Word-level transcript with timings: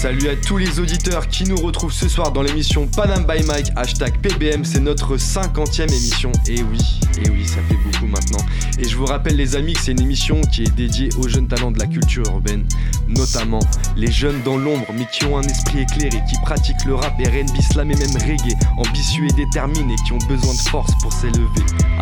Salut 0.00 0.30
à 0.30 0.34
tous 0.34 0.56
les 0.56 0.80
auditeurs 0.80 1.28
qui 1.28 1.44
nous 1.44 1.58
retrouvent 1.58 1.92
ce 1.92 2.08
soir 2.08 2.32
dans 2.32 2.40
l'émission 2.40 2.86
Panam 2.86 3.26
by 3.26 3.44
Mike, 3.44 3.66
hashtag 3.76 4.18
PBM, 4.22 4.64
c'est 4.64 4.80
notre 4.80 5.18
50e 5.18 5.82
émission. 5.82 6.32
Et 6.46 6.62
oui, 6.62 6.78
et 7.22 7.28
oui, 7.28 7.46
ça 7.46 7.56
fait 7.68 7.76
beaucoup 7.84 8.06
maintenant. 8.06 8.42
Et 8.78 8.88
je 8.88 8.96
vous 8.96 9.04
rappelle 9.04 9.36
les 9.36 9.56
amis 9.56 9.74
que 9.74 9.80
c'est 9.80 9.92
une 9.92 10.00
émission 10.00 10.40
qui 10.40 10.62
est 10.62 10.74
dédiée 10.74 11.10
aux 11.18 11.28
jeunes 11.28 11.48
talents 11.48 11.70
de 11.70 11.78
la 11.78 11.86
culture 11.86 12.24
urbaine, 12.28 12.64
notamment 13.08 13.60
les 13.94 14.10
jeunes 14.10 14.40
dans 14.42 14.56
l'ombre 14.56 14.86
mais 14.94 15.06
qui 15.12 15.26
ont 15.26 15.36
un 15.36 15.42
esprit 15.42 15.80
éclairé, 15.80 16.22
qui 16.30 16.40
pratiquent 16.40 16.86
le 16.86 16.94
rap 16.94 17.12
et 17.20 17.28
R&B, 17.28 17.60
slam 17.70 17.90
et 17.90 17.94
même 17.94 18.16
reggae, 18.22 18.56
ambitieux 18.78 19.26
et 19.26 19.32
déterminés, 19.34 19.96
qui 20.06 20.14
ont 20.14 20.26
besoin 20.26 20.54
de 20.54 20.60
force 20.70 20.92
pour 21.02 21.12
s'élever. 21.12 21.44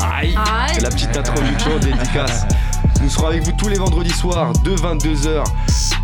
Aïe, 0.00 0.36
Aïe. 0.36 0.80
La 0.82 0.90
petite 0.90 1.16
introduction 1.16 1.76
dédicace. 1.80 2.46
Nous 3.02 3.08
serons 3.10 3.28
avec 3.28 3.42
vous 3.42 3.52
tous 3.52 3.68
les 3.68 3.76
vendredis 3.78 4.10
soirs 4.12 4.52
de 4.64 4.74
22h 4.74 5.44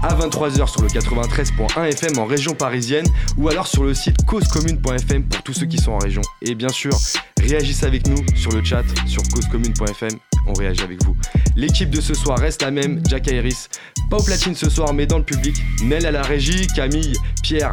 à 0.02 0.14
23h 0.14 0.68
sur 0.68 0.82
le 0.82 0.88
93.1 0.88 1.84
FM 1.92 2.18
en 2.18 2.24
région 2.24 2.54
parisienne 2.54 3.06
ou 3.36 3.48
alors 3.48 3.66
sur 3.66 3.84
le 3.84 3.94
site 3.94 4.24
causecommune.fm 4.26 5.24
pour 5.24 5.42
tous 5.42 5.52
ceux 5.54 5.66
qui 5.66 5.78
sont 5.78 5.92
en 5.92 5.98
région. 5.98 6.22
Et 6.42 6.54
bien 6.54 6.68
sûr, 6.68 6.92
réagissez 7.40 7.86
avec 7.86 8.06
nous 8.06 8.16
sur 8.36 8.52
le 8.52 8.62
chat 8.62 8.82
sur 9.06 9.22
causecommune.fm. 9.32 10.10
On 10.46 10.52
réagit 10.52 10.82
avec 10.82 11.02
vous. 11.04 11.16
L'équipe 11.56 11.90
de 11.90 12.00
ce 12.00 12.14
soir 12.14 12.38
reste 12.38 12.62
la 12.62 12.70
même, 12.70 13.00
Jack 13.08 13.26
Iris, 13.28 13.68
pas 14.10 14.18
au 14.18 14.22
platine 14.22 14.54
ce 14.54 14.70
soir 14.70 14.92
mais 14.94 15.06
dans 15.06 15.18
le 15.18 15.24
public, 15.24 15.56
Nel 15.82 16.06
à 16.06 16.10
la 16.10 16.22
régie, 16.22 16.66
Camille, 16.76 17.14
Pierre 17.42 17.72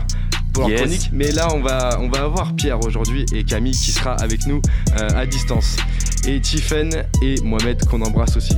pour 0.54 0.64
leur 0.64 0.72
Yes. 0.72 0.82
chronique. 0.82 1.10
Mais 1.14 1.32
là, 1.32 1.48
on 1.54 1.62
va, 1.62 1.98
on 2.02 2.10
va 2.10 2.24
avoir 2.24 2.56
Pierre 2.56 2.80
aujourd'hui 2.86 3.26
et 3.34 3.44
Camille 3.44 3.72
qui 3.76 3.92
sera 3.92 4.14
avec 4.16 4.46
nous 4.48 4.62
euh, 5.00 5.08
à 5.16 5.26
distance. 5.26 5.78
Et 6.28 6.40
Tiffen 6.40 7.04
et 7.22 7.36
Mohamed 7.44 7.84
qu'on 7.86 8.02
embrasse 8.02 8.36
aussi. 8.38 8.56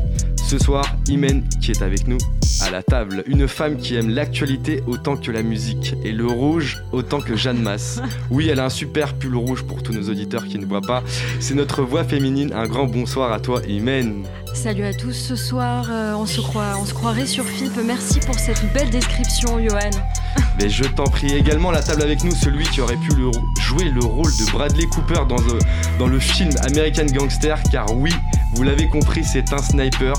Ce 0.53 0.59
soir, 0.59 0.85
Imen 1.07 1.43
qui 1.61 1.71
est 1.71 1.81
avec 1.81 2.07
nous 2.07 2.19
à 2.61 2.69
la 2.69 2.83
table. 2.83 3.23
Une 3.25 3.47
femme 3.47 3.75
qui 3.75 3.95
aime 3.95 4.11
l'actualité 4.11 4.83
autant 4.85 5.17
que 5.17 5.31
la 5.31 5.41
musique 5.41 5.95
et 6.03 6.11
le 6.11 6.27
rouge 6.27 6.83
autant 6.91 7.21
que 7.21 7.35
Jeanne 7.35 7.59
Masse. 7.59 7.99
Oui, 8.29 8.49
elle 8.49 8.59
a 8.59 8.65
un 8.65 8.69
super 8.69 9.15
pull 9.15 9.35
rouge 9.35 9.63
pour 9.63 9.81
tous 9.81 9.93
nos 9.93 10.09
auditeurs 10.09 10.45
qui 10.45 10.59
ne 10.59 10.65
voient 10.67 10.81
pas. 10.81 11.01
C'est 11.39 11.55
notre 11.55 11.81
voix 11.81 12.03
féminine. 12.03 12.53
Un 12.53 12.67
grand 12.67 12.85
bonsoir 12.85 13.31
à 13.31 13.39
toi, 13.39 13.61
Imen. 13.67 14.25
Salut 14.53 14.83
à 14.85 14.93
tous, 14.93 15.13
ce 15.13 15.35
soir 15.35 15.87
euh, 15.89 16.13
on, 16.13 16.27
se 16.27 16.39
croit, 16.39 16.75
on 16.79 16.85
se 16.85 16.93
croirait 16.93 17.25
sur 17.25 17.43
FIP. 17.45 17.71
Merci 17.83 18.19
pour 18.19 18.35
cette 18.38 18.61
belle 18.73 18.91
description, 18.91 19.57
Johan. 19.59 19.89
Mais 20.61 20.69
je 20.69 20.83
t'en 20.83 21.05
prie 21.05 21.33
également 21.33 21.69
à 21.69 21.73
la 21.73 21.81
table 21.81 22.03
avec 22.03 22.23
nous 22.23 22.31
celui 22.31 22.65
qui 22.65 22.79
aurait 22.81 22.97
pu 22.97 23.15
le- 23.15 23.31
jouer 23.59 23.85
le 23.85 24.03
rôle 24.05 24.31
de 24.38 24.51
Bradley 24.51 24.85
Cooper 24.85 25.21
dans, 25.27 25.39
euh, 25.41 25.59
dans 25.97 26.07
le 26.07 26.19
film 26.19 26.51
American 26.67 27.05
Gangster 27.07 27.57
car 27.71 27.88
oui, 27.95 28.11
vous 28.55 28.63
l'avez 28.63 28.87
compris, 28.87 29.23
c'est 29.23 29.51
un 29.53 29.57
sniper, 29.57 30.13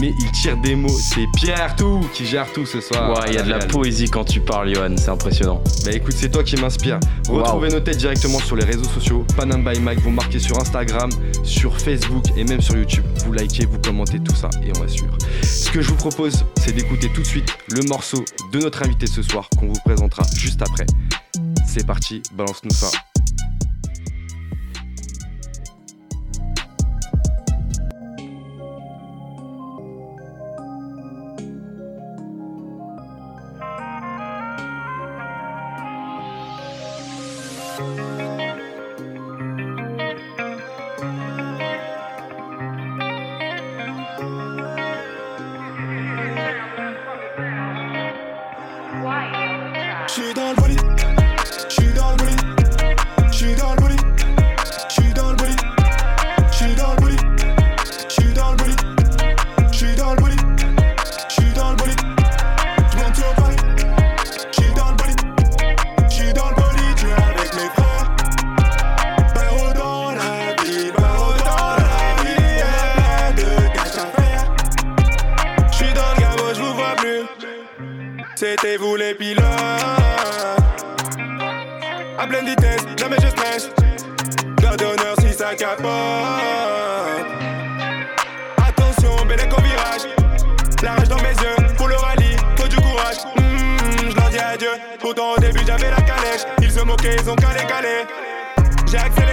mais 0.00 0.12
il 0.18 0.32
tire 0.32 0.56
des 0.58 0.74
mots. 0.74 0.88
C'est 0.88 1.26
Pierre 1.36 1.74
Tout 1.76 2.00
qui 2.14 2.24
gère 2.24 2.50
tout 2.52 2.66
ce 2.66 2.80
soir. 2.80 3.10
Ouais, 3.10 3.28
il 3.28 3.34
y 3.34 3.38
a 3.38 3.42
de 3.42 3.50
la 3.50 3.56
Réal. 3.56 3.68
poésie 3.68 4.08
quand 4.08 4.24
tu 4.24 4.40
parles, 4.40 4.74
Johan, 4.74 4.94
c'est 4.96 5.10
impressionnant. 5.10 5.62
Bah 5.84 5.92
écoute, 5.92 6.14
c'est 6.16 6.30
toi 6.30 6.42
qui 6.42 6.56
m'inspire. 6.56 7.00
Retrouvez 7.28 7.68
nos 7.68 7.80
têtes 7.80 7.98
directement 7.98 8.38
sur 8.38 8.56
les 8.56 8.64
réseaux 8.64 8.84
sociaux. 8.84 9.24
Panam 9.36 9.64
by 9.64 9.80
Mike, 9.80 10.00
vous 10.00 10.10
marquez 10.10 10.38
sur 10.38 10.60
Instagram, 10.60 11.10
sur 11.42 11.78
Facebook 11.80 12.24
et 12.36 12.44
même 12.44 12.60
sur 12.60 12.76
YouTube. 12.76 13.04
Vous 13.24 13.32
likez, 13.32 13.66
vous 13.66 13.78
commentez 13.78 14.20
tout 14.20 14.34
ça 14.34 14.50
et 14.62 14.70
on 14.76 14.80
va 14.80 14.88
suivre. 14.88 15.16
Ce 15.42 15.70
que 15.70 15.82
je 15.82 15.88
vous 15.88 15.96
propose, 15.96 16.44
c'est 16.60 16.72
d'écouter 16.72 17.10
tout 17.12 17.22
de 17.22 17.26
suite 17.26 17.56
le 17.68 17.82
morceau 17.88 18.24
de 18.52 18.60
notre 18.60 18.82
invité 18.84 19.06
ce 19.06 19.22
soir 19.22 19.48
qu'on 19.58 19.66
vous 19.68 19.80
présentera 19.84 20.22
juste 20.34 20.62
après. 20.62 20.86
C'est 21.66 21.86
parti, 21.86 22.22
balance-nous 22.32 22.70
ça. 22.70 22.90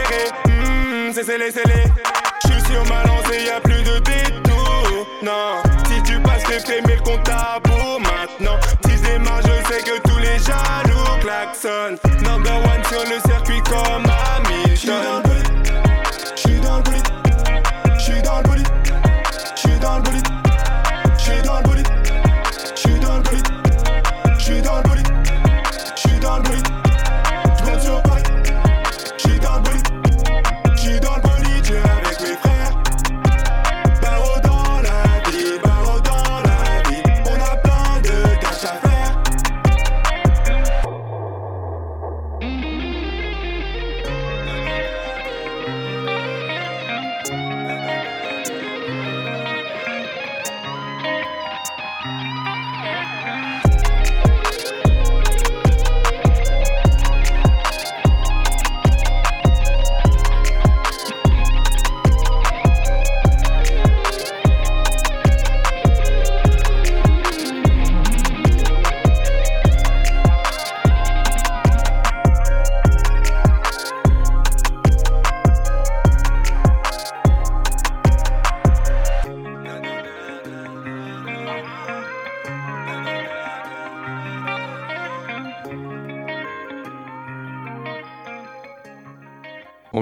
Accéléré, 0.07 0.29
hmm, 0.47 1.11
c'est 1.13 1.23
scellé 1.23 1.51
scellé. 1.51 1.83
Je 2.43 2.53
suis 2.53 2.61
sur 2.71 2.83
ma 2.85 3.03
lancée, 3.03 3.45
y 3.45 3.49
a 3.49 3.59
plus 3.59 3.83
de 3.83 3.99
détour 3.99 5.07
Non, 5.21 5.61
si 5.87 6.01
tu 6.03 6.19
passes 6.19 6.43
fais 6.45 6.59
frémir 6.59 6.97
le 6.97 7.03
compte 7.03 7.27
à 7.29 7.59
maintenant. 7.99 8.57
Si 8.85 8.91
je 8.91 9.11
démarre, 9.11 9.41
je 9.41 9.73
sais 9.73 9.81
que 9.81 9.99
tous 10.07 10.17
les 10.19 10.39
jaloux 10.39 11.19
klaxonnent. 11.21 11.97
Number 12.23 12.55
one 12.55 12.83
sur 12.89 13.03
le 13.03 13.19
circuit 13.27 13.61
comme 13.63 14.05
Hamilton 14.05 15.23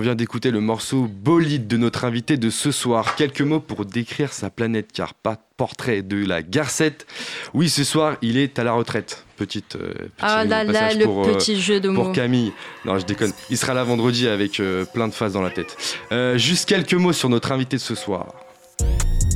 vient 0.05 0.13
d'écouter 0.15 0.51
le 0.51 0.61
morceau 0.61 1.07
Bolide 1.09 1.65
de 1.65 1.77
notre 1.77 2.05
invité 2.05 2.37
de 2.37 2.51
ce 2.51 2.71
soir. 2.71 3.15
Quelques 3.15 3.41
mots 3.41 3.59
pour 3.59 3.85
décrire 3.85 4.31
sa 4.33 4.51
planète, 4.51 4.91
car 4.93 5.15
pas 5.15 5.33
de 5.33 5.39
portrait 5.57 6.03
de 6.03 6.23
la 6.23 6.43
garcette. 6.43 7.07
Oui, 7.55 7.69
ce 7.69 7.83
soir, 7.83 8.17
il 8.21 8.37
est 8.37 8.59
à 8.59 8.63
la 8.63 8.73
retraite. 8.73 9.25
Petite. 9.35 9.75
euh, 9.77 9.91
petit 9.93 10.09
Ah 10.21 10.45
là 10.45 10.63
là, 10.63 10.93
le 10.93 11.05
pour, 11.05 11.27
euh, 11.27 11.33
petit 11.33 11.59
jeu 11.59 11.79
de 11.79 11.89
mots. 11.89 12.03
pour 12.03 12.11
Camille. 12.13 12.53
Non, 12.85 12.99
je 12.99 13.05
déconne. 13.07 13.31
Il 13.49 13.57
sera 13.57 13.73
là 13.73 13.83
vendredi 13.83 14.27
avec 14.27 14.59
euh, 14.59 14.85
plein 14.85 15.07
de 15.07 15.13
phases 15.13 15.33
dans 15.33 15.41
la 15.41 15.49
tête. 15.49 15.75
Euh, 16.11 16.37
juste 16.37 16.69
quelques 16.69 16.93
mots 16.93 17.11
sur 17.11 17.29
notre 17.29 17.51
invité 17.51 17.77
de 17.77 17.81
ce 17.81 17.95
soir. 17.95 18.27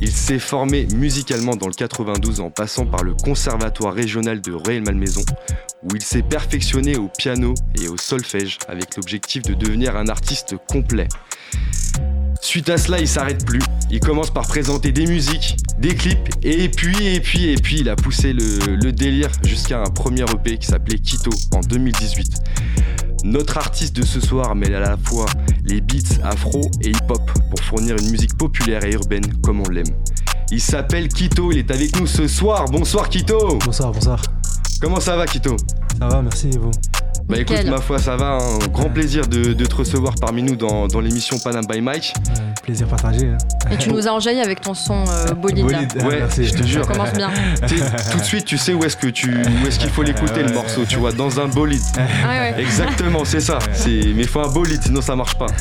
Il 0.02 0.10
s'est 0.10 0.38
formé 0.38 0.86
musicalement 0.94 1.56
dans 1.56 1.66
le 1.66 1.74
92 1.74 2.40
en 2.40 2.50
passant 2.50 2.86
par 2.86 3.04
le 3.04 3.12
Conservatoire 3.12 3.92
régional 3.92 4.40
de 4.40 4.52
Rueil-Malmaison, 4.52 5.22
où 5.82 5.94
il 5.94 6.02
s'est 6.02 6.22
perfectionné 6.22 6.96
au 6.96 7.08
piano 7.08 7.52
et 7.78 7.86
au 7.88 7.98
solfège 7.98 8.58
avec 8.66 8.96
l'objectif 8.96 9.42
de 9.42 9.52
devenir 9.52 9.96
un 9.96 10.08
artiste 10.08 10.54
complet. 10.68 11.06
Suite 12.40 12.70
à 12.70 12.78
cela, 12.78 12.98
il 12.98 13.06
s'arrête 13.06 13.44
plus. 13.44 13.60
Il 13.90 14.00
commence 14.00 14.30
par 14.30 14.46
présenter 14.46 14.90
des 14.90 15.04
musiques, 15.04 15.56
des 15.78 15.94
clips, 15.94 16.30
et 16.42 16.70
puis, 16.70 17.06
et 17.06 17.20
puis, 17.20 17.50
et 17.50 17.56
puis, 17.56 17.80
il 17.80 17.88
a 17.90 17.96
poussé 17.96 18.32
le, 18.32 18.92
délire 18.92 19.30
jusqu'à 19.44 19.80
un 19.80 19.90
premier 19.90 20.22
EP 20.22 20.56
qui 20.56 20.66
s'appelait 20.66 20.98
Quito 20.98 21.30
en 21.52 21.60
2018. 21.60 22.38
Notre 23.24 23.58
artiste 23.58 23.94
de 23.94 24.04
ce 24.04 24.20
soir 24.20 24.54
mêle 24.54 24.74
à 24.74 24.80
la 24.80 24.96
fois 24.96 25.26
les 25.64 25.80
beats 25.80 26.24
afro 26.24 26.62
et 26.80 26.90
hip-hop 26.90 27.30
pour 27.50 27.60
fournir 27.60 27.96
une 27.96 28.10
musique 28.10 28.36
populaire 28.36 28.84
et 28.84 28.92
urbaine 28.92 29.24
comme 29.42 29.60
on 29.60 29.68
l'aime. 29.68 29.84
Il 30.50 30.60
s'appelle 30.60 31.08
Quito, 31.08 31.52
il 31.52 31.58
est 31.58 31.70
avec 31.70 31.98
nous 32.00 32.06
ce 32.06 32.26
soir. 32.26 32.64
Bonsoir 32.66 33.08
Quito 33.08 33.58
Bonsoir, 33.64 33.92
bonsoir. 33.92 34.22
Comment 34.80 35.00
ça 35.00 35.16
va 35.16 35.26
Quito 35.26 35.56
Ça 35.98 36.08
va, 36.08 36.22
merci 36.22 36.48
et 36.48 36.58
vous? 36.58 36.70
Bah 37.30 37.38
écoute, 37.38 37.56
Nickel. 37.56 37.70
ma 37.70 37.80
foi, 37.80 37.98
ça 37.98 38.16
va. 38.16 38.38
Un 38.38 38.58
grand 38.68 38.90
plaisir 38.90 39.26
de, 39.26 39.52
de 39.52 39.64
te 39.66 39.74
recevoir 39.76 40.14
parmi 40.20 40.42
nous 40.42 40.56
dans, 40.56 40.88
dans 40.88 41.00
l'émission 41.00 41.38
Panam 41.38 41.64
by 41.66 41.80
Mike. 41.80 42.12
Plaisir 42.62 42.86
partagé. 42.88 43.26
hein. 43.28 43.38
Et 43.70 43.76
tu 43.76 43.90
nous 43.90 44.06
as 44.08 44.10
enjaillé 44.12 44.40
avec 44.40 44.60
ton 44.60 44.74
son 44.74 45.04
euh, 45.08 45.32
bolide. 45.34 45.64
ah, 46.00 46.04
Ouais, 46.06 46.18
merci. 46.18 46.44
je 46.46 46.54
te 46.54 46.62
jure. 46.64 46.84
Ça 46.84 46.92
commence 46.92 47.12
bien. 47.12 47.30
Tout 48.12 48.18
de 48.18 48.24
suite, 48.24 48.44
tu 48.44 48.58
sais 48.58 48.74
où 48.74 48.82
est-ce 48.84 48.96
que 48.96 49.06
tu, 49.08 49.30
où 49.32 49.66
est-ce 49.66 49.78
qu'il 49.78 49.90
faut 49.90 50.02
l'écouter 50.02 50.42
le 50.42 50.52
morceau, 50.52 50.82
tu 50.88 50.96
vois, 50.96 51.12
dans 51.12 51.38
un 51.40 51.46
bolide. 51.48 51.80
Ah 51.96 52.00
ouais, 52.28 52.54
ouais. 52.56 52.62
Exactement, 52.62 53.24
c'est 53.24 53.40
ça. 53.40 53.58
C'est, 53.72 54.00
mais 54.14 54.24
faut 54.24 54.40
un 54.40 54.48
bolide, 54.48 54.82
sinon 54.82 55.00
ça 55.00 55.14
marche 55.16 55.34
pas. 55.36 55.46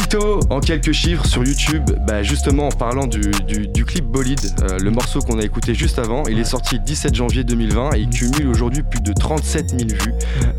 Quito, 0.00 0.40
en 0.50 0.60
quelques 0.60 0.92
chiffres 0.92 1.24
sur 1.24 1.42
YouTube, 1.42 1.90
bah 2.06 2.22
justement 2.22 2.66
en 2.66 2.70
parlant 2.70 3.06
du, 3.06 3.30
du- 3.48 3.66
du 3.66 3.84
clip 3.86 4.04
Bolide, 4.04 4.38
euh, 4.60 4.78
le 4.78 4.90
morceau 4.90 5.20
qu'on 5.20 5.38
a 5.38 5.42
écouté 5.42 5.74
juste 5.74 5.98
avant, 5.98 6.24
il 6.26 6.38
est 6.38 6.44
sorti 6.44 6.74
le 6.74 6.82
17 6.84 7.14
janvier 7.14 7.44
2020 7.44 7.94
et 7.94 8.00
il 8.00 8.10
cumule 8.10 8.46
aujourd'hui 8.48 8.82
plus 8.82 9.00
de 9.00 9.14
37 9.14 9.70
000 9.70 9.80
vues, 9.88 10.12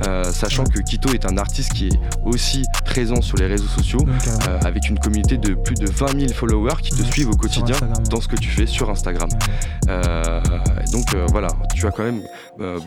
euh, 0.08 0.24
sachant 0.24 0.64
que 0.64 0.80
Quito 0.80 1.14
est 1.14 1.24
un 1.32 1.38
artiste 1.38 1.74
qui 1.74 1.90
est 1.90 2.00
aussi 2.26 2.64
présent 2.84 3.22
sur 3.22 3.38
les 3.38 3.46
réseaux 3.46 3.68
sociaux, 3.68 4.04
euh, 4.48 4.60
avec 4.66 4.90
une 4.90 4.98
communauté 4.98 5.38
de 5.38 5.54
plus 5.54 5.76
de 5.76 5.86
20 5.88 6.20
000 6.20 6.34
followers 6.34 6.82
qui 6.82 6.90
te 6.90 7.04
suivent 7.04 7.30
au 7.30 7.38
quotidien 7.38 7.76
dans 8.10 8.20
ce 8.22 8.28
que 8.28 8.38
tu 8.38 8.50
fais 8.50 8.66
sur 8.66 8.90
Instagram. 8.90 9.30
Donc 10.92 11.06
voilà, 11.30 11.50
tu 11.76 11.86
as 11.86 11.92
quand 11.92 12.04
même 12.04 12.24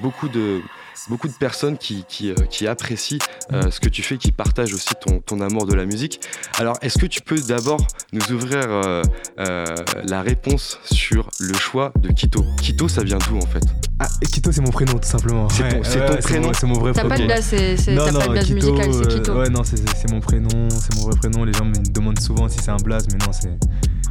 beaucoup 0.02 0.28
de 0.28 0.62
beaucoup 1.08 1.28
de 1.28 1.32
personnes 1.32 1.76
qui, 1.78 2.04
qui, 2.08 2.30
euh, 2.30 2.34
qui 2.50 2.66
apprécient 2.66 3.18
euh, 3.52 3.70
ce 3.70 3.80
que 3.80 3.88
tu 3.88 4.02
fais, 4.02 4.16
qui 4.18 4.32
partagent 4.32 4.74
aussi 4.74 4.90
ton, 5.00 5.20
ton 5.20 5.40
amour 5.40 5.66
de 5.66 5.74
la 5.74 5.84
musique. 5.86 6.20
Alors, 6.58 6.76
est-ce 6.82 6.98
que 6.98 7.06
tu 7.06 7.20
peux 7.20 7.40
d'abord 7.40 7.80
nous 8.12 8.32
ouvrir 8.32 8.60
euh, 8.66 9.02
euh, 9.38 9.64
la 10.04 10.22
réponse 10.22 10.78
sur 10.84 11.30
le 11.40 11.54
choix 11.54 11.92
de 12.00 12.08
Quito 12.12 12.44
Quito, 12.60 12.88
ça 12.88 13.02
vient 13.02 13.18
d'où 13.28 13.38
en 13.38 13.46
fait? 13.46 13.62
Ah, 13.98 14.08
Quito, 14.32 14.50
c'est 14.52 14.60
mon 14.62 14.70
prénom, 14.70 14.94
tout 14.98 15.08
simplement. 15.08 15.48
C'est 15.48 15.68
ton- 15.68 15.82
c'est 15.84 16.06
ton 16.06 16.16
prénom 16.16 16.52
C'est 16.54 16.66
mon 16.66 16.74
vrai 16.78 16.92
T'as 16.92 17.04
prénom. 17.04 17.16
pas 17.16 17.22
de 17.22 17.26
base, 17.28 17.44
c'est- 17.44 17.76
c'est- 17.76 17.94
Non, 17.94 18.04
t'as 18.06 18.12
pas 18.12 18.24
non, 18.26 18.30
de 18.30 18.34
base 18.36 18.46
Quito, 18.46 18.72
musicale, 18.72 18.94
c'est 18.94 19.00
euh, 19.12 19.16
Quito. 19.18 19.38
ouais, 19.38 19.48
non, 19.50 19.64
c'est- 19.64 19.76
c'est 19.76 19.96
c'est 19.96 20.10
mon 20.10 20.20
prénom, 20.20 20.68
c'est 20.70 20.94
mon 20.96 21.02
vrai 21.02 21.16
prénom. 21.18 21.44
Les 21.44 21.52
gens 21.52 21.64
me 21.64 21.74
demandent 21.92 22.20
souvent 22.20 22.48
si 22.48 22.58
c'est 22.58 22.70
un 22.70 22.76
blaze, 22.76 23.06
mais 23.12 23.18
non, 23.24 23.32
c'est 23.32 23.50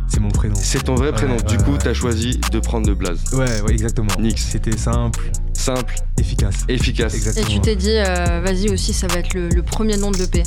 c'est 0.09 0.19
mon 0.19 0.29
prénom. 0.29 0.55
C'est 0.57 0.83
ton 0.83 0.95
vrai 0.95 1.07
Ouais, 1.07 1.13
prénom. 1.13 1.35
du 1.37 1.57
ouais, 1.57 1.63
coup, 1.63 1.71
ouais. 1.71 1.77
tu 1.77 1.87
as 1.87 1.93
choisi 1.93 2.39
de 2.51 2.59
prendre 2.59 2.87
le 2.87 2.95
blaze. 2.95 3.19
Ouais, 3.33 3.61
ouais, 3.61 3.71
exactement. 3.71 4.09
Nix. 4.19 4.41
C'était 4.51 4.77
simple, 4.77 5.31
Simple, 5.53 5.95
efficace. 6.19 6.55
efficace. 6.67 7.13
Et 7.13 7.17
Exactement. 7.17 7.47
tu 7.55 7.59
t'es 7.61 7.75
dit, 7.75 7.91
euh, 7.97 8.41
vas-y 8.43 8.69
aussi, 8.69 8.93
ça 8.93 9.07
va 9.07 9.15
être 9.19 9.33
le, 9.33 9.49
le 9.49 9.61
premier 9.63 9.97
nom 9.97 10.11
de 10.11 10.17
l'EP. 10.17 10.43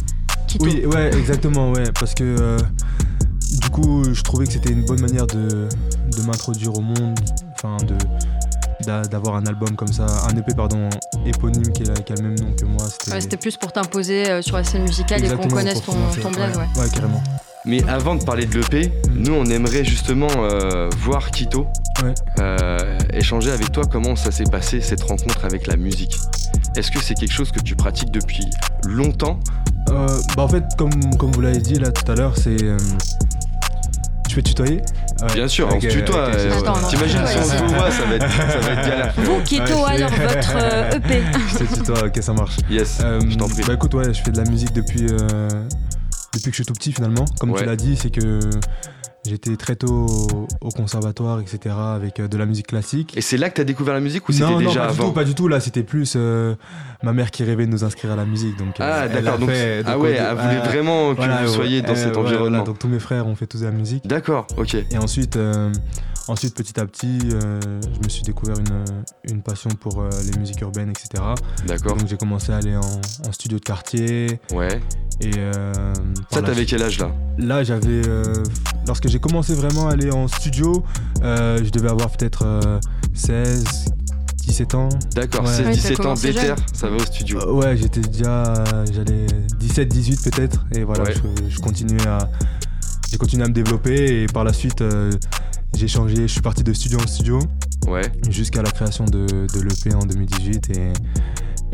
Oui, 0.61 0.85
ouais, 0.87 1.15
exactement, 1.17 1.73
ouais, 1.73 1.85
parce 1.99 2.15
que 2.15 2.25
euh, 2.25 2.59
du 3.61 3.71
coup, 3.71 4.03
je 4.13 4.23
trouvais 4.23 4.47
que 4.47 4.53
c'était 4.53 4.71
une 4.73 4.85
bonne 4.85 5.01
manière 5.01 5.27
de, 5.27 5.69
de 6.17 6.23
m'introduire 6.27 6.75
au 6.75 6.81
monde, 6.81 7.19
enfin, 7.55 7.77
de 7.87 7.95
d'a- 8.85 9.03
d'avoir 9.03 9.37
un 9.37 9.47
album 9.47 9.75
comme 9.77 9.93
ça, 9.93 10.05
un 10.31 10.37
EP 10.37 10.53
pardon, 10.55 10.89
éponyme 11.25 11.73
qui, 11.73 11.85
a 11.85 11.95
le 12.17 12.23
même 12.23 12.39
nom 12.39 12.53
que 12.59 12.65
moi. 12.67 12.85
Ouais, 13.11 13.21
C'était 13.21 13.37
plus 13.37 13.57
pour 13.57 13.73
t'imposer 13.73 14.29
euh, 14.29 14.43
sur 14.43 14.57
la 14.57 14.65
scène 14.65 14.83
musicale 14.83 15.25
et 15.25 15.29
qu'on 15.37 15.49
connaisse 15.49 15.83
ton, 15.83 15.93
ton 16.21 16.31
blaze, 16.31 16.57
ouais. 16.57 16.65
Ouais, 16.83 16.89
carrément. 16.93 17.23
Mais 17.65 17.83
avant 17.89 18.17
de 18.17 18.25
parler 18.25 18.45
de 18.47 18.59
l'EP, 18.59 18.93
nous 19.15 19.33
on 19.35 19.45
aimerait 19.47 19.85
justement 19.85 20.29
euh, 20.39 20.89
voir 20.99 21.31
Ouais. 22.03 22.15
euh, 22.41 22.99
échanger 23.13 23.53
avec 23.53 23.71
toi 23.71 23.85
comment 23.91 24.17
ça 24.17 24.33
s'est 24.33 24.45
passé 24.51 24.81
cette 24.81 25.03
rencontre 25.05 25.45
avec 25.45 25.67
la 25.69 25.77
musique. 25.77 26.17
Est-ce 26.77 26.91
que 26.91 26.99
c'est 27.01 27.15
quelque 27.15 27.33
chose 27.33 27.53
que 27.53 27.61
tu 27.61 27.77
pratiques 27.77 28.11
depuis 28.11 28.47
longtemps? 28.87 29.39
Euh, 29.91 30.07
bah 30.37 30.43
en 30.43 30.49
fait, 30.49 30.65
comme, 30.77 30.91
comme 31.19 31.31
vous 31.33 31.41
l'avez 31.41 31.59
dit 31.59 31.75
là 31.75 31.91
tout 31.93 32.11
à 32.11 32.15
l'heure, 32.17 32.37
c'est. 32.37 32.61
euh, 32.65 32.77
je 34.29 34.35
peux 34.35 34.43
tutoyer. 34.43 34.81
Bien 35.35 35.47
sûr, 35.47 35.69
on 35.73 35.81
se 35.81 35.87
tutoie. 35.87 36.29
euh, 36.35 36.61
T'imagines 36.89 37.27
si 37.27 37.37
on 37.39 37.45
se 37.45 37.75
voit, 37.75 37.91
ça 37.91 38.05
va 38.07 38.15
être, 38.17 38.31
ça 38.31 38.59
va 38.59 38.73
être 38.73 38.89
galère. 38.89 39.15
Vous, 39.19 39.41
Quito, 39.45 39.63
Ouais, 39.63 40.03
alors 40.03 40.11
votre 40.11 40.57
euh, 40.57 40.91
EP. 40.97 41.23
Je 41.53 41.59
te 41.59 41.75
tutoie, 41.75 42.07
ok, 42.07 42.19
ça 42.23 42.33
marche. 42.33 42.57
Yes, 42.71 42.99
Euh, 43.05 43.21
je 43.29 43.37
t'en 43.37 43.49
prie. 43.49 43.63
Bah 43.67 43.75
écoute, 43.75 43.95
ouais, 43.95 44.13
je 44.13 44.21
fais 44.23 44.31
de 44.33 44.39
la 44.43 44.51
musique 44.51 44.73
depuis, 44.73 45.07
euh, 45.11 45.49
depuis 46.35 46.51
que 46.51 46.57
je 46.57 46.63
suis 46.63 46.65
tout 46.65 46.73
petit 46.75 46.93
finalement. 46.93 47.25
Comme 47.41 47.51
Ouais. 47.53 47.61
tu 47.61 47.67
l'as 47.67 47.77
dit, 47.77 47.97
c'est 47.97 48.11
que 48.11 48.41
j'étais 49.25 49.57
très 49.57 49.77
tôt 49.77 50.47
au, 50.61 50.69
conservatoire, 50.71 51.39
etc., 51.41 51.75
avec 51.79 52.19
euh, 52.19 52.27
de 52.29 52.37
la 52.37 52.45
musique 52.47 52.67
classique. 52.69 53.17
Et 53.17 53.21
c'est 53.21 53.37
là 53.37 53.51
que 53.51 53.55
t'as 53.57 53.65
découvert 53.65 53.95
la 53.95 54.01
musique 54.01 54.29
ou 54.29 54.33
c'était 54.33 54.47
non, 54.47 54.61
pas 54.65 54.71
du 54.71 54.79
avant 54.79 55.05
tout, 55.09 55.13
pas 55.13 55.25
du 55.25 55.35
tout. 55.35 55.47
Là, 55.49 55.61
c'était 55.61 55.83
plus 55.85 56.15
euh, 56.17 56.55
ma 57.05 57.13
mère 57.13 57.31
qui 57.31 57.45
rêvait 57.45 57.67
de 57.67 57.71
nous 57.71 57.85
inscrire 57.85 58.13
à 58.13 58.17
la 58.17 58.25
musique. 58.25 58.57
Donc, 58.59 58.81
euh, 58.81 59.03
Ah 59.05 59.09
d'accord, 59.09 59.39
donc, 59.39 59.51
fait- 59.51 59.83
ah 59.87 59.99
ouais, 59.99 60.13
elle 60.13 60.37
voulait 60.37 60.59
vraiment 60.61 61.11
que 61.13 61.17
voilà, 61.17 61.43
vous 61.45 61.51
ouais, 61.51 61.55
soyez 61.57 61.83
dans 61.83 61.95
cet 61.95 62.17
environnement. 62.17 62.49
voilà, 62.49 62.65
donc 62.65 62.79
tous 62.79 62.89
mes 62.89 62.99
frères 62.99 63.27
ont 63.27 63.37
fait 63.37 63.47
tous 63.47 63.61
de 63.61 63.67
la 63.67 63.71
musique. 63.71 64.07
D'accord, 64.07 64.47
ok. 64.57 64.75
Et 64.75 64.99
ensuite, 64.99 65.39
ensuite 66.29 66.57
petit 66.57 66.81
à 66.81 66.87
petit, 66.87 67.19
euh, 67.33 67.61
je 67.83 68.05
me 68.05 68.09
suis 68.09 68.23
découvert 68.23 68.57
une, 68.59 68.85
une 69.33 69.43
passion 69.43 69.71
pour 69.71 70.01
euh, 70.01 70.09
les 70.33 70.39
musiques 70.39 70.61
urbaines, 70.63 70.91
etc. 70.91 71.23
D'accord. 71.67 71.97
Donc 71.97 72.09
j'ai 72.09 72.17
commencé 72.17 72.53
à 72.53 72.57
aller 72.57 72.77
en, 72.77 72.81
en 72.81 73.33
studio 73.33 73.59
de 73.59 73.65
quartier. 73.65 74.41
Ouais. 74.53 74.81
Et 75.23 75.31
euh, 75.39 75.73
Ça, 76.31 76.43
t'avais 76.43 76.65
quel 76.67 76.83
âge 76.83 76.99
là? 76.99 77.11
Là, 77.39 77.63
j'avais. 77.65 78.07
euh, 78.09 78.25
lorsque 78.87 79.09
j'ai 79.09 79.19
commencé 79.21 79.55
vraiment 79.55 79.89
à 79.89 79.93
aller 79.93 80.11
en 80.11 80.27
studio, 80.29 80.85
euh, 81.23 81.59
je 81.65 81.71
devais 81.71 81.89
avoir 81.91 82.11
peut-être 82.11 82.43
euh, 82.45 82.81
16, 83.15 83.65
17 84.47 84.75
ans. 84.75 84.89
D'accord, 85.15 85.45
Ouais. 85.45 85.51
c'est 85.53 85.59
Ouais, 85.65 85.71
t'as 85.71 85.75
17 85.77 86.01
ans 86.07 86.15
d'éther, 86.15 86.57
ça 86.75 86.89
va 86.89 86.97
au 86.97 86.99
studio. 87.01 87.39
Euh, 87.41 87.53
ouais, 87.53 87.77
j'étais 87.77 88.01
déjà. 88.01 88.53
euh, 88.55 88.85
J'allais 88.93 89.27
17, 89.61 89.89
18 89.89 90.31
peut-être. 90.31 90.65
Et 90.75 90.83
voilà, 90.83 91.05
Ouais. 91.05 91.15
je, 91.15 91.49
je 91.51 91.59
continuais 91.61 92.07
à. 92.07 92.19
J'ai 93.11 93.19
continué 93.19 93.45
à 93.45 93.49
me 93.49 93.53
développer 93.55 94.23
et 94.23 94.27
par 94.27 94.43
la 94.43 94.53
suite, 94.53 94.81
euh, 94.81 95.13
j'ai 95.77 95.87
changé. 95.87 96.17
Je 96.17 96.27
suis 96.33 96.41
parti 96.41 96.65
de 96.65 96.73
studio 96.73 96.99
en 96.99 97.07
studio 97.07 97.39
Ouais. 97.87 98.11
jusqu'à 98.31 98.63
la 98.63 98.71
création 98.71 99.05
de, 99.05 99.27
de 99.27 99.61
l'EP 99.61 99.95
en 99.95 100.05
2018. 100.07 100.71
Et, 100.79 100.93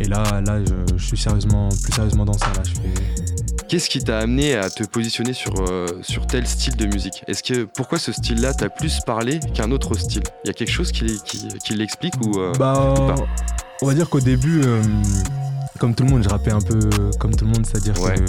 et 0.00 0.04
là, 0.08 0.40
là 0.44 0.61
je, 0.64 0.96
je 0.96 1.04
suis 1.04 1.16
sérieusement, 1.16 1.68
plus 1.82 1.92
sérieusement 1.92 2.25
dans 2.25 2.32
ça. 2.34 2.46
Là, 2.56 2.62
je 2.64 2.72
fais, 2.75 3.38
Qu'est-ce 3.68 3.90
qui 3.90 3.98
t'a 4.02 4.18
amené 4.20 4.54
à 4.56 4.70
te 4.70 4.82
positionner 4.84 5.34
sur, 5.34 5.52
euh, 5.60 5.87
sur 6.00 6.26
tel 6.26 6.46
style 6.46 6.75
de 6.76 6.87
musique? 6.87 7.22
Est-ce 7.28 7.42
que 7.42 7.64
pourquoi 7.64 7.98
ce 7.98 8.12
style-là 8.12 8.54
t'a 8.54 8.70
plus 8.70 9.00
parlé 9.04 9.40
qu'un 9.52 9.70
autre 9.72 9.94
style? 9.98 10.22
Il 10.44 10.48
y 10.48 10.50
a 10.50 10.54
quelque 10.54 10.70
chose 10.70 10.90
qui, 10.90 11.20
qui, 11.26 11.48
qui 11.62 11.75
l'explique 11.75 12.14
ou 12.25 12.38
euh, 12.40 12.52
Bah, 12.58 12.94
ou 12.98 13.06
pas? 13.08 13.14
on 13.82 13.87
va 13.87 13.92
dire 13.94 14.08
qu'au 14.08 14.20
début, 14.20 14.62
euh, 14.64 14.82
comme 15.78 15.94
tout 15.94 16.04
le 16.04 16.10
monde, 16.10 16.22
je 16.22 16.30
rappais 16.30 16.50
un 16.50 16.62
peu 16.62 16.78
comme 17.20 17.34
tout 17.34 17.44
le 17.44 17.50
monde, 17.50 17.66
c'est-à-dire 17.66 18.00
Ouais. 18.02 18.14
que 18.14 18.25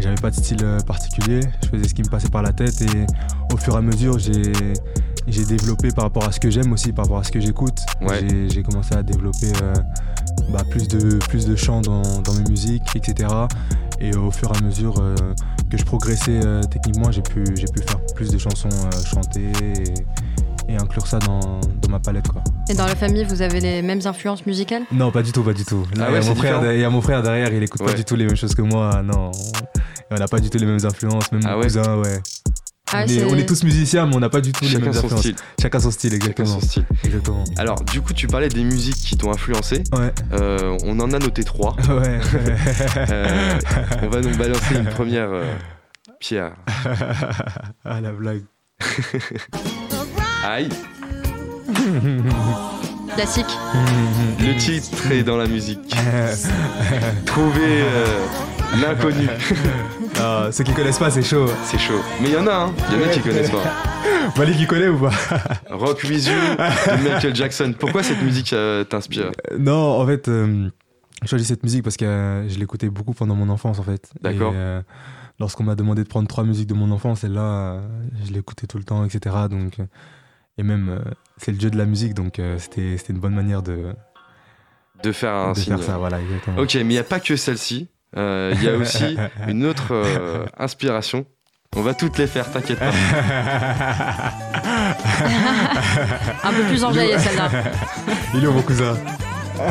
j'avais 0.00 0.14
pas 0.14 0.30
de 0.30 0.36
style 0.36 0.64
particulier. 0.86 1.40
Je 1.62 1.68
faisais 1.68 1.88
ce 1.88 1.92
qui 1.94 2.02
me 2.02 2.08
passait 2.08 2.30
par 2.30 2.40
la 2.42 2.52
tête 2.54 2.80
et 2.80 3.06
au 3.52 3.58
fur 3.58 3.74
et 3.74 3.78
à 3.78 3.82
mesure, 3.82 4.18
j'ai 4.18 4.52
j'ai 5.26 5.44
développé 5.46 5.88
par 5.90 6.04
rapport 6.04 6.24
à 6.24 6.32
ce 6.32 6.38
que 6.40 6.50
j'aime 6.50 6.70
aussi, 6.74 6.92
par 6.92 7.06
rapport 7.06 7.18
à 7.18 7.24
ce 7.24 7.32
que 7.32 7.40
j'écoute. 7.40 7.78
Ouais. 8.02 8.20
J'ai- 8.28 8.48
J'ai 8.50 8.62
commencé 8.62 8.94
à 8.94 9.02
développer 9.02 9.52
euh, 9.62 9.72
bah, 10.52 10.62
plus 10.70 10.86
de 10.88 11.16
plus 11.28 11.46
de 11.46 11.56
chants 11.56 11.80
dans, 11.80 12.20
dans 12.20 12.34
mes 12.34 12.44
musiques, 12.50 12.82
etc. 12.94 13.28
Et 14.00 14.14
au 14.16 14.30
fur 14.30 14.50
et 14.52 14.56
à 14.58 14.60
mesure 14.60 14.94
euh, 15.00 15.14
que 15.70 15.78
je 15.78 15.84
progressais 15.84 16.40
euh, 16.44 16.60
techniquement, 16.62 17.10
j'ai 17.12 17.22
pu 17.22 17.44
j'ai 17.56 17.66
pu 17.66 17.80
faire 17.82 17.98
plus 18.14 18.30
de 18.30 18.38
chansons 18.38 18.68
euh, 18.68 18.90
chantées 19.04 19.52
et, 20.68 20.72
et 20.72 20.76
inclure 20.76 21.06
ça 21.06 21.18
dans, 21.20 21.40
dans 21.40 21.88
ma 21.88 22.00
palette, 22.00 22.28
quoi. 22.28 22.42
Et 22.68 22.74
dans 22.74 22.86
la 22.86 22.96
famille, 22.96 23.24
vous 23.24 23.42
avez 23.42 23.60
les 23.60 23.82
mêmes 23.82 24.00
influences 24.04 24.44
musicales? 24.46 24.82
Non, 24.92 25.10
pas 25.10 25.22
du 25.22 25.32
tout, 25.32 25.42
pas 25.42 25.52
du 25.52 25.64
tout. 25.64 25.84
Là, 25.96 26.06
Ah 26.08 26.18
il, 26.18 26.22
y 26.24 26.28
mon 26.28 26.34
frère, 26.34 26.72
il 26.72 26.80
y 26.80 26.84
a 26.84 26.90
mon 26.90 27.00
frère 27.00 27.22
derrière, 27.22 27.52
il 27.52 27.62
écoute 27.62 27.80
Ouais. 27.80 27.86
pas 27.88 27.94
du 27.94 28.04
tout 28.04 28.16
les 28.16 28.26
mêmes 28.26 28.36
choses 28.36 28.54
que 28.54 28.62
moi. 28.62 29.02
Non, 29.02 29.30
Et 30.10 30.14
on 30.14 30.16
n'a 30.16 30.28
pas 30.28 30.38
du 30.40 30.50
tout 30.50 30.58
les 30.58 30.66
mêmes 30.66 30.84
influences, 30.84 31.30
même 31.32 31.42
Ah 31.44 31.50
mon 31.52 31.56
ouais 31.58 31.62
cousin, 31.64 31.96
ouais. 31.98 32.20
Ah, 32.92 32.98
on, 32.98 33.02
est, 33.04 33.08
c'est- 33.08 33.24
on 33.24 33.34
est 33.36 33.46
tous 33.46 33.64
musiciens, 33.64 34.06
mais 34.06 34.14
on 34.16 34.20
n'a 34.20 34.28
pas 34.28 34.40
du 34.40 34.52
tout 34.52 34.64
les 34.64 34.70
chacun 34.70 34.84
mêmes 34.84 34.92
son 34.92 35.04
influences. 35.06 35.20
style 35.20 35.36
Chacun 35.60 35.80
son 35.80 35.90
style, 35.90 36.10
Chacun 36.12 36.24
exactement. 36.26 36.60
son 36.60 36.60
style. 36.60 36.84
Exactement. 37.04 37.44
Alors, 37.56 37.82
du 37.84 38.00
coup, 38.00 38.12
tu 38.12 38.26
parlais 38.26 38.48
des 38.48 38.62
musiques 38.62 38.96
qui 38.96 39.16
t'ont 39.16 39.32
influencé. 39.32 39.82
Ouais, 39.92 40.12
Euh, 40.32 40.76
on 40.84 41.00
en 41.00 41.12
a 41.12 41.18
noté 41.18 41.42
trois. 41.44 41.74
ouais. 41.88 42.20
Euh, 43.10 43.58
on 44.02 44.08
va 44.08 44.20
nous 44.20 44.36
balancer 44.36 44.76
une 44.76 44.84
première 44.84 45.30
euh, 45.32 45.44
pierre. 46.20 46.52
ah 47.84 48.00
la 48.00 48.12
blague. 48.12 48.44
Aïe, 50.44 50.68
Classique. 53.16 53.46
le 54.40 54.56
titre 54.58 55.10
est 55.10 55.22
dans 55.22 55.36
la 55.36 55.46
musique. 55.46 55.94
Trouver 57.24 57.60
euh, 57.82 58.18
L'inconnu. 58.80 59.28
Ah, 60.16 60.48
ceux 60.52 60.62
qui 60.62 60.72
connaissent 60.72 61.00
pas, 61.00 61.10
c'est 61.10 61.24
chaud. 61.24 61.46
C'est 61.64 61.78
chaud. 61.78 62.00
Mais 62.22 62.28
il 62.28 62.34
y 62.34 62.36
en 62.36 62.46
a, 62.46 62.52
hein. 62.54 62.72
Il 62.92 63.00
y 63.00 63.02
en 63.04 63.06
a 63.08 63.10
qui 63.10 63.20
connaissent 63.20 63.50
pas. 63.50 63.64
Malik, 64.38 64.56
qui 64.58 64.66
connaît 64.66 64.86
ou 64.86 64.96
pas? 64.98 65.10
Rock 65.70 66.02
With 66.04 66.26
You 66.26 66.32
de 66.32 67.08
Michael 67.08 67.34
Jackson. 67.34 67.74
Pourquoi 67.76 68.04
cette 68.04 68.22
musique 68.22 68.52
euh, 68.52 68.84
t'inspire? 68.84 69.32
Non, 69.58 70.00
en 70.00 70.06
fait, 70.06 70.28
euh, 70.28 70.68
je 71.22 71.28
choisis 71.28 71.48
cette 71.48 71.64
musique 71.64 71.82
parce 71.82 71.96
que 71.96 72.04
euh, 72.04 72.48
je 72.48 72.58
l'écoutais 72.60 72.88
beaucoup 72.88 73.12
pendant 73.12 73.34
mon 73.34 73.48
enfance, 73.48 73.80
en 73.80 73.82
fait. 73.82 74.08
D'accord. 74.20 74.52
Et, 74.52 74.56
euh, 74.56 74.80
lorsqu'on 75.40 75.64
m'a 75.64 75.74
demandé 75.74 76.04
de 76.04 76.08
prendre 76.08 76.28
trois 76.28 76.44
musiques 76.44 76.68
de 76.68 76.74
mon 76.74 76.92
enfance, 76.92 77.20
celle-là, 77.20 77.40
euh, 77.42 77.80
je 78.24 78.32
l'écoutais 78.32 78.68
tout 78.68 78.78
le 78.78 78.84
temps, 78.84 79.04
etc. 79.04 79.34
Donc, 79.50 79.80
euh, 79.80 79.84
et 80.58 80.62
même, 80.62 80.88
euh, 80.90 81.10
c'est 81.38 81.50
le 81.50 81.58
dieu 81.58 81.70
de 81.70 81.76
la 81.76 81.86
musique, 81.86 82.14
donc 82.14 82.38
euh, 82.38 82.56
c'était 82.58 82.96
c'était 82.98 83.12
une 83.12 83.18
bonne 83.20 83.34
manière 83.34 83.62
de, 83.62 83.94
De 85.02 85.10
faire 85.10 85.34
un 85.34 85.52
de 85.52 85.58
signe. 85.58 85.76
faire 85.76 85.84
ça. 85.84 85.98
Voilà, 85.98 86.20
exactement. 86.20 86.58
Ok, 86.58 86.74
mais 86.76 86.80
il 86.82 86.86
n'y 86.86 86.98
a 86.98 87.04
pas 87.04 87.18
que 87.18 87.34
celle-ci. 87.34 87.88
Euh, 88.16 88.52
Il 88.56 88.62
y 88.62 88.68
a 88.68 88.74
aussi 88.76 89.16
une 89.48 89.64
autre 89.66 89.88
euh, 89.92 90.44
inspiration. 90.58 91.24
On 91.76 91.82
va 91.82 91.92
toutes 91.94 92.18
les 92.18 92.26
faire, 92.28 92.48
t'inquiète 92.50 92.78
pas. 92.78 92.92
Un 96.44 96.52
peu 96.52 96.62
plus 96.68 96.84
enjaillé 96.84 97.18
celle-là. 97.18 97.48
Il 98.34 98.44
est 98.44 98.46
où 98.46 98.52
mon 98.52 98.62
cousin 98.62 98.96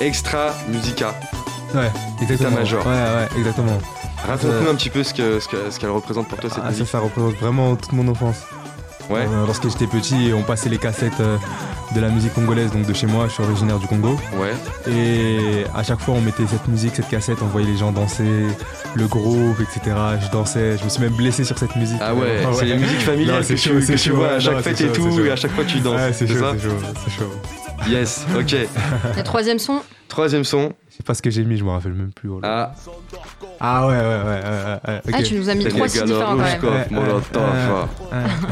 Extra 0.00 0.52
Musica. 0.68 1.14
Ouais, 1.74 1.90
exactement. 2.20 2.50
major. 2.58 2.86
Ouais, 2.86 2.92
ouais, 2.92 3.28
exactement. 3.38 3.78
Raconte-nous 4.26 4.66
Euh, 4.66 4.72
un 4.72 4.74
petit 4.74 4.90
peu 4.90 5.02
ce 5.04 5.14
que- 5.14 5.40
ce 5.40 5.48
que- 5.48 5.70
ce 5.70 5.78
qu'elle 5.78 5.90
représente 5.90 6.28
pour 6.28 6.38
toi 6.38 6.50
cette 6.50 6.58
Ah, 6.60 6.64
ça, 6.66 6.70
musique. 6.70 6.88
ça 6.88 6.98
représente 6.98 7.34
vraiment 7.36 7.74
toute 7.76 7.92
mon 7.92 8.06
enfance. 8.08 8.42
Ouais. 9.12 9.20
Euh, 9.20 9.46
lorsque 9.46 9.68
j'étais 9.68 9.86
petit, 9.86 10.32
on 10.34 10.42
passait 10.42 10.68
les 10.68 10.78
cassettes 10.78 11.20
euh, 11.20 11.36
de 11.94 12.00
la 12.00 12.08
musique 12.08 12.32
congolaise, 12.34 12.70
donc 12.72 12.86
de 12.86 12.92
chez 12.92 13.06
moi, 13.06 13.26
je 13.28 13.32
suis 13.34 13.42
originaire 13.42 13.78
du 13.78 13.86
Congo. 13.86 14.18
Ouais. 14.36 14.52
Et 14.90 15.64
à 15.74 15.82
chaque 15.82 16.00
fois, 16.00 16.14
on 16.14 16.20
mettait 16.20 16.46
cette 16.46 16.66
musique, 16.68 16.96
cette 16.96 17.08
cassette, 17.08 17.38
on 17.42 17.46
voyait 17.46 17.66
les 17.68 17.76
gens 17.76 17.92
danser, 17.92 18.46
le 18.94 19.06
groupe, 19.06 19.58
etc. 19.60 19.96
Je 20.20 20.30
dansais, 20.30 20.78
je 20.78 20.84
me 20.84 20.88
suis 20.88 21.02
même 21.02 21.12
blessé 21.14 21.44
sur 21.44 21.58
cette 21.58 21.76
musique. 21.76 21.98
Ah 22.00 22.14
ouais, 22.14 22.42
c'est 22.58 22.64
les 22.64 22.76
musiques 22.76 23.00
familiales 23.00 23.42
que 23.42 23.48
tu, 23.52 23.56
chaud, 23.58 23.74
que 23.78 23.84
tu 23.92 23.98
chaud, 23.98 24.16
vois 24.16 24.32
à 24.32 24.40
chaque 24.40 24.54
non, 24.54 24.62
fête 24.62 24.76
c'est 24.76 24.84
et 24.84 24.88
chaud, 24.88 24.94
tout, 24.94 25.10
c'est 25.10 25.16
chaud. 25.18 25.24
et 25.26 25.30
à 25.30 25.36
chaque 25.36 25.52
fois 25.52 25.64
tu 25.64 25.80
danses. 25.80 26.00
Ouais, 26.00 26.12
c'est 26.12 26.26
chaud, 26.26 26.34
c'est 26.54 26.62
chaud, 26.62 26.76
c'est 27.04 27.10
chaud. 27.12 27.32
Yes, 27.88 28.24
ok. 28.38 28.54
Le 29.16 29.22
troisième 29.22 29.58
son, 29.58 29.80
Troisième 30.08 30.44
son. 30.44 30.72
Je 30.92 30.98
sais 30.98 31.02
pas 31.04 31.14
ce 31.14 31.22
que 31.22 31.30
j'ai 31.30 31.42
mis, 31.42 31.56
je 31.56 31.64
me 31.64 31.70
rappelle 31.70 31.94
même 31.94 32.10
plus. 32.12 32.28
oh 32.28 32.38
là. 32.42 32.74
Ah, 32.74 32.74
Ah 33.60 33.86
ouais, 33.86 33.94
ouais, 33.94 34.02
ouais, 34.02 34.04
ouais, 34.04 35.00
ouais, 35.06 35.14
ah, 35.14 35.22
tu 35.22 35.36
nous 35.36 35.48
as 35.48 35.54
mis 35.54 35.62
c'est 35.62 35.70
trois 35.70 35.84
les 35.84 35.88
styles 35.88 36.04
différents 36.04 36.36
quand 36.60 36.70
même. 36.70 36.86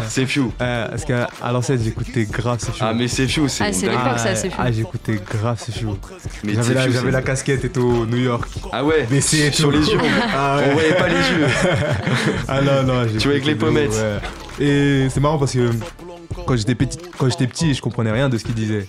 C'est 0.08 0.24
Few. 0.24 0.50
Parce 0.58 1.04
qu'à 1.04 1.28
l'ancienne, 1.52 1.80
j'écoutais 1.84 2.24
grave 2.24 2.58
ce 2.58 2.70
film. 2.70 2.76
Ah, 2.90 2.94
mais 2.94 3.08
c'est 3.08 3.28
Few, 3.28 3.46
c'est 3.46 3.64
Ah, 3.64 3.72
c'est 3.74 3.88
l'époque, 3.90 4.18
ça, 4.18 4.28
ah, 4.30 4.34
c'est 4.36 4.50
Ah, 4.58 4.72
j'écoutais 4.72 5.20
grave 5.30 5.58
c'est 5.62 5.74
la, 5.82 5.82
Few, 5.82 6.92
j'avais 6.92 7.06
c'est- 7.06 7.10
la 7.10 7.22
casquette 7.22 7.64
et 7.66 7.70
tout, 7.70 8.06
New 8.06 8.16
York. 8.16 8.48
Ah 8.72 8.84
ouais, 8.86 9.06
Baissé 9.10 9.40
et 9.48 9.52
sur 9.52 9.70
les 9.70 9.86
yeux. 9.86 9.98
Ah 10.34 10.60
On 10.66 10.72
voyait 10.72 10.94
pas 10.94 11.08
les 11.08 11.16
yeux. 11.16 11.46
Ah 12.48 12.62
non, 12.62 12.82
non. 12.84 13.02
j'ai 13.06 13.18
Tu 13.18 13.24
vois 13.28 13.32
avec 13.32 13.44
les 13.44 13.54
pommettes. 13.54 14.00
Et 14.58 15.08
c'est 15.10 15.20
marrant 15.20 15.38
parce 15.38 15.52
que 15.52 15.70
quand 16.46 16.56
j'étais 16.56 16.74
petit, 16.74 16.98
quand 17.18 17.28
j'étais 17.28 17.46
petit, 17.46 17.74
je 17.74 17.82
comprenais 17.82 18.12
rien 18.12 18.28
de 18.30 18.38
ce 18.38 18.44
qu'il 18.44 18.54
disait. 18.54 18.86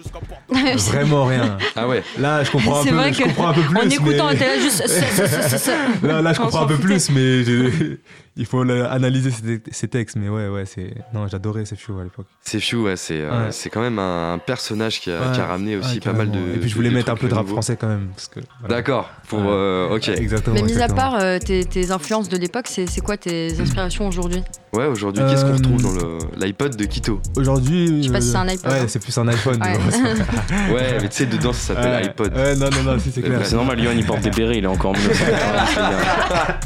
Vraiment 0.76 1.26
rien. 1.26 1.58
Ah 1.76 1.88
ouais. 1.88 2.04
Là, 2.20 2.44
je 2.44 2.52
comprends 2.52 2.82
un 2.82 2.84
C'est 2.84 2.90
peu, 2.90 2.96
vrai 2.96 3.14
je 3.14 3.20
que 3.20 3.24
comprends 3.24 3.50
un 3.50 3.54
peu 3.54 3.62
plus. 3.62 3.78
En 3.78 3.90
écoutant, 3.90 4.28
mais... 4.32 4.36
là 4.36 4.60
juste. 4.60 4.84
Là, 6.04 6.22
là, 6.22 6.34
je 6.34 6.40
comprends 6.40 6.64
un 6.64 6.68
peu 6.68 6.78
plus, 6.78 7.10
mais 7.10 7.44
il 8.38 8.46
faut 8.46 8.62
analyser 8.62 9.32
ces, 9.72 9.88
textes. 9.88 10.16
Mais 10.16 10.30
ouais, 10.30 10.48
ouais, 10.48 10.66
c'est. 10.66 10.94
Non, 11.14 11.28
j'adorais 11.28 11.66
ces 11.66 11.76
films 11.76 12.00
à 12.00 12.04
l'époque. 12.04 12.28
C'est 12.42 12.60
Few, 12.60 12.78
ouais, 12.84 12.96
c'est 12.96 13.20
euh, 13.22 13.48
Ouais. 13.48 13.70
quand 13.72 13.82
même 13.82 14.00
un 14.00 14.40
personnage 14.46 15.00
qui 15.02 15.12
a, 15.12 15.20
Ouais. 15.20 15.32
qui 15.34 15.40
a 15.42 15.46
ramené 15.46 15.76
aussi 15.76 15.96
Ouais, 15.96 16.00
pas 16.00 16.14
mal 16.14 16.32
de. 16.32 16.40
Et 16.40 16.58
puis 16.60 16.70
je 16.70 16.76
voulais 16.76 16.90
mettre 16.90 17.12
un 17.12 17.16
peu 17.16 17.28
de 17.28 17.34
rap 17.34 17.48
français 17.48 17.78
quand 17.80 17.88
même. 17.88 18.08
parce 18.16 18.28
que, 18.28 18.40
voilà. 18.62 18.76
D'accord, 18.76 19.10
pour. 19.28 19.40
Ouais. 19.40 19.46
euh, 19.50 19.96
ok. 19.96 20.08
Exactement. 20.10 20.56
Mais 20.56 20.62
mis 20.64 20.82
à 20.82 20.88
part 20.88 21.16
euh, 21.20 21.40
tes, 21.40 21.66
tes 21.66 21.92
influences 21.92 22.30
de 22.30 22.38
l'époque, 22.38 22.68
c'est 22.68 23.02
quoi 23.02 23.18
tes 23.18 23.60
inspirations 23.60 24.08
aujourd'hui? 24.08 24.44
Ouais, 24.74 24.86
aujourd'hui, 24.86 25.22
qu'est-ce 25.30 25.44
qu'on 25.44 25.52
Euh, 25.52 25.56
retrouve 25.56 25.82
dans 25.84 25.92
le- 25.92 26.18
l'iPod 26.38 26.78
de 26.78 26.86
Kito? 26.86 27.20
Aujourd'hui. 27.36 28.02
Je 28.04 28.08
sais 28.08 28.14
pas 28.14 28.22
si 28.22 28.30
c'est 28.30 28.38
un 28.38 28.48
iPod, 28.48 28.72
Ouais, 28.72 28.80
hein. 28.80 28.86
c'est 28.88 29.00
plus 29.04 29.18
un 29.18 29.28
iPhone. 29.28 29.60
Ouais. 30.72 30.98
mais 31.02 31.10
tu 31.10 31.16
sais, 31.18 31.26
dedans, 31.26 31.52
ça 31.52 31.74
s'appelle 31.76 31.92
Ouais. 32.04 32.06
iPod. 32.08 32.34
Ouais, 32.36 32.56
non, 32.56 32.70
non, 32.70 32.84
non, 32.94 33.00
si, 33.00 33.12
c'est 33.12 33.22
clair. 33.22 33.36
vrai. 33.40 33.46
C'est 33.46 33.56
normal, 33.56 33.80
Yohan 33.80 33.94
il 33.98 34.06
porte 34.06 34.22
des 34.22 34.30
bérets, 34.38 34.58
il 34.60 34.64
est 34.64 34.68
encore 34.68 34.92
en 34.92 34.94
1990, 34.94 35.76
les 35.76 35.82
gars. 35.82 36.60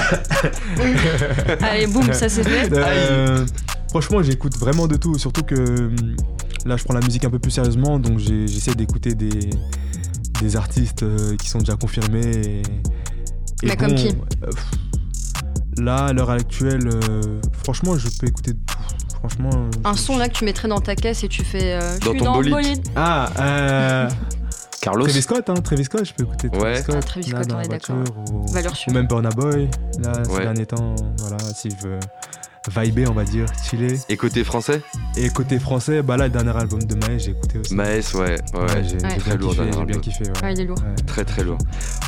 Allez, 1.62 1.86
boum, 1.86 2.12
ça 2.12 2.28
c'est 2.28 2.44
fait. 2.44 2.68
Euh, 2.72 3.46
franchement, 3.90 4.22
j'écoute 4.22 4.56
vraiment 4.58 4.86
de 4.86 4.96
tout. 4.96 5.18
Surtout 5.18 5.42
que 5.42 5.54
hum, 5.54 6.16
là, 6.64 6.76
je 6.76 6.84
prends 6.84 6.94
la 6.94 7.00
musique 7.00 7.24
un 7.24 7.30
peu 7.30 7.38
plus 7.38 7.50
sérieusement, 7.50 7.98
donc 7.98 8.18
j'essaie 8.18 8.74
d'écouter 8.74 9.14
des, 9.14 9.50
des 10.40 10.56
artistes 10.56 11.02
euh, 11.02 11.36
qui 11.36 11.48
sont 11.48 11.58
déjà 11.58 11.76
confirmés. 11.76 12.20
Et, 12.26 12.62
et 13.62 13.66
Mais 13.68 13.76
comme 13.76 13.94
qui? 13.94 14.08
euh, 14.08 14.50
Là, 15.78 16.06
à 16.06 16.12
l'heure 16.12 16.30
actuelle, 16.30 16.88
euh, 16.88 17.40
franchement, 17.62 17.96
je 17.96 18.08
peux 18.18 18.26
écouter 18.26 18.52
de 18.52 18.58
tout. 18.66 18.76
Franchement. 19.18 19.50
Un 19.84 19.92
je- 19.94 19.98
son 19.98 20.18
là 20.18 20.28
que 20.28 20.34
tu 20.34 20.44
mettrais 20.44 20.68
dans 20.68 20.80
ta 20.80 20.94
caisse 20.94 21.22
et 21.24 21.28
tu 21.28 21.44
fais. 21.44 21.74
euh, 21.74 21.94
je 22.00 22.04
Dans 22.06 22.10
suis 22.10 22.18
ton 22.20 22.24
dans 22.24 22.40
le 22.40 22.50
bolide. 22.50 22.78
bolide. 22.78 22.88
Ah, 22.96 23.30
euh, 23.38 24.08
Carlos 24.80 25.04
Travis 25.04 25.22
Scott, 25.22 25.50
hein, 25.50 25.54
Travis 25.54 25.84
Scott, 25.84 26.04
je 26.06 26.14
peux 26.14 26.24
écouter 26.24 26.48
Travis 26.48 26.64
Ouais. 26.64 26.82
Scott. 26.82 26.96
Ah, 26.98 27.02
Travis 27.02 27.30
là, 27.30 27.42
Scott, 27.42 27.48
dans 27.48 27.56
on 27.56 27.60
est 27.60 27.68
d'accord. 27.68 27.96
Ou, 28.88 28.92
même 28.92 29.06
Burna 29.06 29.28
Boy, 29.30 29.68
là, 29.98 30.12
Ouais. 30.18 30.24
ces 30.24 30.40
derniers 30.40 30.66
temps, 30.66 30.94
voilà, 31.18 31.38
s'il 31.54 31.76
veut 31.76 32.00
vibrer, 32.68 33.06
on 33.08 33.12
va 33.14 33.24
dire, 33.24 33.46
chiller. 33.68 33.96
Et 34.08 34.16
côté 34.16 34.44
français 34.44 34.82
Et 35.16 35.30
côté 35.30 35.58
français, 35.58 36.02
bah 36.02 36.16
là, 36.16 36.24
le 36.26 36.30
dernier 36.32 36.56
album 36.56 36.82
de 36.82 36.94
Maes, 36.94 37.18
j'ai 37.18 37.30
écouté 37.30 37.58
aussi. 37.58 37.74
Maes, 37.74 37.84
ouais, 38.14 38.20
ouais, 38.20 38.60
Ouais, 38.60 38.84
j'ai 38.84 38.96
Ouais. 39.00 39.16
Très 39.16 39.30
bien 39.30 39.36
lourd, 39.36 39.52
j'ai 39.54 39.64
bien 39.64 39.80
album. 39.80 40.00
kiffé. 40.00 40.24
Ouais. 40.24 40.42
Ouais, 40.42 40.52
il 40.54 40.60
est 40.60 40.64
lourd. 40.64 40.78
Ouais. 40.78 41.02
très 41.06 41.24
très 41.24 41.42
lourd. 41.44 41.58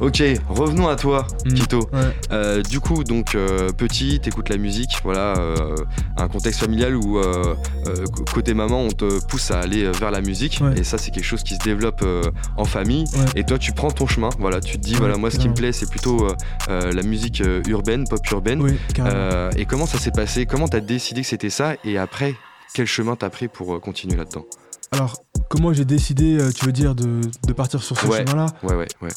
Ok, 0.01 0.23
revenons 0.49 0.89
à 0.89 0.97
toi, 0.97 1.27
Mm. 1.47 1.55
Kito. 1.55 1.79
Ouais. 1.93 2.01
Euh, 2.33 2.63
du 2.63 2.81
coup, 2.81 3.03
donc 3.05 3.35
euh, 3.35 3.73
petit, 3.73 4.21
t'écoutes 4.21 4.49
la 4.51 4.57
musique, 4.59 4.99
voilà, 5.05 5.35
euh, 5.39 5.75
un 6.17 6.29
contexte 6.29 6.61
familial 6.61 6.97
où 6.97 7.19
euh, 7.19 7.55
euh, 7.87 8.05
côté 8.35 8.53
maman, 8.55 8.83
on 8.83 8.91
te 8.91 9.25
pousse 9.27 9.51
à 9.51 9.61
aller 9.61 9.91
vers 9.93 10.11
la 10.11 10.21
musique, 10.21 10.61
Ouais. 10.63 10.79
et 10.79 10.85
ça, 10.85 10.99
c'est 10.99 11.11
quelque 11.11 11.25
chose 11.25 11.43
qui 11.43 11.55
se 11.55 11.61
développe 11.61 12.01
euh, 12.03 12.23
en 12.57 12.65
famille. 12.65 13.05
Ouais. 13.15 13.25
Et 13.37 13.45
toi, 13.45 13.59
tu 13.59 13.73
prends 13.73 13.91
ton 13.91 14.07
chemin, 14.07 14.29
voilà, 14.39 14.61
tu 14.61 14.77
te 14.79 14.83
dis, 14.83 14.93
Ouais, 14.95 14.99
voilà, 15.01 15.17
moi, 15.17 15.31
ce 15.31 15.39
qui 15.39 15.49
me 15.49 15.55
plaît, 15.55 15.73
c'est 15.73 15.89
plutôt 15.89 16.27
la 16.69 17.03
musique 17.03 17.43
urbaine, 17.69 18.07
pop 18.09 18.21
urbaine. 18.31 18.61
Oui. 18.63 18.79
Euh, 19.01 19.51
et 19.57 19.65
comment 19.67 19.87
ça 19.87 19.99
s'est 19.99 20.11
passé 20.11 20.42
Comment 20.47 20.69
t'as 20.69 20.81
décidé 20.81 21.23
que 21.23 21.27
c'était 21.27 21.51
ça 21.51 21.75
Et 21.85 21.99
après, 21.99 22.35
quel 22.75 22.87
chemin 22.87 23.17
t'as 23.17 23.31
pris 23.31 23.49
pour 23.49 23.75
euh, 23.75 23.79
continuer 23.81 24.17
là-dedans? 24.17 24.45
Alors, 24.93 25.23
comment 25.49 25.73
j'ai 25.73 25.85
décidé, 25.85 26.37
euh, 26.39 26.51
tu 26.53 26.65
veux 26.67 26.73
dire, 26.73 26.95
de, 26.95 27.21
de 27.47 27.53
partir 27.53 27.83
sur 27.83 27.97
ce 27.99 28.07
Ouais. 28.07 28.19
chemin-là? 28.27 28.47
Ouais, 28.63 28.75
ouais, 28.75 28.89
ouais, 29.01 29.09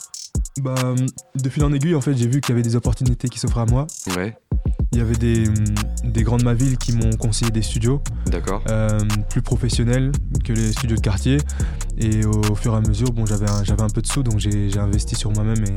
Bah, 0.62 0.75
hum, 0.84 0.96
de 1.36 1.50
fil 1.50 1.63
en 1.63 1.74
aiguille, 1.74 1.96
en 1.96 2.01
fait, 2.01 2.15
j'ai 2.15 2.27
vu 2.27 2.39
qu'il 2.41 2.50
y 2.50 2.53
avait 2.53 2.62
des 2.62 2.75
opportunités 2.75 3.27
qui 3.27 3.39
s'offraient 3.39 3.62
à 3.62 3.65
moi. 3.65 3.88
ouais, 4.15 4.38
Il 4.94 5.00
y 5.00 5.01
avait 5.01 5.15
des, 5.15 5.44
des 6.05 6.24
grandes 6.24 6.44
ma 6.44 6.53
ville 6.53 6.77
qui 6.77 6.94
m'ont 6.94 7.12
conseillé 7.17 7.51
des 7.51 7.62
studios 7.62 8.01
d'accord. 8.27 8.63
euh, 8.70 9.00
plus 9.29 9.41
professionnels 9.41 10.12
que 10.46 10.53
les 10.53 10.72
studios 10.72 10.96
de 10.96 11.01
quartier. 11.01 11.38
Et 11.98 12.25
au, 12.25 12.41
au 12.51 12.55
fur 12.55 12.74
et 12.74 12.77
à 12.77 12.82
mesure, 12.82 13.12
bon, 13.12 13.25
j'avais 13.25 13.50
un, 13.50 13.62
un 13.62 13.89
peu 13.89 14.01
de 14.01 14.08
sous, 14.08 14.24
donc 14.24 14.39
j'ai 14.39 14.70
j'ai 14.70 14.79
investi 14.79 15.15
sur 15.15 15.32
moi-même 15.32 15.63
et, 15.65 15.74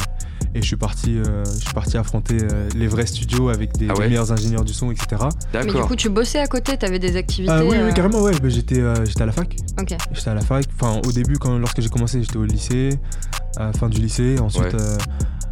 et 0.55 0.63
je 0.63 0.67
suis 0.67 0.77
parti, 0.77 1.19
euh, 1.19 1.45
je 1.45 1.65
suis 1.65 1.75
parti 1.75 1.97
affronter 1.97 2.39
euh, 2.41 2.69
les 2.75 2.87
vrais 2.87 3.07
studios 3.07 3.49
avec 3.49 3.77
des, 3.77 3.89
Ah 3.91 3.95
ouais 3.95 4.09
meilleurs 4.09 4.33
ingénieurs 4.33 4.65
du 4.65 4.73
son, 4.73 4.91
etc. 4.91 5.23
Mais 5.55 5.67
du 5.67 5.73
coup, 5.83 5.97
tu 5.97 6.09
bossais 6.09 6.39
à 6.39 6.47
côté, 6.47 6.77
t'avais 6.77 6.99
des 6.99 7.17
activités. 7.17 7.53
Ah 7.55 7.65
oui, 7.65 7.77
euh, 7.77 7.87
oui, 7.89 7.95
carrément, 7.95 8.21
ouais. 8.23 8.33
bah, 8.41 8.49
j'étais, 8.49 8.81
euh, 8.81 9.05
j'étais 9.05 9.23
à 9.23 9.27
la 9.27 9.33
fac. 9.33 9.55
Ok. 9.81 9.95
J'étais 10.13 10.31
à 10.31 10.35
la 10.35 10.41
fac. 10.41 10.65
Enfin, 10.81 11.01
au 11.07 11.13
début, 11.13 11.39
quand, 11.39 11.59
lorsque 11.59 11.81
j'ai 11.81 11.89
commencé, 11.89 12.23
j'étais 12.23 12.37
au 12.37 12.45
lycée, 12.45 12.99
à 13.57 13.67
la 13.67 13.73
fin 13.73 13.89
du 13.89 14.01
lycée, 14.01 14.39
ensuite 14.41 14.65
Ouais. 14.65 14.81
euh, 14.81 14.99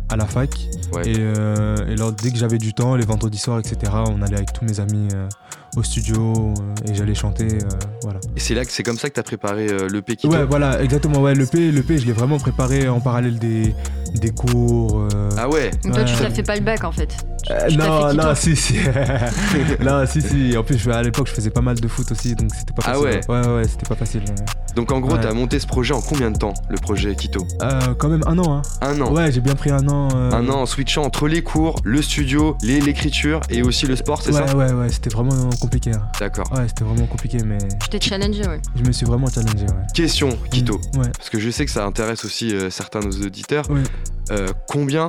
à 0.08 0.16
la 0.16 0.26
fac. 0.26 0.50
Ouais. 0.92 1.08
Et, 1.08 1.16
euh, 1.18 1.76
dès 2.22 2.30
que 2.30 2.38
j'avais 2.38 2.58
du 2.58 2.72
temps, 2.72 2.94
les 2.94 3.04
vendredis 3.04 3.38
soirs, 3.38 3.58
etc., 3.58 3.92
on 4.08 4.22
allait 4.22 4.36
avec 4.36 4.52
tous 4.52 4.64
mes 4.64 4.80
amis 4.80 5.08
euh, 5.14 5.28
au 5.76 5.82
studio 5.82 6.54
euh, 6.58 6.90
et 6.90 6.94
j'allais 6.94 7.14
chanter. 7.14 7.46
euh, 7.46 7.68
voilà. 8.02 8.18
Et 8.36 8.40
c'est 8.40 8.54
là 8.54 8.64
que 8.64 8.72
c'est 8.72 8.82
comme 8.82 8.98
ça 8.98 9.08
que 9.08 9.14
t'as 9.14 9.22
préparé 9.22 9.68
euh, 9.70 9.88
l'EP 9.88 10.16
Kito 10.16 10.32
Ouais, 10.32 10.44
voilà, 10.44 10.82
exactement. 10.82 11.20
Ouais, 11.20 11.34
l'EP, 11.34 11.70
l'EP, 11.70 11.98
je 11.98 12.06
l'ai 12.06 12.12
vraiment 12.12 12.38
préparé 12.38 12.88
en 12.88 13.00
parallèle 13.00 13.38
des, 13.38 13.74
des 14.14 14.30
cours. 14.30 15.00
euh, 15.14 15.28
Ah 15.36 15.48
ouais 15.48 15.70
Donc 15.84 15.94
toi, 15.94 16.04
tu 16.04 16.14
t'as 16.16 16.30
fait 16.30 16.42
pas 16.42 16.54
le 16.56 16.62
bac 16.62 16.84
en 16.84 16.92
fait. 16.92 17.16
euh, 17.50 17.68
tu 17.68 17.76
non, 17.76 18.12
non, 18.14 18.22
Quito. 18.22 18.34
si, 18.34 18.56
si. 18.56 18.74
non, 19.84 20.04
si, 20.06 20.22
si. 20.22 20.56
En 20.56 20.62
plus, 20.62 20.78
je- 20.78 20.90
à 20.90 21.02
l'époque, 21.02 21.26
je 21.28 21.32
faisais 21.34 21.50
pas 21.50 21.60
mal 21.60 21.78
de 21.78 21.88
foot 21.88 22.10
aussi, 22.12 22.34
donc 22.34 22.50
c'était 22.54 22.72
pas 22.72 22.82
Ah 22.86 22.94
facile. 22.94 23.04
ouais. 23.04 23.20
Ouais, 23.28 23.46
ouais, 23.56 23.64
c'était 23.68 23.86
pas 23.86 23.94
facile. 23.96 24.22
Donc 24.74 24.92
en 24.92 25.00
gros, 25.00 25.14
Ouais. 25.14 25.20
t'as 25.22 25.32
monté 25.32 25.58
ce 25.58 25.66
projet 25.66 25.94
en 25.94 26.00
combien 26.02 26.30
de 26.30 26.36
temps, 26.36 26.52
le 26.68 26.76
projet 26.76 27.14
Kito? 27.14 27.46
Euh, 27.62 27.94
quand 27.98 28.08
même 28.08 28.22
un 28.26 28.38
an, 28.38 28.56
hein. 28.58 28.62
Un 28.82 29.00
an. 29.00 29.12
Ouais, 29.12 29.32
j'ai 29.32 29.40
bien 29.40 29.54
pris 29.54 29.70
un 29.70 29.86
an. 29.88 30.08
euh, 30.14 30.30
Un 30.32 30.48
an 30.50 30.60
en 30.62 30.66
switchant 30.66 31.02
entre 31.02 31.28
les 31.28 31.42
cours, 31.42 31.76
le 31.84 32.02
studio, 32.02 32.56
les- 32.62 32.80
l'écriture 32.80 33.40
et 33.48 33.62
aussi 33.62 33.86
le 33.86 33.96
sport, 33.96 34.20
c'est 34.22 34.32
ouais, 34.34 34.46
ça? 34.46 34.56
ouais, 34.56 34.72
ouais, 34.72 34.88
c'était 34.90 35.10
vraiment 35.10 35.48
compliqué. 35.66 35.90
hein. 35.94 36.02
D'accord. 36.20 36.50
Ouais, 36.52 36.66
c'était 36.68 36.84
vraiment 36.84 37.06
compliqué, 37.06 37.38
mais 37.44 37.58
Tu 37.82 37.88
t'es 37.90 38.00
challengé, 38.00 38.46
ouais. 38.46 38.60
je 38.74 38.82
me 38.82 38.92
suis 38.92 39.06
vraiment 39.06 39.28
challengé. 39.28 39.66
Ouais. 39.66 39.86
Question, 39.94 40.30
Kito, 40.50 40.78
Mm, 40.94 40.98
ouais. 41.00 41.08
parce 41.16 41.28
que 41.30 41.38
je 41.38 41.50
sais 41.50 41.64
que 41.64 41.70
ça 41.70 41.84
intéresse 41.84 42.24
aussi 42.24 42.54
euh, 42.54 42.70
certains 42.70 43.00
de 43.00 43.06
nos 43.06 43.26
auditeurs. 43.26 43.64
Oui. 43.70 43.82
Euh, 44.30 44.48
combien 44.68 45.08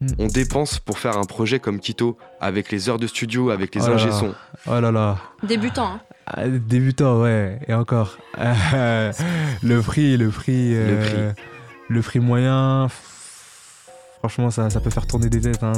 Mm. 0.00 0.06
on 0.18 0.26
dépense 0.26 0.80
pour 0.80 0.98
faire 0.98 1.16
un 1.16 1.24
projet 1.24 1.60
comme 1.60 1.78
Kito, 1.78 2.18
avec 2.40 2.72
les 2.72 2.88
heures 2.88 2.98
de 2.98 3.06
studio, 3.06 3.50
avec 3.50 3.74
les 3.76 3.82
Oh 3.82 3.92
ingé 3.92 4.08
là. 4.08 4.12
sons 4.12 4.34
Oh 4.66 4.80
là 4.80 4.90
là. 4.90 5.18
Débutant, 5.44 5.86
hein. 5.86 6.00
Ah, 6.26 6.48
Débutant, 6.48 7.20
ouais, 7.20 7.60
et 7.68 7.74
encore. 7.74 8.16
Euh, 8.38 9.12
le 9.62 9.80
prix, 9.80 10.16
le 10.16 10.28
prix. 10.30 10.74
euh, 10.74 10.90
Le 10.90 11.04
prix. 11.32 11.42
Le 11.88 12.00
prix 12.00 12.20
moyen, 12.20 12.88
franchement, 14.18 14.50
ça, 14.50 14.70
ça 14.70 14.80
peut 14.80 14.90
faire 14.90 15.06
tourner 15.06 15.28
des 15.28 15.40
têtes. 15.40 15.62
hein. 15.62 15.72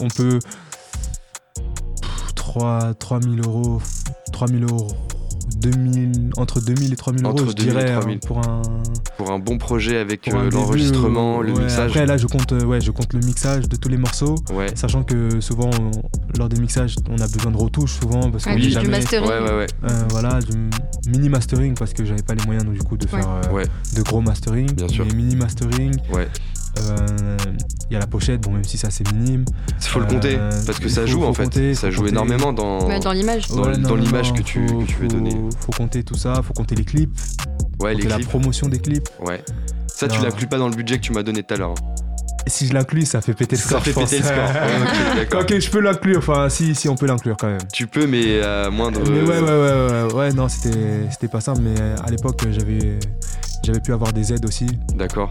On 0.00 0.08
peut. 0.08 0.38
3, 2.58 2.94
3000 2.94 3.40
euros. 3.44 3.82
3000 4.32 4.62
euros. 4.64 4.86
2000, 5.60 6.30
entre 6.36 6.60
2000 6.60 6.92
et 6.92 6.96
3000 6.96 7.24
euros, 7.24 7.32
Entre 7.32 7.50
je 7.50 7.52
2000 7.56 7.68
et 7.70 7.74
dirais, 7.74 7.90
hein, 7.92 8.00
3000. 8.00 8.18
pour 8.20 8.38
un, 8.38 8.62
Pour 9.18 9.30
un 9.32 9.38
bon 9.38 9.58
projet 9.58 9.98
avec 9.98 10.28
euh, 10.28 10.50
l'enregistrement, 10.50 11.40
le 11.42 11.52
ouais, 11.52 11.62
mixage. 11.64 11.90
Après, 11.90 12.06
là, 12.06 12.16
je 12.16 12.26
compte, 12.26 12.52
euh, 12.52 12.64
ouais, 12.64 12.80
je 12.80 12.90
compte 12.92 13.12
le 13.12 13.20
mixage 13.20 13.68
de 13.68 13.76
tous 13.76 13.88
les 13.88 13.96
morceaux. 13.96 14.36
Ouais. 14.52 14.68
Sachant 14.76 15.02
que 15.02 15.40
souvent, 15.40 15.70
on- 15.80 15.90
lors 16.38 16.48
des 16.48 16.60
mixages, 16.60 16.96
on 17.10 17.18
a 17.20 17.26
besoin 17.26 17.50
de 17.52 17.56
retouches 17.56 17.94
souvent 17.98 18.30
parce 18.30 18.44
qu'on 18.44 18.50
Ouais, 18.50 18.56
n'est 18.56 18.62
du, 18.62 18.70
jamais. 18.70 18.88
mastering. 18.88 19.28
Ouais, 19.28 19.40
ouais, 19.40 19.56
ouais. 19.56 19.66
euh, 19.90 20.02
voilà, 20.10 20.40
du 20.40 20.70
mini 21.08 21.28
mastering 21.28 21.74
parce 21.74 21.92
que 21.92 22.04
j'avais 22.04 22.22
pas 22.22 22.34
les 22.34 22.44
moyens 22.44 22.64
donc, 22.64 22.74
du 22.74 22.82
coup 22.82 22.96
de 22.96 23.04
Ouais. 23.06 23.20
faire 23.20 23.28
euh, 23.46 23.52
Ouais. 23.52 23.64
de 23.96 24.02
gros 24.02 24.20
mastering. 24.20 24.70
Bien 24.72 24.88
sûr. 24.88 25.04
Mini 25.06 25.34
mastering. 25.36 25.96
Euh, 26.80 27.36
Il 27.90 27.92
y 27.92 27.96
a 27.96 27.98
la 28.00 28.06
pochette, 28.06 28.40
bon 28.40 28.52
même 28.52 28.64
si 28.64 28.78
ça 28.78 28.88
c'est 28.90 29.08
minime. 29.12 29.44
Faut 29.78 29.98
le 30.00 30.06
Euh, 30.06 30.08
compter 30.08 30.38
parce 30.66 30.78
que 30.78 30.84
il 30.86 30.90
ça 30.90 31.02
faut- 31.02 31.06
joue 31.06 31.20
faut 31.20 31.26
en 31.28 31.34
fait. 31.34 31.44
compter, 31.44 31.74
ça 31.74 31.90
joue 31.90 31.98
compter. 32.00 32.12
énormément 32.12 32.52
dans. 32.52 32.88
Dans 32.98 33.12
l'image. 33.12 33.48
Dans- 33.48 33.94
l'image 33.94 34.32
que 34.32 34.40
tu- 34.42 34.66
faut- 34.66 34.78
que 34.80 34.84
tu 34.86 34.96
veux 34.96 35.08
donner. 35.08 35.36
Faut 35.60 35.72
compter 35.72 36.02
tout 36.02 36.16
ça, 36.16 36.40
faut 36.42 36.54
compter 36.54 36.74
les 36.74 36.84
clips, 36.84 37.14
Ouais, 37.80 37.94
les 37.94 38.04
la 38.04 38.18
promotion 38.20 38.68
des 38.68 38.78
clips. 38.78 39.08
Ouais. 39.20 39.44
Ça, 39.86 40.08
tu 40.08 40.20
l'inclus 40.22 40.46
pas 40.46 40.58
dans 40.58 40.68
le 40.68 40.74
budget 40.74 40.96
que 40.96 41.02
tu 41.02 41.12
m'as 41.12 41.22
donné 41.22 41.42
tout 41.42 41.54
à 41.54 41.56
l'heure. 41.58 41.70
hein. 41.78 41.94
Si 42.46 42.66
je 42.66 42.74
l'inclus, 42.74 43.06
ça 43.06 43.20
fait 43.20 43.32
péter 43.34 43.56
le 43.56 43.62
Ça 43.62 43.68
score. 43.68 43.82
fait 43.82 43.90
je 43.90 43.94
pense. 43.94 44.10
péter 44.10 44.22
le 44.22 44.28
score. 44.28 44.36
Ouais, 44.36 44.82
ok, 44.82 45.16
d'accord. 45.16 45.40
ok, 45.42 45.58
je 45.60 45.70
peux 45.70 45.80
l'inclure. 45.80 46.18
Enfin, 46.18 46.48
si, 46.48 46.74
si 46.74 46.88
on 46.88 46.94
peut 46.96 47.06
l'inclure 47.06 47.36
quand 47.38 47.46
même. 47.48 47.60
Tu 47.72 47.86
peux, 47.86 48.06
mais 48.06 48.42
à 48.42 48.70
moindre. 48.70 49.00
Mais 49.08 49.20
ouais, 49.22 49.40
ouais, 49.40 49.40
ouais, 49.40 50.02
ouais, 50.08 50.12
ouais, 50.14 50.32
non, 50.32 50.48
c'était, 50.48 51.08
c'était 51.10 51.28
pas 51.28 51.40
simple, 51.40 51.60
mais 51.62 51.74
à 52.04 52.10
l'époque, 52.10 52.42
j'avais, 52.50 52.98
j'avais 53.64 53.80
pu 53.80 53.92
avoir 53.92 54.12
des 54.12 54.32
aides 54.32 54.44
aussi. 54.46 54.66
D'accord. 54.94 55.28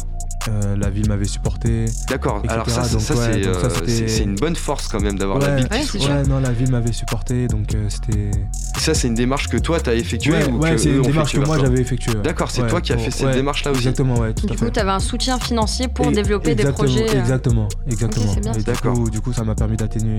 Euh, 0.49 0.75
la 0.75 0.89
ville 0.89 1.07
m'avait 1.07 1.23
supporté. 1.25 1.85
D'accord. 2.09 2.41
Alors 2.49 2.69
ça, 2.69 2.83
ça, 2.83 2.93
Donc, 2.93 3.01
ça, 3.01 3.13
ouais, 3.15 3.29
c'est, 3.33 3.41
donc 3.41 3.55
ça, 3.55 3.65
euh, 3.67 3.69
c'était- 3.69 3.91
c'est- 3.91 4.07
c'est 4.09 4.23
une 4.23 4.35
bonne 4.35 4.57
force 4.57 4.89
quand 4.89 4.99
même 4.99 5.17
d'avoir 5.17 5.39
la 5.39 5.55
ville 5.55 5.69
qui 5.69 5.73
Ouais, 5.73 5.83
soutient. 5.83 5.99
c'est 6.01 6.05
sûr. 6.05 6.15
Ouais, 6.15 6.27
non, 6.27 6.39
la 6.41 6.51
ville 6.51 6.69
m'avait 6.69 6.91
supporté, 6.91 7.47
donc 7.47 7.73
euh, 7.75 7.85
c'était. 7.87 8.31
Ça, 8.77 8.93
c'est 8.93 9.07
une 9.07 9.13
démarche 9.15 9.47
que 9.47 9.55
toi, 9.57 9.79
t'as 9.79 9.93
effectuée 9.95 10.33
Ouais, 10.33 10.49
ou 10.49 10.57
ouais, 10.59 10.71
que 10.71 10.77
c'est 10.77 10.89
une 10.89 10.99
ont 10.99 11.03
démarche 11.03 11.33
que 11.33 11.39
moi 11.39 11.57
j'avais 11.59 11.79
effectuée. 11.79 12.15
D'accord, 12.23 12.51
c'est 12.51 12.61
Ouais, 12.63 12.67
toi 12.67 12.81
qui 12.81 12.91
as 12.91 12.97
fait 12.97 13.11
cette 13.11 13.27
ouais, 13.27 13.33
démarche-là 13.35 13.71
aussi. 13.71 13.79
Exactement, 13.81 14.19
ouais, 14.19 14.33
tout 14.33 14.45
Du 14.47 14.53
à 14.53 14.55
coup, 14.57 14.65
fait. 14.65 14.71
tu 14.71 14.79
avais 14.81 14.91
un 14.91 14.99
soutien 14.99 15.39
financier 15.39 15.87
pour 15.87 16.07
Et- 16.07 16.11
développer 16.11 16.55
des 16.55 16.65
projets. 16.65 17.05
Exactement, 17.17 17.69
exactement. 17.87 18.33
c'est 18.33 18.41
bien, 18.41 18.51
Et 18.51 18.55
ça. 18.55 18.59
du 18.59 18.65
D'accord. 18.65 18.93
coup, 18.95 19.09
du 19.09 19.21
coup, 19.21 19.31
ça 19.31 19.43
m'a 19.45 19.55
permis 19.55 19.77
d'atténuer 19.77 20.17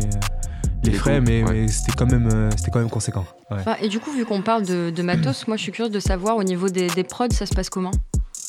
les, 0.85 0.93
frais, 0.93 1.21
mais, 1.21 1.43
ouais. 1.45 1.52
mais 1.52 1.69
c'était 1.69 1.93
quand 1.93 2.11
même, 2.11 2.28
euh, 2.33 2.50
c'était 2.57 2.71
quand 2.71 2.78
même 2.78 2.88
conséquent. 2.90 3.25
Ouais. 3.50 3.59
Et 3.83 3.88
du 3.88 4.00
coup, 4.00 4.11
vu 4.12 4.25
qu'on 4.25 4.40
parle 4.43 4.64
de, 4.64 4.90
de 4.90 5.02
matos, 5.02 5.47
moi 5.49 5.57
je 5.59 5.62
suis 5.62 5.73
curieuse 5.73 5.93
de 5.93 6.00
savoir 6.00 6.37
au 6.37 6.45
niveau 6.45 6.69
des, 6.69 6.87
des 6.88 7.04
prods, 7.04 7.26
ça 7.31 7.45
se 7.47 7.54
passe 7.54 7.69
comment? 7.71 7.90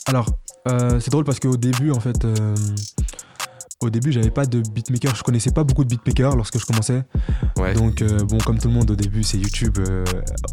Alors, 0.07 0.27
euh, 0.67 1.00
c'est 1.00 1.09
drôle 1.12 1.24
parce 1.25 1.39
qu'au 1.39 1.57
début, 1.57 1.91
en 1.91 2.00
fait, 2.00 2.25
euh, 2.25 2.55
au 3.81 3.89
début, 3.89 4.12
j'avais 4.12 4.29
pas 4.29 4.45
de 4.45 4.62
beatmaker. 4.62 5.15
Je 5.15 5.24
connaissais 5.24 5.51
pas 5.51 5.63
beaucoup 5.63 5.83
de 5.83 5.89
beatmakers 5.89 6.35
lorsque 6.35 6.59
je 6.59 6.65
commençais. 6.65 7.03
Ouais. 7.57 7.74
Donc, 7.74 8.01
euh, 8.01 8.19
bon, 8.24 8.38
comme 8.39 8.59
tout 8.59 8.67
le 8.67 8.74
monde, 8.75 8.91
au 8.91 8.95
début, 8.95 9.24
c'est 9.24 9.38
YouTube. 9.38 9.79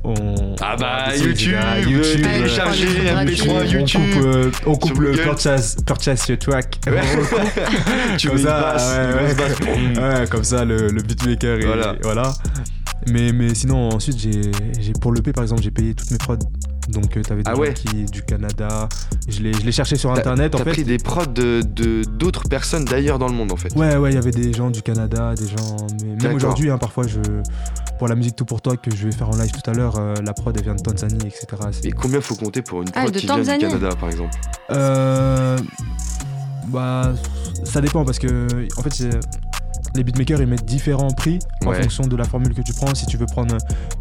on, 0.05 0.55
Ah 0.61 0.77
bah 0.77 1.15
YouTube, 1.17 1.55
ah, 1.61 1.81
YouTube, 1.81 2.23
télécharger 2.23 2.89
Ouais, 2.89 3.25
MP3 3.25 3.51
on 3.51 3.63
YouTube. 3.65 4.01
coupe, 4.15 4.67
on 4.67 4.75
coupe 4.77 4.99
le 4.99 5.13
purchase, 5.13 5.77
purchase 5.87 6.27
your 6.29 6.39
track. 6.39 6.81
Ouais. 6.87 7.01
Comme 8.27 8.39
ça, 8.39 8.77
ouais, 9.07 10.27
comme 10.31 10.45
ça, 10.45 10.65
le, 10.65 10.89
le 10.89 11.03
beatmaker 11.03 11.59
et 11.59 11.99
Voilà. 12.03 12.33
Mais, 13.09 13.33
mais 13.33 13.55
sinon, 13.55 13.89
ensuite, 13.91 14.19
j'ai, 14.19 14.43
j'ai- 14.81 14.93
pour 14.93 15.13
l'EP, 15.13 15.33
par 15.33 15.43
exemple, 15.43 15.63
j'ai 15.63 15.71
payé 15.71 15.95
toutes 15.95 16.11
mes 16.11 16.19
prods. 16.19 16.37
Donc, 16.89 17.17
euh, 17.17 17.23
t'avais 17.23 17.43
des 17.45 17.51
Ah 17.51 17.55
gens 17.55 17.61
ouais. 17.61 17.75
qui 17.75 18.05
du 18.07 18.23
Canada. 18.23 18.89
Je 19.29 19.41
l'ai 19.43 19.73
cherché 19.73 19.97
sur 19.97 20.13
T'as- 20.13 20.19
internet, 20.21 20.55
en 20.55 20.59
T'as 20.59 20.65
fait. 20.65 20.71
pris 20.73 20.85
des 20.85 20.99
prods 20.99 21.27
de 21.27 21.63
de- 21.63 22.03
d'autres 22.05 22.49
personnes 22.49 22.85
d'ailleurs 22.85 23.21
dans 23.21 23.29
le 23.29 23.35
monde 23.35 23.53
en 23.53 23.57
fait. 23.57 23.73
Ouais, 23.77 23.97
ouais, 23.97 24.11
il 24.11 24.15
y 24.15 24.19
avait 24.19 24.33
des 24.33 24.53
gens 24.53 24.69
du 24.71 24.83
Canada, 24.83 25.33
des 25.37 25.47
gens. 25.47 25.77
Mais 26.03 26.17
même 26.29 26.37
aujourd'hui, 26.37 26.71
hein, 26.71 26.79
parfois, 26.79 27.07
je, 27.07 27.21
pour 27.99 28.09
la 28.09 28.17
musique 28.17 28.35
Tout 28.35 28.45
pour 28.45 28.61
toi 28.61 28.77
que 28.77 28.91
je 28.95 29.05
vais 29.07 29.13
faire 29.13 29.29
en 29.29 29.37
live 29.37 29.53
tout 29.53 29.71
à 29.71 29.75
l'heure, 29.75 29.95
euh, 29.99 30.15
la 30.27 30.33
prod 30.33 30.57
elle 30.57 30.65
vient 30.65 30.75
de 30.75 30.83
Tanzanie, 30.83 31.19
etc. 31.27 31.47
Et 31.85 31.93
combien 31.93 32.21
faut 32.21 32.35
compter 32.35 32.63
pour 32.63 32.83
une 32.83 32.89
Ah, 32.95 33.03
prod 33.03 33.15
de 33.15 33.19
qui 33.21 33.27
vient 33.27 33.37
du 33.37 33.43
Tanzanie. 33.43 33.63
Canada 33.65 33.91
par 33.99 34.11
exemple? 34.11 34.35
Euh, 34.73 35.57
bah, 36.67 37.13
ça 37.65 37.81
dépend 37.81 38.05
parce 38.05 38.19
que 38.19 38.47
en 38.77 38.83
fait, 38.83 38.93
c'est- 38.93 39.21
les 39.95 40.05
beatmakers 40.05 40.41
ils 40.41 40.47
mettent 40.47 40.65
différents 40.65 41.11
prix 41.11 41.39
en 41.65 41.71
Ouais. 41.71 41.83
fonction 41.83 42.07
de 42.07 42.17
la 42.17 42.25
formule 42.25 42.55
que 42.55 42.63
tu 42.63 42.73
prends. 42.73 42.95
Si 42.95 43.07
tu 43.07 43.17
veux 43.17 43.27
prendre 43.27 43.57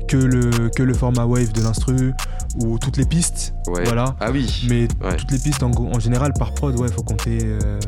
que 0.08 0.18
le, 0.18 0.70
que 0.70 0.84
le 0.84 0.94
format 0.94 1.26
wave 1.26 1.52
de 1.52 1.62
l'instru 1.62 2.14
ou 2.60 2.78
toutes 2.80 2.98
les 2.98 3.06
pistes, 3.06 3.54
Ouais. 3.68 3.84
voilà. 3.84 4.16
Ah 4.20 4.32
oui. 4.32 4.66
Mais 4.70 4.88
Ouais. 5.04 5.16
toutes 5.18 5.32
les 5.32 5.40
pistes 5.40 5.64
en, 5.64 5.72
en 5.72 6.00
général 6.00 6.34
par 6.34 6.54
prod, 6.54 6.78
ouais, 6.80 6.90
faut 6.92 7.04
compter 7.04 7.40
euh, 7.44 7.80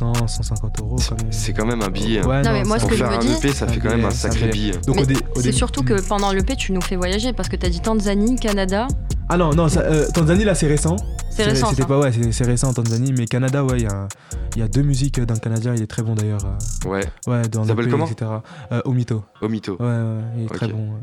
100, 0.00 0.26
150 0.28 0.80
euros. 0.80 0.96
C'est 1.30 1.52
quand 1.52 1.66
même 1.66 1.82
un 1.82 1.90
billet. 1.90 2.20
hein. 2.20 2.26
Ouais, 2.26 2.42
Non, 2.42 2.52
mais 2.52 2.64
moi, 2.64 2.76
ce 2.78 2.82
Pour 2.82 2.90
que 2.90 2.96
je 2.96 3.04
faire 3.04 3.10
me 3.12 3.16
un 3.16 3.18
dis- 3.20 3.32
EP, 3.34 3.52
ça 3.52 3.66
Un 3.66 3.68
fait 3.68 3.80
quand 3.80 3.90
même 3.90 4.04
un 4.04 4.10
sacré 4.10 4.48
billet. 4.48 4.72
C'est 4.82 5.06
début- 5.06 5.52
surtout 5.52 5.82
que 5.82 6.00
pendant 6.00 6.32
l'EP, 6.32 6.56
tu 6.56 6.72
nous 6.72 6.80
fais 6.80 6.96
voyager 6.96 7.32
parce 7.34 7.48
que 7.50 7.56
tu 7.56 7.66
as 7.66 7.68
dit 7.68 7.80
Tanzanie, 7.80 8.36
Canada. 8.36 8.88
Ah 9.28 9.36
non, 9.36 9.54
non, 9.54 9.68
ça, 9.68 9.80
euh, 9.82 10.06
Tanzanie 10.12 10.44
là 10.44 10.54
c'est 10.54 10.66
récent. 10.66 10.96
C'est 11.30 11.44
récent. 11.44 11.68
C'était 11.70 11.82
ça. 11.82 11.88
pas, 11.88 11.98
ouais, 12.00 12.10
c'est 12.32 12.44
récent 12.44 12.68
en 12.68 12.72
Tanzanie, 12.72 13.12
mais 13.16 13.26
Canada, 13.26 13.62
ouais, 13.64 13.76
il 13.76 13.82
y 13.82 13.86
a, 13.86 14.08
il 14.56 14.60
y 14.60 14.62
a 14.62 14.68
deux 14.68 14.82
musiques 14.82 15.20
d'un 15.20 15.36
Canadien, 15.36 15.74
il 15.76 15.82
est 15.82 15.86
très 15.86 16.02
bon 16.02 16.14
d'ailleurs. 16.14 16.44
euh, 16.44 16.88
Ouais. 16.88 17.04
Ouais, 17.28 17.42
dans 17.48 17.62
Il 17.62 17.68
s'appelle 17.68 17.88
comment? 17.88 18.06
etc. 18.06 18.30
Euh, 18.72 18.80
Omito. 18.86 19.22
Omito. 19.42 19.76
Ouais, 19.78 19.86
ouais, 19.86 20.20
il 20.38 20.44
est 20.44 20.48
très 20.48 20.66
bon. 20.68 20.78
ouais. 20.94 21.00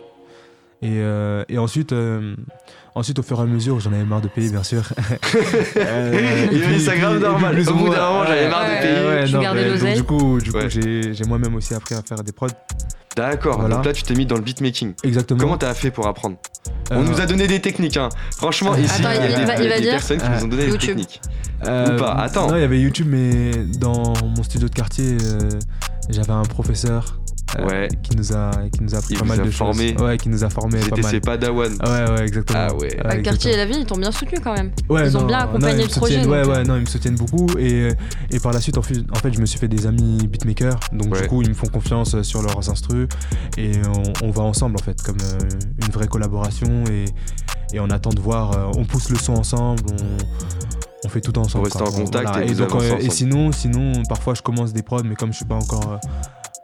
Et, 0.84 1.00
euh, 1.00 1.44
et 1.50 1.58
ensuite, 1.58 1.92
euh, 1.92 2.36
ensuite, 2.94 3.18
au 3.20 3.24
fur 3.24 3.40
et 3.40 3.42
à 3.42 3.46
mesure, 3.46 3.80
j'en 3.80 3.92
avais 3.94 4.04
marre 4.04 4.22
de 4.22 4.28
payer, 4.28 4.50
bien 4.52 4.64
sûr. 4.64 4.84
Euh, 5.78 6.48
Il 6.52 6.62
et 6.62 6.64
a 6.64 6.68
mis 6.68 6.74
puis- 6.76 6.84
ça 6.86 6.96
et 6.96 7.00
grave 7.00 7.14
puis- 7.16 7.24
normal. 7.24 7.54
et 7.54 7.56
puis 7.56 7.66
plus 7.66 7.72
Au 7.72 7.76
ou 7.76 7.80
bout 7.86 7.90
d'un 7.94 8.08
moment, 8.10 8.26
j'avais 8.26 8.50
marre 8.50 8.66
de 8.66 8.82
payer. 8.82 9.08
ouais, 9.08 9.26
Tu 9.26 9.34
non, 9.34 9.42
gardais 9.42 9.72
mais 9.72 9.80
donc. 9.80 9.94
Du 9.96 10.04
coup, 10.04 10.40
du 10.42 10.52
coup 10.52 10.58
Ouais. 10.58 10.70
j'ai 10.70 11.14
j'ai 11.14 11.24
moi-même 11.26 11.56
aussi 11.56 11.74
appris 11.74 11.96
à 11.96 12.02
faire 12.02 12.24
des 12.24 12.32
prods. 12.32 12.48
D'accord. 13.16 13.60
Voilà. 13.60 13.76
Donc 13.78 13.86
là, 13.86 13.94
tu 13.94 14.04
t'es 14.04 14.14
mis 14.14 14.26
dans 14.28 14.36
le 14.36 14.42
beatmaking. 14.42 14.94
Exactement. 15.04 15.40
Comment 15.40 15.58
t'as 15.58 15.74
fait 15.74 15.90
pour 15.90 16.06
apprendre 16.08 16.38
On 16.92 16.98
Euh, 17.02 17.04
nous 17.04 17.20
a 17.20 17.26
donné 17.26 17.48
des 17.48 17.60
techniques, 17.60 17.98
hein. 17.98 18.10
Franchement, 18.36 18.74
Attends, 18.74 18.82
ici, 18.84 18.96
il 19.00 19.04
y 19.04 19.08
a 19.08 19.16
il 19.16 19.36
des, 19.36 19.46
va- 19.46 19.56
il 19.64 19.70
va 19.70 19.76
des 19.76 19.82
dire 19.82 19.92
personnes 19.94 20.20
qui 20.20 20.30
nous 20.30 20.44
ont 20.44 20.48
donné 20.48 20.68
des 20.68 20.78
techniques. 20.78 21.22
euh, 21.66 21.96
ou 21.96 22.00
pas, 22.00 22.12
attends. 22.14 22.48
Non, 22.50 22.56
il 22.56 22.62
y 22.62 22.64
avait 22.64 22.80
YouTube, 22.80 23.08
mais 23.10 23.52
dans 23.80 24.14
mon 24.24 24.44
studio 24.44 24.68
de 24.70 24.74
quartier, 24.74 25.18
euh, 25.24 25.50
j'avais 26.10 26.32
un 26.32 26.44
professeur 26.44 27.20
Ouais. 27.66 27.88
qui 28.04 28.16
nous 28.18 28.34
a 28.34 28.52
qui 28.72 28.84
nous 28.84 28.94
a 28.94 28.98
appris 28.98 29.14
Il 29.14 29.20
pas 29.20 29.26
mal 29.26 29.40
a 29.42 29.44
de 29.46 29.52
formé. 29.52 29.94
choses. 29.94 30.02
Ouais, 30.06 30.18
qui 30.18 30.30
nous 30.30 30.44
a 30.44 30.50
formé 30.50 30.80
pas 30.80 30.84
C'était 30.86 31.02
mal. 31.02 31.12
ses 31.12 31.20
padawan. 31.22 31.72
Ouais, 31.82 32.12
ouais, 32.12 32.22
exactement. 32.28 32.60
Ah 32.70 32.74
ouais. 32.76 32.98
Bah, 33.04 33.16
le 33.16 33.22
quartier 33.22 33.54
et 33.54 33.58
la 33.58 33.66
ville, 33.66 33.78
ils 33.80 33.86
t'ont 33.86 33.98
bien 33.98 34.12
soutenu 34.12 34.40
quand 34.44 34.54
même. 34.54 34.72
Ouais, 34.90 35.08
Ils 35.08 35.16
ont 35.18 35.22
non, 35.22 35.28
bien 35.28 35.38
non, 35.40 35.44
accompagné 35.46 35.84
ils 35.84 35.88
le 35.88 35.90
projet, 35.96 36.26
Ouais, 36.26 36.42
donc, 36.44 36.52
ouais, 36.52 36.58
euh. 36.60 36.64
non, 36.66 36.76
ils 36.76 36.82
me 36.82 36.86
soutiennent 36.86 37.16
beaucoup. 37.16 37.48
Et, 37.58 37.90
et 38.32 38.40
par 38.40 38.52
la 38.54 38.60
suite, 38.62 38.78
en 38.78 38.82
fait, 38.82 38.98
en 39.12 39.16
fait, 39.16 39.34
je 39.34 39.40
me 39.40 39.46
suis 39.46 39.58
fait 39.60 39.68
des 39.70 39.88
amis 39.88 40.28
beatmakers. 40.28 40.80
Donc, 40.92 41.14
Ouais. 41.14 41.22
du 41.22 41.28
coup, 41.28 41.42
ils 41.42 41.50
me 41.50 41.54
font 41.56 41.68
confiance 41.68 42.22
sur 42.22 42.42
leurs 42.42 42.70
instrus. 42.70 43.08
Et 43.58 43.72
on, 44.22 44.28
on 44.28 44.32
va 44.32 44.44
ensemble, 44.44 44.76
en 44.80 44.84
fait, 44.84 45.02
comme 45.02 45.18
euh, 45.24 45.40
une 45.86 45.92
vraie 45.94 46.08
collaboration. 46.08 46.84
Et, 46.92 47.06
et 47.74 47.80
on 47.80 47.90
attend 47.90 48.10
de 48.12 48.20
voir. 48.20 48.52
euh, 48.52 48.72
on 48.78 48.84
pousse 48.86 49.10
le 49.10 49.18
son 49.18 49.34
ensemble. 49.34 49.84
On, 49.92 49.96
on 51.06 51.10
fait 51.10 51.22
tout 51.22 51.38
ensemble. 51.38 51.66
restez 51.66 51.80
quoi. 51.80 51.90
en 51.90 51.92
contact 51.92 52.28
Voilà. 52.28 52.46
et 52.46 52.54
donc, 52.54 52.74
euh, 52.76 52.98
et 53.00 53.10
sinon, 53.10 53.52
sinon, 53.52 54.04
parfois, 54.10 54.34
je 54.34 54.42
commence 54.42 54.74
des 54.74 54.82
prods, 54.84 55.04
mais 55.06 55.16
comme 55.16 55.32
je 55.32 55.38
suis 55.38 55.46
pas 55.46 55.56
encore. 55.56 56.00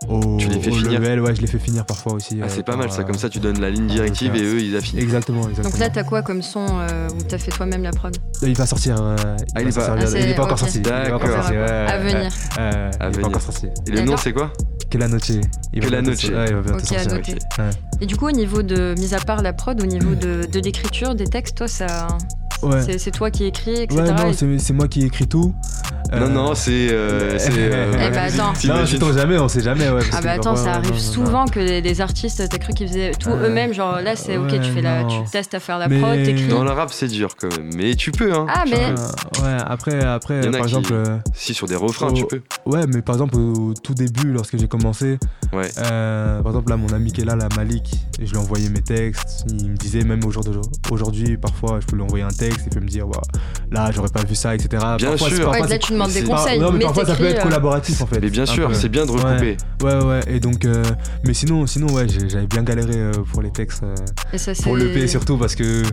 Au, 0.09 0.37
Tu 0.37 0.47
les 0.47 0.59
fais 0.59 0.69
au 0.71 0.75
finir. 0.75 0.99
level, 0.99 1.19
ouais, 1.21 1.35
je 1.35 1.41
les 1.41 1.47
fais 1.47 1.59
finir 1.59 1.85
parfois 1.85 2.13
aussi. 2.13 2.39
Ah, 2.41 2.45
euh, 2.45 2.47
c'est 2.49 2.63
pas 2.63 2.75
mal 2.75 2.91
ça, 2.91 3.01
euh, 3.01 3.03
comme 3.03 3.17
ça 3.17 3.29
tu 3.29 3.39
donnes 3.39 3.59
la 3.59 3.69
ligne 3.69 3.87
directive 3.87 4.35
et 4.35 4.41
eux 4.43 4.59
ils 4.61 4.75
affinent. 4.75 4.99
Exactement, 4.99 5.41
exactement. 5.49 5.69
Donc 5.69 5.79
là, 5.79 5.89
t'as 5.89 6.03
quoi 6.03 6.21
comme 6.21 6.41
son 6.41 6.65
euh, 6.79 7.07
où 7.09 7.23
t'as 7.23 7.37
fait 7.37 7.51
toi-même 7.51 7.83
la 7.83 7.91
prod? 7.91 8.15
Il 8.41 8.55
va 8.55 8.65
sortir. 8.65 8.95
euh, 9.01 9.15
Ah, 9.55 9.61
il 9.61 9.63
va 9.63 9.69
est 9.69 9.71
sortir 9.71 9.93
pas- 9.93 9.99
bientôt. 9.99 10.11
Il 10.15 10.17
est 10.17 10.27
c'est- 10.29 10.33
pas 10.35 10.43
encore 10.43 10.59
sorti. 10.59 10.77
Il 10.79 10.87
est 10.87 10.89
pas 10.89 11.15
encore 11.15 11.19
D'accord. 11.29 11.45
À 11.45 11.97
venir. 11.97 12.31
il 12.57 12.61
est 12.61 13.07
venir. 13.09 13.21
pas 13.21 13.27
encore 13.27 13.41
sorti. 13.41 13.67
Et 13.87 13.91
le 13.91 14.01
nom 14.01 14.17
c'est 14.17 14.33
quoi? 14.33 14.51
Que 14.89 14.97
la 14.97 15.07
noche. 15.07 15.29
Il 15.73 15.79
Que 15.79 15.85
va 15.85 15.91
la 15.91 16.01
noche. 16.01 16.23
Ouais, 16.25 16.45
il 16.49 16.55
va 16.55 16.77
sortir. 17.09 17.35
Ouais. 17.57 17.69
Et 18.01 18.05
du 18.05 18.15
coup, 18.15 18.27
au 18.27 18.31
niveau 18.31 18.61
de, 18.61 18.93
mis 18.99 19.13
à 19.15 19.19
part 19.19 19.41
la 19.41 19.53
prod, 19.53 19.81
au 19.81 19.85
niveau 19.85 20.13
de, 20.13 20.45
de 20.51 20.59
l'écriture, 20.59 21.15
des 21.15 21.25
textes, 21.25 21.57
toi, 21.57 21.67
ça, 21.67 22.07
Ouais. 22.63 22.97
c'est, 22.97 23.11
toi 23.11 23.29
qui 23.31 23.45
écris, 23.45 23.81
etc. 23.81 24.01
Ouais, 24.01 24.11
non, 24.11 24.29
Et- 24.53 24.59
c'est 24.59 24.73
moi 24.73 24.87
qui 24.87 25.03
écris 25.03 25.27
tout. 25.27 25.53
Non, 26.11 26.21
Euh, 26.21 26.27
non, 26.29 26.53
c'est. 26.55 26.89
euh, 26.91 27.39
c'est, 27.39 27.49
euh, 27.57 27.91
Eh 27.95 28.11
bah, 28.11 28.23
attends. 28.27 28.53
Non, 28.67 28.85
sait-on 28.85 29.13
jamais, 29.13 29.37
on 29.39 29.47
sait 29.47 29.61
jamais. 29.61 29.89
Ouais, 29.89 30.01
Ah 30.11 30.21
bah 30.21 30.31
attends, 30.33 30.55
ça 30.55 30.73
arrive 30.73 30.89
non, 30.91 30.95
non, 30.95 30.99
souvent 31.01 31.45
que 31.45 31.59
les, 31.59 32.01
artistes, 32.01 32.43
t'as 32.49 32.57
cru 32.59 32.73
qu'ils 32.73 32.87
faisaient 32.87 33.11
tout 33.17 33.31
eux-mêmes, 33.31 33.73
genre 33.73 33.99
là 33.99 34.15
c'est 34.15 34.37
ok, 34.37 34.49
tu 34.61 34.69
fais 34.71 34.81
la, 34.81 35.05
tu 35.05 35.15
testes 35.31 35.55
à 35.55 35.59
faire 35.59 35.79
la 35.79 35.87
Mais- 35.87 35.99
prod, 35.99 36.21
t'écris. 36.23 36.47
Dans 36.49 36.63
le 36.63 36.69
rap 36.69 36.91
c'est 36.91 37.07
dur 37.07 37.29
quand 37.39 37.47
même, 37.57 37.71
mais 37.75 37.95
tu 37.95 38.11
peux 38.11 38.31
hein. 38.31 38.45
Ah 38.47 38.63
mais. 38.69 38.75
Euh, 38.77 39.43
ouais, 39.43 39.57
après, 39.65 40.03
après 40.03 40.41
par 40.41 40.51
qui- 40.51 40.57
exemple. 40.59 40.89
euh, 40.93 41.17
Si 41.33 41.53
sur 41.55 41.67
des 41.67 41.75
refrains 41.75 42.09
Oh. 42.11 42.13
tu 42.13 42.25
peux. 42.25 42.41
Ouais, 42.67 42.85
mais 42.93 43.01
par 43.01 43.15
exemple, 43.15 43.35
au 43.37 43.73
tout 43.73 43.93
début, 43.95 44.31
lorsque 44.33 44.57
j'ai 44.57 44.67
commencé, 44.67 45.17
Ouais. 45.51 45.69
euh, 45.79 46.41
par 46.43 46.51
exemple, 46.51 46.69
là, 46.69 46.77
mon 46.77 46.89
ami 46.93 47.11
qui 47.11 47.21
est 47.21 47.25
là, 47.25 47.35
la 47.35 47.49
Malik, 47.57 47.91
je 48.21 48.29
lui 48.29 48.37
envoyais 48.37 48.69
mes 48.69 48.81
textes. 48.81 49.45
Il 49.49 49.71
me 49.71 49.77
disait, 49.77 50.03
même 50.03 50.21
aujourd'hui, 50.91 51.37
parfois, 51.37 51.79
je 51.81 51.87
peux 51.87 51.95
lui 51.95 52.03
envoyer 52.03 52.23
un 52.23 52.29
texte, 52.29 52.52
il 52.65 52.69
peut 52.69 52.79
me 52.79 52.87
dire, 52.87 53.05
là, 53.71 53.91
j'aurais 53.93 54.09
pas 54.09 54.23
vu 54.23 54.35
ça, 54.35 54.53
etc. 54.55 54.69
Bien 54.97 55.09
Parfois, 55.11 55.29
sûr. 55.29 55.45
parfois, 55.45 55.61
Ouais, 55.61 55.67
là 55.69 55.77
tu 55.77 55.93
demandes 55.93 56.11
des 56.11 56.23
conseils, 56.23 56.59
non, 56.59 56.71
mais, 56.71 56.79
mais 56.79 56.83
parfois, 56.85 57.05
ça 57.05 57.15
peut 57.15 57.25
être 57.25 57.39
euh, 57.39 57.43
collaboratif, 57.43 58.01
en 58.01 58.05
fait. 58.07 58.19
Mais 58.21 58.29
bien 58.29 58.45
sûr, 58.45 58.75
c'est 58.75 58.89
bien 58.89 59.05
de 59.05 59.11
recouper. 59.11 59.57
Ouais, 59.83 60.03
ouais, 60.03 60.19
et 60.27 60.39
donc, 60.39 60.65
euh, 60.65 60.83
mais 61.25 61.33
sinon, 61.33 61.65
sinon, 61.67 61.87
ouais, 61.93 62.05
j'avais 62.29 62.47
bien 62.47 62.63
galéré 62.63 62.95
euh, 62.95 63.11
pour 63.31 63.41
les 63.41 63.51
textes, 63.51 63.83
euh, 63.83 63.95
et 64.31 64.37
ça, 64.37 64.51
pour 64.63 64.75
l'EP 64.77 65.07
surtout, 65.07 65.37
parce 65.37 65.55
que 65.55 65.83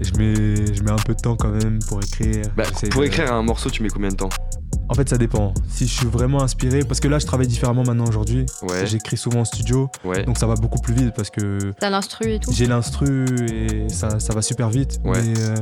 je 0.00 0.12
mets, 0.18 0.74
je 0.74 0.82
mets 0.82 0.90
un 0.92 0.96
peu 0.96 1.14
de 1.14 1.20
temps 1.20 1.36
quand 1.36 1.50
même 1.50 1.78
pour 1.88 2.00
écrire. 2.02 2.44
Bah, 2.56 2.64
pour 2.90 3.02
de- 3.02 3.06
écrire 3.06 3.32
un 3.32 3.42
morceau, 3.42 3.70
tu 3.70 3.82
mets 3.82 3.88
combien 3.90 4.08
de 4.10 4.16
temps? 4.16 4.30
En 4.88 4.94
fait, 4.94 5.08
ça 5.08 5.18
dépend. 5.18 5.54
Si 5.68 5.86
je 5.86 5.92
suis 5.92 6.06
vraiment 6.06 6.42
inspiré, 6.42 6.80
parce 6.80 6.98
que 6.98 7.06
là, 7.08 7.18
je 7.20 7.26
travaille 7.26 7.46
différemment 7.46 7.84
maintenant 7.84 8.06
aujourd'hui. 8.06 8.44
Ouais, 8.62 8.86
J'écris 8.86 9.16
souvent 9.16 9.40
en 9.40 9.44
studio, 9.44 9.88
ouais. 10.04 10.24
donc 10.24 10.36
ça 10.36 10.46
va 10.48 10.54
beaucoup 10.56 10.80
plus 10.80 10.94
vite 10.94 11.14
parce 11.14 11.30
que 11.30 11.72
T'as 11.78 11.90
l'instru 11.90 12.32
et 12.32 12.38
tout 12.40 12.50
j'ai 12.52 12.66
l'instru 12.66 13.24
et 13.52 13.88
ça, 13.88 14.18
ça 14.18 14.34
va 14.34 14.42
super 14.42 14.68
vite. 14.68 15.00
Ouais. 15.04 15.22
Mais 15.22 15.38
euh, 15.38 15.54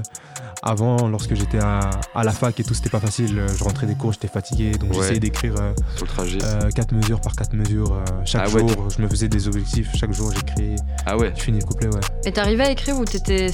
avant, 0.63 1.09
lorsque 1.09 1.35
j'étais 1.35 1.59
à, 1.61 1.91
à 2.15 2.25
la 2.25 2.33
fac 2.33 2.59
et 2.59 2.65
tout, 2.65 2.73
c'était 2.75 2.89
pas 2.89 3.01
facile. 3.01 3.43
Je 3.57 3.65
rentrais 3.65 3.87
des 3.87 3.95
cours, 3.95 4.13
j'étais 4.15 4.29
fatigué, 4.29 4.73
donc 4.73 4.91
Ouais. 4.93 4.97
j'essayais 5.03 5.21
d'écrire 5.21 5.55
euh, 5.61 5.73
Sur 5.97 6.07
le 6.07 6.11
trajet. 6.13 6.39
4 6.75 6.95
mesures 6.95 7.21
par 7.21 7.37
4 7.37 7.55
mesures 7.55 7.93
euh, 7.93 8.05
chaque 8.25 8.45
Ah 8.47 8.51
ouais, 8.55 8.61
jour. 8.61 8.89
Je 8.97 9.03
me 9.03 9.09
faisais 9.09 9.29
des 9.29 9.47
objectifs, 9.47 9.91
chaque 9.95 10.13
jour 10.13 10.33
j'écris, 10.35 10.77
Ah 11.05 11.19
ouais. 11.19 11.33
je 11.37 11.43
finis 11.43 11.59
le 11.61 11.67
couplet, 11.67 11.89
ouais. 11.89 12.01
Et 12.25 12.33
t'arrivais 12.33 12.65
à 12.65 12.71
écrire 12.71 12.99
ou 12.99 13.05
t'étais, 13.05 13.51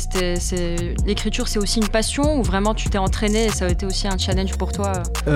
l'écriture 1.05 1.49
c'est 1.49 1.59
aussi 1.59 1.81
une 1.81 1.89
passion 1.89 2.39
ou 2.39 2.43
vraiment 2.43 2.75
tu 2.75 2.89
t'es 2.91 2.99
entraîné 2.99 3.47
et 3.47 3.51
ça 3.51 3.67
a 3.67 3.69
été 3.69 3.87
aussi 3.87 4.07
un 4.09 4.17
challenge 4.19 4.57
pour 4.57 4.73
toi? 4.73 4.93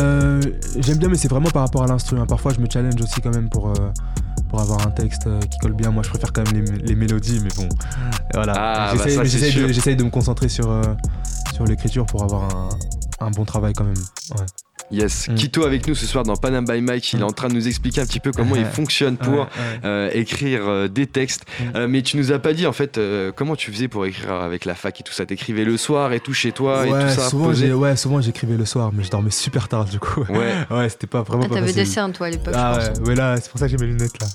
Euh, 0.09 0.41
J'aime 0.79 0.99
bien, 0.99 1.09
mais 1.09 1.17
c'est 1.17 1.29
vraiment 1.29 1.51
par 1.51 1.63
rapport 1.63 1.83
à 1.83 1.87
l'instru. 1.87 2.19
hein. 2.19 2.27
Parfois, 2.27 2.53
je 2.55 2.61
me 2.61 2.67
challenge 2.71 3.01
aussi 3.01 3.21
quand 3.21 3.35
même 3.35 3.49
pour, 3.49 3.69
euh, 3.69 3.93
pour 4.49 4.61
avoir 4.61 4.87
un 4.87 4.91
texte 4.91 5.27
euh, 5.27 5.41
qui 5.41 5.59
colle 5.59 5.75
bien. 5.75 5.91
Moi, 5.91 6.03
je 6.03 6.09
préfère 6.11 6.33
quand 6.33 6.51
même 6.53 6.65
les, 6.65 6.79
les 6.79 6.95
mélodies, 6.95 7.41
mais 7.43 7.51
bon. 7.57 7.69
Voilà. 8.35 8.55
Ah, 8.57 8.95
bah 8.97 9.25
j'essaie 9.25 9.95
de, 9.97 10.05
me 10.05 10.11
concentrer 10.11 10.49
sur, 10.49 10.69
sur 11.55 11.65
l'écriture 11.65 12.07
pour 12.07 12.23
avoir 12.25 12.45
un, 12.45 12.69
un 13.21 13.31
bon 13.31 13.45
travail 13.45 13.73
quand 13.75 13.85
même. 13.85 13.95
Ouais. 14.37 14.47
Yes. 14.91 15.29
Mm. 15.29 15.35
Kito 15.35 15.65
avec 15.65 15.87
nous 15.87 15.95
ce 15.95 16.07
soir 16.07 16.25
dans 16.25 16.37
Panam 16.37 16.65
by 16.65 16.81
Mike. 16.81 17.13
Il 17.13 17.21
est 17.21 17.23
Mm. 17.23 17.27
en 17.27 17.31
train 17.33 17.49
de 17.49 17.55
nous 17.55 17.67
expliquer 17.69 18.01
un 18.01 18.07
petit 18.07 18.21
peu 18.21 18.33
comment 18.33 18.57
il 18.57 18.65
fonctionne 18.73 19.17
pour 19.17 19.33
Ouais, 19.35 19.39
ouais. 19.41 19.47
euh, 19.85 20.11
écrire 20.15 20.61
euh, 20.67 20.89
des 20.89 21.07
textes. 21.07 21.45
Mm. 21.61 21.65
Euh, 21.77 21.89
mais 21.89 22.03
tu 22.03 22.17
nous 22.17 22.33
as 22.33 22.39
pas 22.39 22.53
dit 22.55 22.67
en 22.67 22.73
fait 22.73 22.97
euh, 22.99 23.31
comment 23.35 23.55
tu 23.57 23.71
faisais 23.73 23.89
pour 23.89 24.07
écrire 24.07 24.33
avec 24.33 24.65
la 24.65 24.75
fac 24.75 24.99
et 25.01 25.03
tout 25.05 25.13
ça? 25.13 25.27
T'écrivais 25.27 25.65
le 25.65 25.77
soir 25.77 26.13
et 26.13 26.21
tout 26.21 26.33
chez 26.33 26.53
toi 26.53 26.87
et 26.87 26.91
tout 26.91 27.09
ça. 27.11 27.29
souvent, 27.29 27.53
ouais, 27.53 27.97
souvent 27.97 28.21
j'écrivais 28.21 28.57
le 28.57 28.65
soir, 28.65 28.91
mais 28.95 29.05
je 29.05 29.11
dormais 29.11 29.31
super 29.31 29.69
tard 29.69 29.85
du 29.85 29.99
coup. 29.99 30.25
Ouais. 30.31 30.55
Ouais, 30.71 30.89
c'était 30.89 31.07
pas 31.07 31.23
vraiment 31.23 31.43
Ah, 31.45 31.49
pas 31.49 31.55
T'avais 31.57 31.67
facile. 31.69 31.85
des 31.85 31.91
cernes 31.91 32.13
toi 32.13 32.27
à 32.27 32.31
l'époque 32.31 32.55
Ah 32.57 32.79
je 32.81 32.87
ouais, 32.87 32.93
pense. 32.99 33.09
ouais, 33.09 33.15
là, 33.15 33.37
c'est 33.37 33.51
pour 33.51 33.59
ça 33.61 33.67
que 33.67 33.71
j'ai 33.73 33.77
mes 33.79 33.87
lunettes 33.93 34.13
là. 34.21 34.27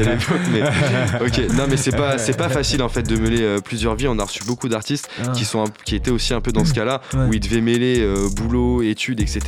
L'époque, 0.00 0.40
mais 0.52 0.62
ok. 1.26 1.54
Non, 1.56 1.64
mais 1.68 1.76
c'est 1.76 1.90
pas 1.96 2.18
c'est 2.18 2.36
pas 2.36 2.48
facile 2.48 2.82
en 2.82 2.88
fait 2.88 3.02
de 3.02 3.16
mêler 3.16 3.42
euh, 3.42 3.58
plusieurs 3.60 3.94
vies. 3.94 4.08
On 4.08 4.18
a 4.18 4.24
reçu 4.24 4.42
beaucoup 4.44 4.68
d'artistes 4.68 5.08
Ah, 5.22 5.28
qui 5.30 5.44
sont 5.44 5.62
un- 5.64 5.70
qui 5.84 5.94
étaient 5.96 6.10
aussi 6.10 6.34
un 6.34 6.40
peu 6.40 6.52
dans 6.52 6.64
ce 6.64 6.72
cas-là 6.74 7.00
Ouais. 7.14 7.20
où 7.28 7.32
ils 7.34 7.40
devaient 7.40 7.60
mêler 7.60 8.00
euh, 8.00 8.28
boulot, 8.34 8.82
études, 8.82 9.20
etc. 9.20 9.40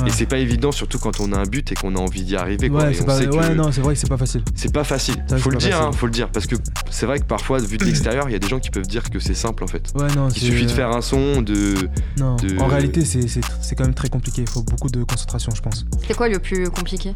ouais. 0.00 0.08
Et 0.08 0.10
c'est 0.10 0.26
pas 0.26 0.38
évident, 0.38 0.72
surtout 0.72 0.98
quand 0.98 1.20
on 1.20 1.32
a 1.32 1.38
un 1.38 1.44
but 1.46 1.72
et 1.72 1.74
qu'on 1.74 1.94
a 1.96 1.98
envie 1.98 2.22
d'y 2.22 2.36
arriver. 2.36 2.68
Quoi. 2.68 2.84
Ouais, 2.84 2.90
Et 2.90 2.94
c'est 2.94 3.02
on 3.02 3.06
pas... 3.06 3.18
sait 3.18 3.26
que 3.26 3.34
ouais, 3.36 3.54
non, 3.54 3.70
c'est 3.72 3.80
vrai 3.80 3.94
que 3.94 4.00
c'est 4.00 4.08
pas 4.08 4.16
facile. 4.16 4.42
c'est 4.54 4.72
pas 4.72 4.84
facile. 4.84 5.16
Faut 5.28 5.36
c'est 5.38 5.50
le 5.50 5.56
dire, 5.56 5.82
hein, 5.82 5.92
faut 5.92 6.06
le 6.06 6.12
dire, 6.12 6.28
parce 6.30 6.46
que 6.46 6.56
c'est 6.90 7.06
vrai 7.06 7.18
que 7.20 7.24
parfois, 7.24 7.58
vu 7.58 7.76
de 7.76 7.84
l'extérieur, 7.84 8.28
il 8.28 8.32
y 8.32 8.36
a 8.36 8.38
des 8.38 8.48
gens 8.48 8.58
qui 8.60 8.70
peuvent 8.70 8.86
dire 8.86 9.08
que 9.10 9.18
c'est 9.20 9.34
simple 9.34 9.64
en 9.64 9.68
fait. 9.68 9.92
Ouais, 9.94 10.08
non, 10.16 10.28
Il 10.28 10.34
c'est- 10.40 10.46
suffit 10.46 10.66
de 10.66 10.70
faire 10.70 10.90
un 10.90 11.00
son, 11.02 11.42
de. 11.42 11.74
Non, 12.18 12.36
de- 12.36 12.58
en 12.58 12.66
réalité, 12.66 13.04
c'est 13.04 13.26
c'est- 13.28 13.40
c'est 13.60 13.74
quand 13.74 13.84
même 13.84 13.94
très 13.94 14.08
compliqué. 14.08 14.42
Il 14.42 14.48
faut 14.48 14.62
beaucoup 14.62 14.88
de 14.88 15.02
concentration, 15.04 15.52
je 15.54 15.60
pense. 15.62 15.84
C'était 16.00 16.14
quoi 16.14 16.28
le 16.28 16.38
plus 16.38 16.68
compliqué? 16.70 17.12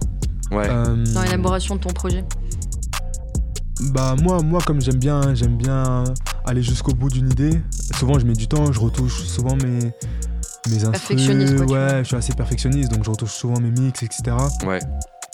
Ouais. 0.50 0.66
Euh, 0.68 1.04
dans 1.14 1.22
l'élaboration 1.22 1.76
de 1.76 1.80
ton 1.80 1.90
projet? 1.92 2.24
Bah 3.92 4.14
moi, 4.22 4.40
moi 4.42 4.60
comme 4.64 4.80
j'aime 4.80 4.98
bien, 4.98 5.34
j'aime 5.34 5.56
bien 5.56 6.04
aller 6.44 6.62
jusqu'au 6.62 6.92
bout 6.92 7.08
d'une 7.08 7.30
idée. 7.30 7.60
Souvent, 7.98 8.18
je 8.18 8.26
mets 8.26 8.34
du 8.34 8.46
temps, 8.46 8.70
je 8.70 8.78
retouche 8.78 9.24
souvent 9.24 9.56
mes 9.56 9.92
mes 10.68 10.84
instrus. 10.84 10.92
Perfectionniste, 10.92 11.66
quoi, 11.66 11.78
ouais, 11.78 11.98
je 11.98 12.04
suis 12.04 12.16
assez 12.16 12.34
perfectionniste, 12.34 12.92
donc 12.92 13.04
je 13.04 13.10
retouche 13.10 13.32
souvent 13.32 13.60
mes 13.60 13.70
mix, 13.70 14.02
etc. 14.02 14.36
Ouais. 14.66 14.78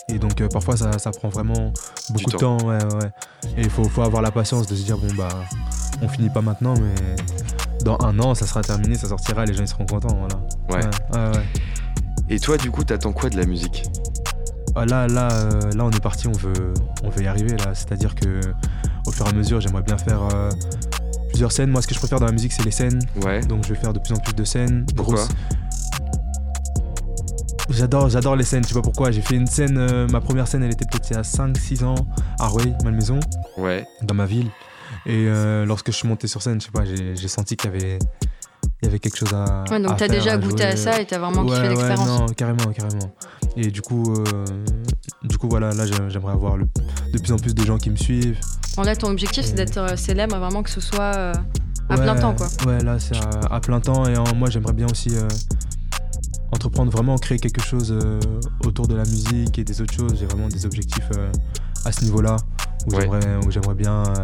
Et 0.09 0.19
donc 0.19 0.41
euh, 0.41 0.49
parfois, 0.49 0.77
ça, 0.77 0.99
ça 0.99 1.11
prend 1.11 1.29
vraiment 1.29 1.73
beaucoup 2.11 2.31
de 2.31 2.37
temps. 2.37 2.57
temps. 2.57 2.67
Ouais, 2.67 2.83
ouais. 2.83 3.11
Et 3.57 3.63
il 3.63 3.71
faut, 3.71 3.85
faut 3.85 4.03
avoir 4.03 4.23
la 4.23 4.31
patience 4.31 4.67
de 4.67 4.75
se 4.75 4.83
dire 4.83 4.97
bon 4.97 5.13
bah, 5.15 5.29
on 6.01 6.09
finit 6.09 6.31
pas 6.31 6.41
maintenant, 6.41 6.75
mais 6.75 7.17
dans 7.85 7.99
un 8.01 8.19
an, 8.19 8.35
ça 8.35 8.47
sera 8.47 8.63
terminé, 8.63 8.95
ça 8.95 9.09
sortira, 9.09 9.45
les 9.45 9.55
gens 9.55 9.63
ils 9.63 9.69
seront 9.69 9.87
contents, 9.87 10.17
voilà. 10.17 10.41
Ouais. 10.71 10.91
ouais, 11.15 11.37
ouais. 11.37 11.45
Et 12.31 12.39
toi, 12.39 12.57
du 12.57 12.71
coup, 12.71 12.85
t'attends 12.85 13.13
quoi 13.13 13.31
de 13.31 13.37
la 13.37 13.47
musique? 13.47 13.85
Ah, 14.75 14.85
là, 14.85 15.09
là, 15.09 15.29
euh, 15.33 15.73
là, 15.73 15.85
on 15.85 15.91
est 15.91 16.01
parti, 16.01 16.29
on 16.29 16.33
veut, 16.33 16.75
on 17.03 17.09
veut 17.09 17.23
y 17.23 17.27
arriver 17.27 17.57
là. 17.57 17.75
C'est-à-dire 17.75 18.15
que 18.15 18.41
au 19.07 19.11
fur 19.11 19.27
et 19.27 19.31
à 19.31 19.33
mesure, 19.33 19.61
j'aimerais 19.61 19.83
bien 19.83 19.99
faire 19.99 20.21
euh, 20.35 20.51
plusieurs 21.29 21.53
scènes. 21.53 21.71
Moi, 21.71 21.83
ce 21.83 21.87
que 21.87 21.95
je 21.95 21.99
préfère 21.99 22.21
dans 22.21 22.27
la 22.27 22.33
musique, 22.33 22.53
c'est 22.53 22.65
les 22.65 22.71
scènes. 22.71 23.01
Ouais. 23.25 23.41
Donc, 23.41 23.65
je 23.67 23.73
vais 23.75 23.81
faire 23.81 23.93
de 23.93 23.99
plus 23.99 24.13
en 24.15 24.19
plus 24.19 24.35
de 24.35 24.45
scènes. 24.45 24.87
Pourquoi 24.97 25.15
grosses. 25.17 25.29
J'adore, 27.71 28.09
j'adore 28.09 28.35
les 28.37 28.45
scènes. 28.45 28.63
Je 28.65 28.69
sais 28.69 28.75
pas 28.75 28.81
pourquoi? 28.83 29.11
J'ai 29.11 29.21
fait 29.21 29.35
une 29.37 29.47
scène. 29.47 29.77
euh, 29.79 30.09
ma 30.09 30.21
première 30.21 30.49
scène, 30.49 30.63
elle 30.63 30.73
était 30.73 30.87
peut-être 30.87 31.11
il 31.11 31.15
y 31.15 31.19
a 31.19 31.23
5-6 31.23 31.85
ans 31.85 31.95
à 32.41 32.49
Rueil, 32.49 32.75
Malmaison, 32.83 33.21
Ouais. 33.59 33.87
dans 34.03 34.15
ma 34.15 34.25
ville. 34.27 34.49
Et 35.07 35.27
euh, 35.29 35.65
lorsque 35.67 35.91
je 35.91 35.97
suis 35.97 36.09
monté 36.09 36.27
sur 36.29 36.43
scène, 36.43 36.61
je 36.61 36.67
sais 36.67 36.73
pas, 36.73 36.85
j'ai 36.85 37.29
senti 37.29 37.57
qu'il 37.57 37.71
y 37.71 37.75
avait, 37.77 37.99
il 38.83 38.87
y 38.87 38.89
avait 38.89 38.99
quelque 38.99 39.17
chose 39.17 39.33
à. 39.35 39.65
Ouais, 39.71 39.81
donc 39.81 39.93
à 39.93 39.95
t'as 39.97 40.09
déjà 40.09 40.33
à 40.33 40.39
goûté 40.39 40.65
à 40.65 40.77
ça 40.77 40.99
et 41.01 41.07
t'as 41.07 41.19
vraiment 41.19 41.43
Ouais, 41.43 41.49
kiffé 41.51 41.61
ouais, 41.63 41.69
l'expérience. 41.69 42.07
non, 42.09 42.27
carrément, 42.29 42.73
carrément. 42.75 43.13
Et 43.57 43.71
du 43.71 43.83
coup, 43.83 44.15
euh, 44.15 44.45
du 45.25 45.37
coup 45.37 45.49
voilà, 45.49 45.73
là 45.73 45.85
j'ai- 45.87 46.09
j'aimerais 46.09 46.33
avoir 46.33 46.57
le- 46.57 46.69
de 47.13 47.19
plus 47.19 47.33
en 47.33 47.37
plus 47.39 47.55
de 47.55 47.65
gens 47.65 47.77
qui 47.79 47.91
me 47.91 47.97
suivent. 47.97 48.39
Bon, 48.79 48.85
là, 48.85 48.95
ton 48.95 49.09
objectif, 49.11 49.45
c'est 49.45 49.55
d'être 49.57 49.77
euh, 49.77 49.97
célèbre, 49.97 50.39
vraiment 50.39 50.63
que 50.63 50.71
ce 50.71 50.81
soit 50.81 51.13
euh, 51.17 51.33
à 51.89 51.97
Ouais, 51.97 52.01
plein 52.05 52.15
temps, 52.15 52.33
quoi. 52.33 52.47
Ouais, 52.65 52.79
là 52.85 52.97
c'est 53.01 53.17
à, 53.17 53.57
à 53.57 53.59
plein 53.59 53.81
temps 53.81 54.07
et 54.07 54.17
en- 54.17 54.37
moi 54.37 54.51
j'aimerais 54.51 54.73
bien 54.73 54.87
aussi 54.89 55.09
euh, 55.17 55.27
entreprendre 56.53 56.93
vraiment, 56.93 57.17
créer 57.19 57.41
quelque 57.41 57.61
chose 57.61 57.91
euh, 57.91 58.21
autour 58.65 58.87
de 58.87 58.95
la 58.95 59.03
musique 59.03 59.59
et 59.59 59.65
des 59.65 59.81
autres 59.81 59.95
choses. 59.95 60.15
J'ai 60.21 60.27
vraiment 60.27 60.47
des 60.47 60.65
objectifs 60.65 61.09
euh, 61.17 61.29
à 61.87 61.91
ce 61.91 62.05
niveau-là 62.05 62.37
où 62.87 62.95
Ouais. 62.95 63.01
j'aimerais 63.03 63.45
où 63.45 63.51
j'aimerais 63.51 63.75
bien 63.75 64.05
euh, 64.05 64.15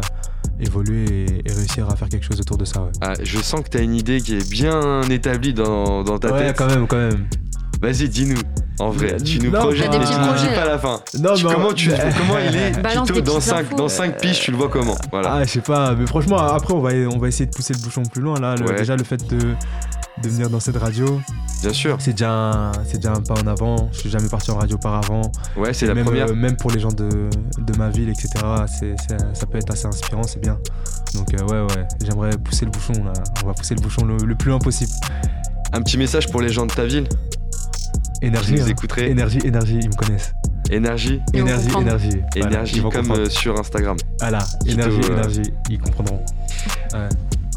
évoluer 0.61 1.03
et, 1.43 1.49
et 1.49 1.51
réussir 1.53 1.89
à 1.89 1.97
faire 1.97 2.07
quelque 2.07 2.23
chose 2.25 2.39
autour 2.39 2.57
de 2.57 2.63
ça. 2.63 2.81
Ouais, 2.83 2.91
Ah, 3.01 3.13
je 3.21 3.37
sens 3.39 3.59
que 3.59 3.67
t'as 3.67 3.81
une 3.83 3.93
idée 3.95 4.21
qui 4.21 4.37
est 4.37 4.49
bien 4.49 5.01
établie 5.09 5.53
dans, 5.53 6.05
dans 6.05 6.17
ta 6.17 6.31
Ouais, 6.31 6.39
tête. 6.47 6.57
quand 6.57 6.67
même, 6.67 6.87
quand 6.87 6.95
même. 6.95 7.27
Vas-y, 7.85 8.09
dis-nous. 8.09 8.37
En 8.79 8.89
vrai, 8.89 9.15
tu 9.17 9.39
nous 9.39 9.51
Non, 9.51 9.59
projettes, 9.59 9.89
mais 9.91 9.99
petits 9.99 10.11
tu 10.11 10.17
nous 10.17 10.23
dis 10.23 10.27
projets, 10.27 10.47
pas 10.55 10.65
là. 10.65 10.71
la 10.71 10.77
fin. 10.79 10.99
Non, 11.19 11.33
Tu- 11.35 11.45
mais 11.45 11.51
en- 11.51 11.53
comment, 11.53 11.73
tu, 11.73 11.89
comment 12.17 12.39
il 12.39 12.55
est 12.57 12.71
des 12.75 12.81
dans 12.81 13.05
petites 13.05 13.41
5 13.41 13.57
infos. 13.67 13.75
dans 13.77 13.87
cinq 13.87 14.17
piges, 14.19 14.39
tu 14.41 14.51
le 14.51 14.57
vois 14.57 14.67
comment? 14.67 14.95
Voilà. 15.11 15.33
Ah, 15.35 15.43
je 15.45 15.49
sais 15.51 15.61
pas, 15.61 15.95
mais 15.95 16.05
franchement, 16.05 16.37
après, 16.39 16.73
on 16.73 16.81
va, 16.81 16.89
on 17.13 17.17
va 17.17 17.27
essayer 17.29 17.45
de 17.45 17.55
pousser 17.55 17.73
le 17.73 17.79
bouchon 17.79 18.03
plus 18.03 18.21
loin. 18.21 18.37
Là, 18.37 18.55
Le- 18.55 18.65
Ouais. 18.67 18.75
déjà, 18.75 18.97
le 18.97 19.05
fait 19.05 19.25
de, 19.29 19.37
de 19.37 20.29
venir 20.29 20.49
dans 20.49 20.59
cette 20.59 20.75
radio, 20.75 21.21
Bien 21.61 21.71
sûr. 21.71 21.95
c'est 21.99 22.11
déjà, 22.11 22.31
un- 22.31 22.71
c'est 22.85 22.97
déjà 22.97 23.13
un 23.13 23.21
pas 23.21 23.35
en 23.41 23.47
avant. 23.47 23.87
Je 23.93 23.99
suis 23.99 24.09
jamais 24.09 24.27
parti 24.27 24.51
en 24.51 24.57
radio 24.57 24.75
auparavant. 24.75 25.21
Ouais, 25.55 25.73
c'est 25.73 25.85
la 25.85 25.93
même, 25.93 26.03
première. 26.03 26.27
euh, 26.31 26.35
même 26.35 26.57
pour 26.57 26.71
les 26.71 26.79
gens 26.81 26.91
de, 26.91 27.07
de 27.07 27.77
ma 27.77 27.87
ville, 27.89 28.09
etc., 28.09 28.27
c'est, 28.67 28.95
c'est- 29.07 29.17
ça 29.35 29.45
peut 29.45 29.57
être 29.57 29.71
assez 29.71 29.85
inspirant, 29.85 30.23
c'est 30.23 30.41
bien. 30.41 30.57
Donc, 31.13 31.33
euh, 31.33 31.43
ouais, 31.45 31.73
ouais, 31.75 31.85
j'aimerais 32.03 32.31
pousser 32.43 32.65
le 32.65 32.71
bouchon. 32.71 32.91
Là. 33.05 33.13
On 33.41 33.47
va 33.47 33.53
pousser 33.53 33.73
le 33.73 33.79
bouchon 33.81 34.03
le, 34.03 34.17
le 34.17 34.35
plus 34.35 34.49
loin 34.49 34.59
possible. 34.59 34.91
Un 35.71 35.81
petit 35.81 35.97
message 35.97 36.29
pour 36.29 36.41
les 36.41 36.49
gens 36.49 36.65
de 36.65 36.73
ta 36.73 36.83
ville 36.85 37.07
Énergie. 38.25 38.55
qui 38.55 38.61
nous 38.61 38.67
hein. 38.69 39.01
Énergie, 39.05 39.39
énergie, 39.43 39.79
ils 39.81 39.89
me 39.89 39.95
connaissent. 39.95 40.33
Énergie. 40.71 41.21
Ils 41.33 41.41
vont 41.41 41.47
énergie, 41.47 41.69
énergie. 41.79 42.09
Voilà, 42.35 42.47
Énergie 42.51 42.75
ils 42.77 42.81
vont 42.81 42.89
comme 42.89 43.11
euh, 43.11 43.29
sur 43.29 43.59
Instagram. 43.59 43.97
Voilà, 44.19 44.39
énergie, 44.65 44.99
euh, 45.09 45.13
énergie, 45.13 45.53
ils 45.69 45.79
comprendront. 45.79 46.21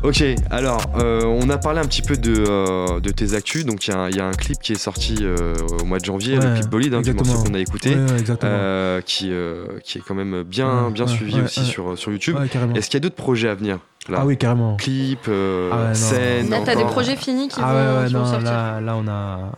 Ok, 0.05 0.23
alors 0.53 0.81
euh, 0.97 1.25
on 1.25 1.51
a 1.51 1.59
parlé 1.59 1.81
un 1.81 1.85
petit 1.85 2.03
peu 2.03 2.17
de, 2.17 2.33
euh, 2.49 3.01
de 3.01 3.11
tes 3.11 3.35
actus. 3.35 3.65
Donc 3.65 3.87
il 3.89 3.91
y, 3.91 3.95
a 3.95 3.99
un- 3.99 4.09
il 4.11 4.17
y 4.17 4.21
a 4.21 4.27
un 4.27 4.33
clip 4.33 4.57
qui 4.61 4.73
est 4.73 4.79
sorti 4.79 5.17
euh, 5.23 5.55
au 5.81 5.85
mois 5.85 5.99
de 5.99 6.05
janvier, 6.05 6.37
le 6.37 6.41
Ouais, 6.47 6.55
clip 6.61 6.71
Bolide, 6.71 6.95
hein, 6.95 7.03
morceau 7.15 7.43
qu'on 7.43 7.55
a 7.55 7.59
écouté, 7.59 7.97
Ouais, 7.97 8.13
ouais, 8.13 8.19
exactement. 8.21 8.53
euh, 8.55 9.01
qui, 9.01 9.33
euh, 9.33 9.65
qui 9.83 9.99
est 9.99 10.01
quand 10.07 10.15
même 10.15 10.45
bien, 10.45 10.85
Ouais, 10.85 10.93
bien 10.93 11.07
ouais, 11.07 11.11
suivi 11.11 11.35
ouais, 11.37 11.43
aussi 11.43 11.61
ouais. 11.61 11.67
sur, 11.67 11.99
sur 11.99 12.13
YouTube. 12.13 12.37
ouais, 12.39 12.47
carrément. 12.49 12.75
Est-ce 12.75 12.89
qu'il 12.91 12.95
y 12.99 12.99
a 12.99 13.05
d'autres 13.09 13.17
projets 13.17 13.49
à 13.49 13.55
venir 13.57 13.81
là? 14.09 14.19
Ah 14.21 14.27
oui, 14.27 14.37
carrément. 14.37 14.77
Clip, 14.77 15.19
euh, 15.27 15.71
Ah 15.73 15.89
ouais, 15.89 15.95
scène. 15.95 16.51
Là, 16.51 16.59
t'as 16.65 16.77
des 16.77 16.85
projets 16.85 17.17
finis 17.17 17.49
qui 17.49 17.59
Ah 17.61 17.73
vont, 17.73 17.79
ouais, 17.97 18.01
ouais, 18.03 18.07
qui 18.07 18.13
vont 18.15 18.21
non, 18.21 18.27
sortir. 18.27 18.53
là, 18.53 18.81
là, 18.81 18.97
on 18.97 19.09
a, 19.09 19.51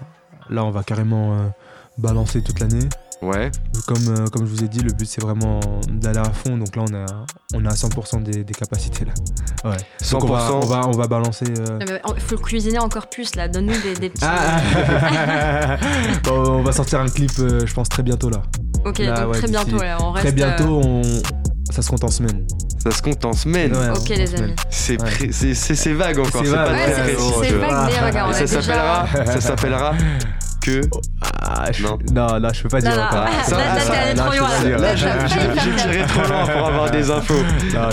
là, 0.50 0.64
on 0.64 0.70
va 0.70 0.82
carrément 0.82 1.32
euh, 1.34 1.36
balancer 1.98 2.42
toute 2.42 2.60
l'année. 2.60 2.88
Ouais, 3.22 3.50
Comme, 3.86 4.08
euh, 4.08 4.26
comme 4.32 4.46
je 4.46 4.50
vous 4.50 4.64
ai 4.64 4.68
dit, 4.68 4.78
le 4.80 4.92
but 4.94 5.04
c'est 5.06 5.20
vraiment 5.20 5.60
d'aller 5.90 6.20
à 6.20 6.30
fond. 6.32 6.56
Donc 6.56 6.74
là, 6.74 6.84
on 6.90 6.94
a, 6.94 7.06
on 7.52 7.66
a 7.66 7.70
à 7.70 7.74
100% 7.74 8.22
des, 8.22 8.44
des 8.44 8.54
capacités 8.54 9.04
là. 9.04 9.12
Ouais. 9.70 9.76
Donc 10.10 10.22
100%. 10.22 10.24
on 10.24 10.26
va, 10.26 10.54
on 10.54 10.60
va, 10.60 10.86
on 10.88 10.92
va 10.92 11.06
balancer. 11.06 11.44
euh, 11.58 11.78
Il 11.82 11.92
Euh, 11.92 11.98
faut 12.18 12.38
cuisiner 12.38 12.78
encore 12.78 13.10
plus, 13.10 13.34
là. 13.36 13.46
Donne-nous 13.46 13.78
des, 13.82 13.94
des 13.94 14.08
petits. 14.08 14.24
Ah, 14.26 15.76
Bon, 16.24 16.60
on 16.60 16.62
va 16.62 16.72
sortir 16.72 17.00
un 17.00 17.08
clip, 17.08 17.32
euh, 17.40 17.66
je 17.66 17.74
pense 17.74 17.90
très 17.90 18.02
bientôt 18.02 18.30
là. 18.30 18.40
ok, 18.86 18.98
là, 19.00 19.20
donc 19.20 19.32
ouais, 19.34 19.38
très 19.38 19.48
bientôt, 19.48 19.76
là. 19.82 19.98
On 20.00 20.12
reste, 20.12 20.24
Très 20.26 20.32
bientôt, 20.34 20.80
on, 20.82 21.02
ça 21.70 21.82
se 21.82 21.90
compte 21.90 22.04
en 22.04 22.08
semaine. 22.08 22.46
ça 22.82 22.90
se 22.90 23.02
compte 23.02 23.22
en 23.26 23.34
semaine. 23.34 23.72
Ouais, 23.76 23.90
Ok, 23.90 24.08
les 24.08 24.26
semaine. 24.26 24.44
amis. 24.44 24.54
C'est 24.70 24.96
Ouais. 24.98 25.92
vague 25.94 26.18
encore, 26.20 26.42
C'est 26.42 26.50
vague, 26.50 26.76
c'est 27.42 27.52
vague, 27.52 28.06
regarde, 28.06 28.32
ça 28.34 28.46
s'appellera 28.46 29.06
Ça 29.26 29.40
s'appellera 29.42 29.92
que. 30.60 30.80
Ah, 31.42 31.72
je- 31.72 31.82
Non. 31.82 31.98
non, 32.12 32.38
là, 32.38 32.50
je 32.52 32.62
peux 32.62 32.68
pas 32.68 32.80
Non, 32.80 32.90
dire 32.90 32.96
non, 32.98 33.04
encore. 33.06 33.24
là, 33.24 33.30
ça, 33.44 33.56
là, 33.56 33.80
ça, 33.80 33.90
t'es 33.90 33.96
allé 33.98 34.14
là. 34.14 34.78
Là, 34.78 34.94
J'ai 34.96 35.82
tiré 35.82 36.06
trop 36.06 36.28
loin 36.28 36.46
pour 36.46 36.66
avoir 36.66 36.90
des 36.90 37.10
infos. 37.10 37.34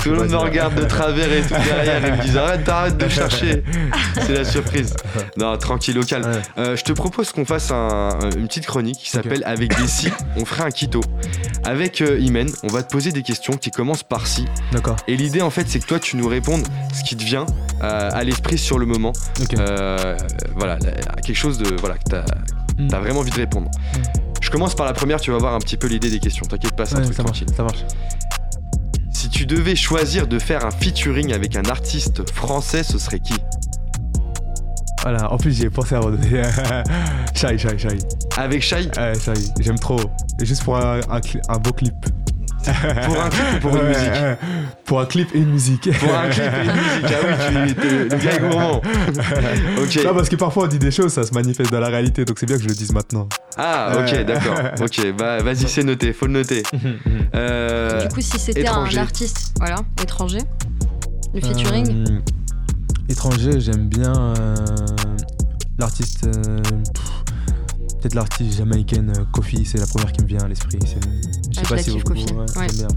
Tout 0.03 0.09
le 0.11 0.17
monde 0.17 0.29
me 0.29 0.35
regarde 0.37 0.75
de 0.75 0.83
travers 0.83 1.31
et 1.31 1.41
tout 1.41 1.53
derrière 1.65 2.05
et 2.05 2.11
me 2.11 2.21
disent 2.21 2.37
arrête, 2.37 2.67
arrête 2.69 2.97
de 2.97 3.07
chercher. 3.07 3.63
C'est 4.15 4.33
la 4.33 4.45
surprise. 4.45 4.93
Non, 5.37 5.57
tranquille, 5.57 5.95
local. 5.95 6.23
Ouais. 6.23 6.41
Euh, 6.57 6.75
je 6.75 6.83
te 6.83 6.91
propose 6.91 7.31
qu'on 7.31 7.45
fasse 7.45 7.71
un- 7.71 8.09
une 8.35 8.47
petite 8.47 8.65
chronique 8.65 8.97
qui 8.99 9.09
s'appelle 9.09 9.43
Avec 9.45 9.75
des 9.77 9.87
si, 9.87 10.11
on 10.35 10.45
ferait 10.45 10.63
un 10.63 10.71
quito. 10.71 11.01
Avec 11.63 12.01
euh, 12.01 12.19
Imen, 12.19 12.49
on 12.63 12.67
va 12.67 12.83
te 12.83 12.91
poser 12.91 13.11
des 13.11 13.23
questions 13.23 13.53
qui 13.53 13.71
commencent 13.71 14.03
par 14.03 14.27
si. 14.27 14.45
D'accord. 14.71 14.95
Et 15.07 15.15
l'idée 15.15 15.41
en 15.41 15.49
fait, 15.49 15.65
c'est 15.67 15.79
que 15.79 15.85
toi 15.85 15.99
tu 15.99 16.17
nous 16.17 16.27
répondes 16.27 16.67
ce 16.93 17.03
qui 17.03 17.15
te 17.15 17.23
vient 17.23 17.45
euh, 17.83 18.09
à 18.13 18.23
l'esprit 18.23 18.57
sur 18.57 18.77
le 18.79 18.85
moment. 18.85 19.13
Euh, 19.57 20.17
voilà, 20.55 20.77
quelque 21.25 21.35
chose 21.37 21.57
de 21.57 21.75
voilà 21.79 21.95
que 21.95 22.15
t'as 22.77 22.83
Mm. 22.83 22.87
t'as 22.89 22.99
vraiment 22.99 23.19
envie 23.21 23.31
de 23.31 23.35
répondre. 23.35 23.69
Je 24.41 24.49
commence 24.49 24.75
par 24.75 24.85
la 24.85 24.93
première, 24.93 25.19
tu 25.19 25.31
vas 25.31 25.37
voir 25.37 25.53
un 25.55 25.59
petit 25.59 25.77
peu 25.77 25.87
l'idée 25.87 26.09
des 26.09 26.19
questions. 26.19 26.45
T'inquiète 26.45 26.75
pas, 26.75 26.85
c'est 26.85 26.95
un 26.95 27.01
truc 27.01 27.15
ça 27.15 27.23
marche. 27.23 27.43
Ça 27.55 27.63
marche. 27.63 27.83
Si 29.11 29.29
tu 29.29 29.45
devais 29.45 29.75
choisir 29.75 30.27
de 30.27 30.37
faire 30.39 30.65
un 30.65 30.71
featuring 30.71 31.33
avec 31.33 31.55
un 31.55 31.63
artiste 31.65 32.29
français, 32.31 32.83
ce 32.83 32.97
serait 32.99 33.19
qui? 33.19 33.33
Voilà. 35.03 35.31
En 35.31 35.37
plus, 35.37 35.53
j'y 35.55 35.63
ai 35.63 35.69
pensé 35.69 35.95
avant 35.95 36.11
de. 36.11 36.17
Shy, 37.33 37.57
shy, 37.57 37.77
shy. 37.79 37.87
Avec 38.37 38.61
Shai 38.61 38.89
Ouais, 38.97 39.13
shy. 39.15 39.51
J'aime 39.59 39.79
trop. 39.79 39.99
Et 40.39 40.45
juste 40.45 40.63
pour 40.63 40.77
un, 40.77 40.99
un, 41.09 41.19
cli- 41.19 41.41
un 41.49 41.57
beau 41.57 41.71
clip. 41.71 41.93
Pour 43.05 43.21
un 43.21 43.29
clip 43.29 43.45
ou 43.55 43.59
pour 43.59 43.75
une 43.75 43.81
Ouais, 43.81 43.87
musique. 43.89 44.39
Pour 44.85 44.99
un 45.01 45.05
clip 45.05 45.29
et 45.35 45.37
une 45.39 45.49
musique. 45.51 45.99
Pour 45.99 46.15
un 46.15 46.29
clip 46.29 46.43
et 46.43 46.65
une 46.65 46.71
musique, 46.71 47.05
ah 47.05 47.49
oui, 47.49 47.67
tu 47.67 47.75
t'es- 47.75 48.03
le 48.03 48.07
gars 48.23 48.33
est 48.35 48.39
gourmand. 48.39 48.81
Ok. 49.81 49.99
Non, 50.05 50.13
parce 50.13 50.29
que 50.29 50.35
parfois 50.35 50.63
on 50.65 50.67
dit 50.67 50.79
des 50.79 50.91
choses, 50.91 51.13
ça 51.13 51.23
se 51.23 51.33
manifeste 51.33 51.71
dans 51.71 51.79
la 51.79 51.87
réalité, 51.89 52.25
donc 52.25 52.37
c'est 52.39 52.45
bien 52.45 52.57
que 52.57 52.63
je 52.63 52.67
le 52.67 52.73
dise 52.75 52.91
maintenant. 52.93 53.27
Ah, 53.57 53.91
ok, 53.99 54.25
d'accord. 54.25 54.57
Ok, 54.81 55.11
bah 55.17 55.41
vas-y, 55.41 55.67
c'est 55.67 55.83
noté, 55.83 56.13
faut 56.13 56.27
le 56.27 56.33
noter. 56.33 56.63
Euh, 57.35 58.01
Du 58.07 58.13
coup, 58.13 58.21
si 58.21 58.39
c'était 58.39 58.67
un 58.67 58.85
artiste, 58.97 59.51
voilà, 59.59 59.77
étranger, 60.01 60.39
le 61.33 61.41
featuring, 61.41 62.05
Euh, 62.09 62.19
étranger, 63.09 63.59
j'aime 63.59 63.87
bien 63.87 64.13
euh, 64.39 64.55
l'artiste. 65.77 66.27
Peut-être 67.99 68.13
l'artiste 68.15 68.57
jamaïcaine 68.57 69.11
euh, 69.17 69.23
Kofi, 69.33 69.65
c'est 69.65 69.79
la 69.79 69.87
première 69.87 70.11
qui 70.11 70.21
me 70.21 70.27
vient 70.27 70.41
à 70.41 70.47
l'esprit. 70.47 70.79
Je 70.83 71.61
je 71.63 71.75
la 71.75 71.81
kiffe, 71.83 71.93
vous- 71.93 71.99
Kofi. 72.01 72.25
ouais, 72.33 72.67
bien. 72.77 72.87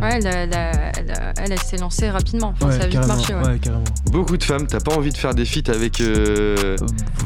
Ouais, 0.00 0.10
elle, 0.14 0.26
elle, 0.26 0.50
elle, 0.52 1.32
elle, 1.38 1.52
elle 1.52 1.58
s'est 1.60 1.76
lancée 1.76 2.10
rapidement. 2.10 2.54
Enfin, 2.60 2.72
ça 2.72 2.84
a 2.84 2.86
vite 2.86 3.06
marché. 3.06 3.34
Ouais. 3.34 3.46
ouais, 3.46 3.58
carrément. 3.58 3.84
beaucoup 4.10 4.36
de 4.36 4.44
femmes, 4.44 4.66
t'as 4.66 4.80
pas 4.80 4.94
envie 4.94 5.10
de 5.12 5.16
faire 5.16 5.34
des 5.34 5.44
feats 5.44 5.70
avec, 5.72 6.00
euh, 6.00 6.76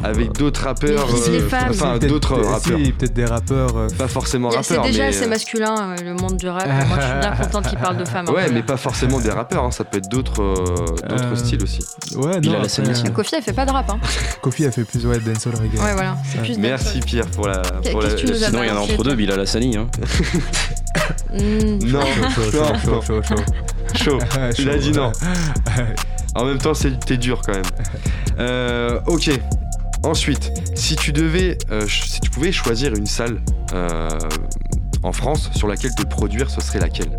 avec 0.04 0.32
d'autres 0.32 0.64
rappeurs 0.64 1.06
Mais 1.08 1.14
vise 1.14 1.28
les 1.30 1.40
femmes. 1.40 1.68
Enfin, 1.70 1.98
Peut-être- 1.98 2.08
d'autres 2.10 2.34
rappeurs. 2.40 2.78
Si, 2.78 2.92
peut-être 2.92 3.14
des 3.14 3.24
rappeurs. 3.24 3.76
euh, 3.76 3.88
Pas 3.98 4.08
forcément 4.08 4.50
Il 4.50 4.58
a- 4.58 4.62
C'est 4.62 4.74
rappeurs, 4.76 4.90
déjà 4.90 5.02
mais. 5.04 5.08
assez 5.08 5.24
euh, 5.24 5.28
masculin, 5.28 5.74
euh, 5.98 6.02
le 6.04 6.14
monde 6.14 6.36
du 6.36 6.48
rap. 6.48 6.66
Moi, 6.66 6.98
je 7.00 7.06
suis 7.06 7.18
bien 7.20 7.30
contente 7.42 7.68
qu'il 7.68 7.78
parle 7.78 7.96
de 7.96 8.04
femmes. 8.04 8.26
un 8.28 8.32
Ouais, 8.32 8.50
mais 8.52 8.62
pas 8.62 8.76
forcément 8.76 9.20
des 9.20 9.30
rappeurs, 9.30 9.64
hein, 9.64 9.70
ça 9.70 9.84
peut 9.84 9.98
être 9.98 10.08
d'autres 10.08 10.42
euh, 10.42 10.64
d'autres 11.08 11.32
Euh, 11.32 11.36
styles 11.36 11.62
aussi. 11.62 11.80
Ouais, 12.16 12.40
non, 12.40 12.54
euh, 12.62 13.10
Kofi, 13.14 13.34
elle 13.36 13.42
fait 13.42 13.52
pas 13.52 13.66
de 13.66 13.70
rap. 13.72 13.90
Hein. 13.90 13.98
Kofi 14.42 14.66
a 14.66 14.70
fait 14.72 14.84
plus 14.84 15.04
ouais, 15.06 15.18
dancehall 15.18 15.54
reggae. 15.56 15.74
Ouais, 15.82 15.92
voilà. 15.94 16.16
Plus 16.42 16.58
Merci. 16.58 17.00
Pierre 17.00 17.26
pour 17.26 17.48
la. 17.48 17.62
Pour 17.90 18.02
la... 18.02 18.16
Sinon, 18.16 18.62
il 18.62 18.68
y 18.68 18.70
en 18.70 18.76
a 18.76 18.80
entre 18.80 18.96
deux, 18.98 19.02
toi 19.10 19.14
Bilal 19.14 19.40
Hassani. 19.40 19.76
Hein. 19.76 19.86
Non, 21.32 22.00
Chaud, 22.00 22.50
chaud, 22.50 22.50
chaud, 22.84 23.02
chaud, 23.02 23.22
chaud, 23.22 23.34
chaud. 23.94 24.18
Il 24.58 24.68
a 24.70 24.78
dit 24.78 24.92
non. 24.92 25.12
En 26.34 26.44
même 26.44 26.58
temps, 26.58 26.74
c'est- 26.74 26.98
t'es 27.04 27.16
dur 27.16 27.40
quand 27.44 27.54
même. 27.54 27.62
Euh, 28.38 29.00
ok. 29.06 29.30
Ensuite, 30.02 30.50
si 30.74 30.96
tu 30.96 31.12
devais, 31.12 31.58
euh, 31.70 31.86
si 31.86 32.20
tu 32.20 32.30
pouvais 32.30 32.52
choisir 32.52 32.94
une 32.94 33.06
salle 33.06 33.40
euh, 33.74 34.08
en 35.02 35.12
France 35.12 35.50
sur 35.54 35.68
laquelle 35.68 35.94
te 35.94 36.04
produire, 36.04 36.50
ce 36.50 36.60
serait 36.60 36.80
laquelle? 36.80 37.10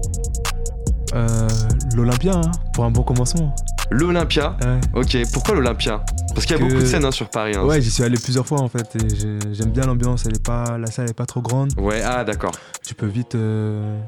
Euh, 1.14 1.48
L'Olympia, 1.96 2.34
hein, 2.38 2.52
pour 2.74 2.86
un 2.86 2.92
bon 2.92 3.04
commencement. 3.04 3.54
L'Olympia? 3.92 4.56
Ouais. 4.64 4.80
Ok. 5.02 5.18
Pourquoi 5.34 5.56
l'Olympia? 5.56 6.04
Parce 6.34 6.46
qu'il 6.46 6.56
y 6.58 6.60
a 6.60 6.64
beaucoup 6.64 6.80
de 6.82 6.86
scènes 6.86 7.06
hein, 7.06 7.12
sur 7.12 7.30
Paris. 7.30 7.54
hein. 7.56 7.64
Ouais, 7.66 7.82
j'y 7.82 7.92
suis 7.92 8.04
allé 8.04 8.18
plusieurs 8.18 8.46
fois 8.46 8.62
en 8.62 8.68
fait 8.70 8.96
et 8.96 9.16
j'ai- 9.16 9.40
j'aime 9.54 9.72
bien 9.72 9.86
l'ambiance. 9.86 10.26
Elle 10.26 10.36
est 10.36 10.46
pas, 10.46 10.78
la 10.78 10.88
salle 10.88 11.10
est 11.10 11.14
pas 11.14 11.26
trop 11.26 11.42
grande. 11.42 11.72
Ouais. 11.78 12.02
Ah, 12.04 12.24
d'accord. 12.24 12.52
Tu 12.86 12.94
peux 12.96 13.06
vite. 13.08 13.36
euh, 13.36 14.00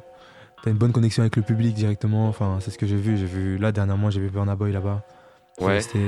T'as 0.63 0.71
une 0.71 0.77
bonne 0.77 0.93
connexion 0.93 1.23
avec 1.23 1.35
le 1.35 1.41
public 1.41 1.73
directement. 1.75 2.29
Enfin, 2.29 2.57
c'est 2.61 2.71
ce 2.71 2.77
que 2.77 2.85
j'ai 2.87 2.95
vu. 2.95 3.17
J'ai 3.17 3.25
vu 3.25 3.57
là 3.57 3.73
dernièrement, 3.73 4.09
j'ai 4.09 4.21
vu 4.21 4.29
Burna 4.29 4.55
Boy 4.55 4.71
là-bas. 4.71 5.01
Ouais. 5.61 5.81
C'était 5.81 5.99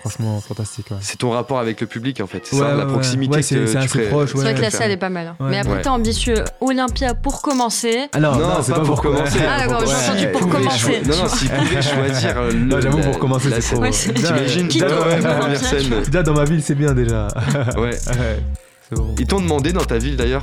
franchement 0.00 0.40
fantastique. 0.40 0.90
Ouais. 0.90 0.98
C'est 1.00 1.16
ton 1.18 1.30
rapport 1.30 1.58
avec 1.58 1.80
le 1.80 1.86
public 1.86 2.20
en 2.20 2.26
fait. 2.26 2.42
C'est 2.44 2.56
Ouais, 2.56 2.62
ça, 2.62 2.72
ouais, 2.72 2.76
la 2.78 2.86
proximité 2.86 3.32
Ouais, 3.36 3.40
que 3.40 3.46
c'est- 3.46 3.54
tu 3.64 3.66
c'est 3.66 3.76
assez 3.78 3.88
ferais- 3.88 4.08
proche, 4.08 4.30
C'est 4.32 4.38
vrai 4.38 4.48
ouais. 4.48 4.54
que 4.54 4.60
la 4.60 4.70
salle 4.70 4.90
est 4.90 4.96
pas 4.98 5.08
mal. 5.08 5.28
hein. 5.28 5.36
Ouais. 5.40 5.50
Mais 5.50 5.58
après, 5.58 5.72
Ouais. 5.76 5.82
t'es 5.82 5.88
ambitieux. 5.88 6.44
Olympia 6.60 7.14
pour 7.14 7.40
commencer. 7.40 8.08
Alors, 8.12 8.38
Non, 8.38 8.48
c'est 8.62 8.72
pas 8.74 8.80
pour 8.80 9.00
commencer. 9.00 9.38
Ah, 9.48 9.60
d'accord, 9.66 9.84
j'ai 9.86 9.94
entendu 9.94 10.28
pour 10.32 10.48
commencer. 10.48 11.00
Non, 11.06 11.16
non, 11.16 11.28
s'il 11.28 11.48
pouvait 11.50 11.82
choisir. 11.82 12.36
euh, 12.38 12.52
Non, 12.52 12.80
j'avoue, 12.80 12.98
la- 12.98 13.04
pour 13.04 13.18
commencer, 13.18 13.48
la 13.48 13.56
c'est 13.56 13.76
scène. 13.76 13.80
trop. 13.80 14.12
T'imagines 14.26 14.68
déjà, 14.68 16.22
dans 16.22 16.34
ma 16.34 16.44
ville, 16.44 16.62
c'est 16.62 16.74
bien 16.74 16.92
déjà. 16.92 17.28
Ouais. 17.78 17.96
Ils 19.18 19.26
t'ont 19.26 19.40
demandé 19.40 19.72
dans 19.72 19.84
ta 19.84 19.96
ville 19.96 20.16
d'ailleurs 20.16 20.42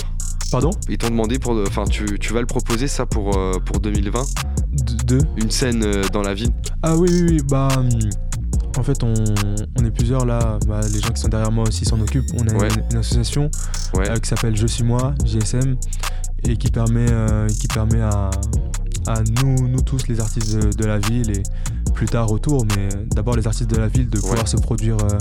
Pardon? 0.52 0.72
Ils 0.90 0.98
t'ont 0.98 1.10
demandé 1.12 1.38
pour. 1.38 1.52
Enfin, 1.68 1.84
tu, 1.86 2.18
tu 2.20 2.34
vas 2.34 2.40
le 2.40 2.48
proposer 2.48 2.88
ça 2.88 3.06
pour, 3.06 3.38
euh, 3.38 3.60
pour 3.64 3.80
2020 3.80 4.24
Deux 5.06 5.20
Une 5.38 5.52
scène 5.52 5.84
euh, 5.84 6.02
dans 6.12 6.24
la 6.24 6.34
ville 6.34 6.50
Ah 6.82 6.96
oui, 6.96 7.08
oui, 7.12 7.26
oui. 7.30 7.42
Bah, 7.48 7.68
hum, 7.78 7.88
en 8.78 8.84
fait, 8.84 9.04
on, 9.04 9.14
on 9.80 9.86
est 9.86 9.92
plusieurs 9.92 10.26
là. 10.26 10.58
Bah, 10.68 10.82
les 10.92 11.00
gens 11.00 11.10
qui 11.10 11.22
sont 11.22 11.28
derrière 11.30 11.52
moi 11.52 11.66
aussi 11.68 11.86
s'en 11.86 12.00
occupent. 12.00 12.30
On 12.38 12.48
a 12.48 12.54
Ouais. 12.54 12.68
une, 12.70 12.84
une 12.92 12.98
association 12.98 13.50
Ouais. 13.96 14.10
euh, 14.10 14.18
qui 14.18 14.30
s'appelle 14.30 14.56
Je 14.56 14.68
suis 14.68 14.84
moi, 14.84 15.14
JSM, 15.26 15.76
et 16.44 16.56
qui 16.58 16.70
permet, 16.72 17.08
euh, 17.10 17.48
qui 17.48 17.68
permet 17.68 18.02
à, 18.02 18.30
à 19.08 19.22
nous, 19.44 19.68
nous 19.68 19.82
tous, 19.82 20.08
les 20.08 20.20
artistes 20.20 20.56
de, 20.56 20.72
de 20.72 20.86
la 20.86 21.00
ville, 21.00 21.32
et 21.38 21.44
plus 21.94 22.06
tard 22.08 22.32
autour, 22.32 22.66
mais 22.76 22.88
d'abord 23.14 23.36
les 23.36 23.46
artistes 23.48 23.70
de 23.70 23.78
la 23.78 23.88
ville, 23.88 24.10
de 24.10 24.20
pouvoir 24.20 24.48
se 24.48 24.56
produire 24.58 24.96
euh, 25.04 25.18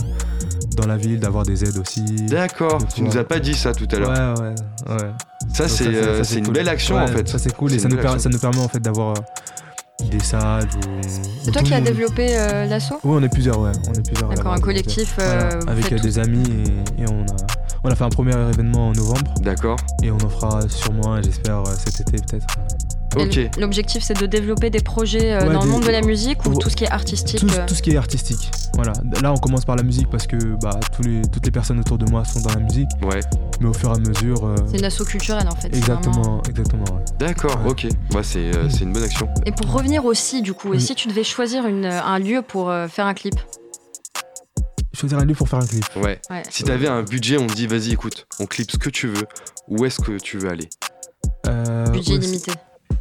dans 0.77 0.87
la 0.87 0.97
ville, 0.97 1.19
d'avoir 1.19 1.45
des 1.45 1.65
aides 1.65 1.79
aussi. 1.79 2.03
D'accord, 2.29 2.79
tu 2.95 3.03
nous 3.03 3.17
as 3.17 3.25
pas 3.25 3.41
dit 3.41 3.55
ça 3.55 3.73
tout 3.73 3.89
à 3.91 3.97
Ouais, 3.97 4.01
l'heure. 4.03 4.41
ouais, 4.41 4.95
ouais. 4.95 5.11
Ça, 5.53 5.67
c'est 5.67 5.93
ça, 6.19 6.25
c'est 6.25 6.39
une 6.39 6.53
belle 6.53 6.69
action 6.69 6.97
Ouais, 6.97 7.03
en 7.03 7.07
fait. 7.09 7.27
Ça 7.29 7.39
c'est 7.39 7.53
cool 7.57 7.73
et 7.73 7.79
ça 7.79 7.89
une 7.89 7.97
nous, 7.97 8.19
ça 8.19 8.29
permet 8.39 8.59
en 8.63 8.69
fait 8.69 8.81
d'avoir 8.81 9.15
des 10.05 10.21
salles. 10.21 10.69
C'est 11.43 11.51
toi 11.51 11.63
qui 11.63 11.75
as 11.75 11.81
développé 11.81 12.29
euh, 12.31 12.67
l'assaut? 12.67 13.01
Oui, 13.05 13.19
on 13.21 13.23
est 13.23 13.29
plusieurs, 13.29 13.59
ouais. 13.61 13.73
On 13.89 13.93
est 13.93 14.07
plusieurs. 14.07 14.29
D'accord, 14.31 14.53
un 14.53 14.61
collectif. 14.61 15.17
Euh, 15.19 15.61
avec 15.67 15.93
euh, 15.93 15.99
des 15.99 16.19
amis 16.19 16.45
et, 16.99 17.03
et 17.03 17.07
on, 17.11 17.23
a, 17.23 17.37
on 17.85 17.91
a 17.91 17.95
fait 17.95 18.05
un 18.05 18.09
premier 18.09 18.37
événement 18.49 18.89
en 18.89 18.93
novembre 18.93 19.35
D'accord. 19.41 19.79
et 20.03 20.11
on 20.11 20.17
en 20.17 20.29
fera 20.29 20.69
sûrement, 20.69 21.21
j'espère, 21.23 21.61
euh, 21.61 21.75
cet 21.85 22.01
été 22.01 22.19
peut-être. 22.23 22.47
L'objectif, 23.59 24.03
c'est 24.03 24.19
de 24.21 24.27
développer 24.27 24.71
des 24.71 24.81
projets 24.81 25.33
euh, 25.33 25.47
Ouais, 25.49 25.53
dans 25.55 25.65
le 25.65 25.71
monde 25.71 25.85
de 25.85 25.91
la 25.91 26.03
musique 26.03 26.45
ou 26.47 26.55
tout 26.55 26.71
ce 26.71 26.77
qui 26.77 26.85
est 26.85 26.91
artistique 26.91 27.41
Tout, 27.41 27.49
euh, 27.53 27.67
tout 27.67 27.75
ce 27.75 27.83
qui 27.83 27.91
est 27.91 27.97
artistique. 27.97 28.51
Voilà. 28.75 28.93
Là, 29.23 29.33
on 29.33 29.37
commence 29.39 29.65
par 29.65 29.77
la 29.77 29.83
musique 29.83 30.09
parce 30.11 30.27
que 30.27 30.37
bah, 30.63 30.79
tous 30.95 31.03
les, 31.03 31.23
toutes 31.23 31.45
les 31.45 31.51
personnes 31.51 31.81
autour 31.81 31.99
de 31.99 32.09
moi 32.11 32.25
sont 32.25 32.41
dans 32.41 32.51
la 32.55 32.61
musique, 32.61 32.89
Ouais. 33.03 33.21
mais 33.61 33.69
au 33.69 33.73
fur 33.73 33.91
et 33.91 33.95
à 33.97 33.99
mesure. 33.99 34.45
euh, 34.45 34.55
C'est 34.71 34.79
une 34.79 34.85
asso 34.85 35.05
culturelle 35.05 35.49
en 35.49 35.57
fait. 35.57 35.69
vraiment- 35.75 35.79
exactement, 35.99 36.43
exactement. 36.49 36.85
ouais. 36.97 37.05
D'accord, 37.19 37.61
Ouais. 37.65 37.71
ok. 37.71 37.89
Bah, 38.13 38.21
c'est 38.23 38.55
euh, 38.55 38.69
c'est 38.69 38.81
une 38.85 38.93
bonne 38.93 39.05
action. 39.05 39.29
Et 39.47 39.53
pour 39.53 39.73
revenir 39.73 40.05
aussi, 40.05 40.43
du 40.43 40.53
coup, 40.55 40.75
et 40.75 40.79
si 40.79 40.95
tu 40.95 41.09
devais 41.09 41.25
choisir 41.25 41.67
une, 41.67 41.87
un 41.87 42.19
lieu 42.19 42.43
pour 42.43 42.71
euh, 42.71 42.87
faire 42.89 43.07
un 43.07 43.15
clip? 43.15 43.35
Choisir 44.95 45.19
un 45.19 45.25
lieu 45.25 45.35
pour 45.35 45.49
faire 45.49 45.61
un 45.61 45.67
clip. 45.67 45.85
Ouais. 45.97 46.21
Ouais. 46.31 46.43
Si 46.51 46.63
t'avais 46.65 46.89
un 46.89 47.03
budget, 47.03 47.39
on 47.39 47.47
te 47.47 47.55
dit 47.55 47.67
vas-y, 47.67 47.93
écoute, 47.93 48.27
on 48.41 48.47
clip 48.47 48.71
ce 48.71 48.79
que 48.79 48.91
tu 48.91 49.07
veux. 49.09 49.27
Où 49.69 49.85
est-ce 49.85 50.01
que 50.01 50.19
tu 50.19 50.39
veux 50.39 50.51
aller? 50.51 50.69
Euh, 51.47 51.87
Budget 51.91 52.15
où 52.19 52.21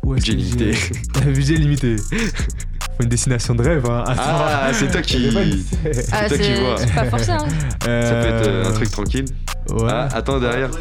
Budget 0.04 0.34
limité. 0.34 0.72
budget 1.26 1.56
limité. 1.56 1.96
Faut 1.98 3.04
une 3.04 3.10
destination 3.10 3.56
de 3.56 3.64
rêve. 3.64 3.86
Hein. 3.86 4.04
Attends. 4.08 4.22
Ah, 4.24 4.70
c'est 4.74 4.90
toi 4.90 5.02
qui. 5.02 5.30
Ah, 6.12 6.28
toi 6.28 6.38
qui 6.38 6.44
c'est 6.44 6.62
vois. 6.62 6.78
c'est 6.78 6.94
pas 6.94 7.06
forcé, 7.06 7.32
hein. 7.32 7.46
Ça 7.82 7.86
peut 7.86 7.88
être 7.88 8.48
euh, 8.48 8.70
un 8.70 8.72
truc 8.72 8.90
tranquille. 8.90 9.26
Ouais. 9.70 9.90
Ah, 9.90 10.08
attends 10.14 10.40
derrière. 10.40 10.72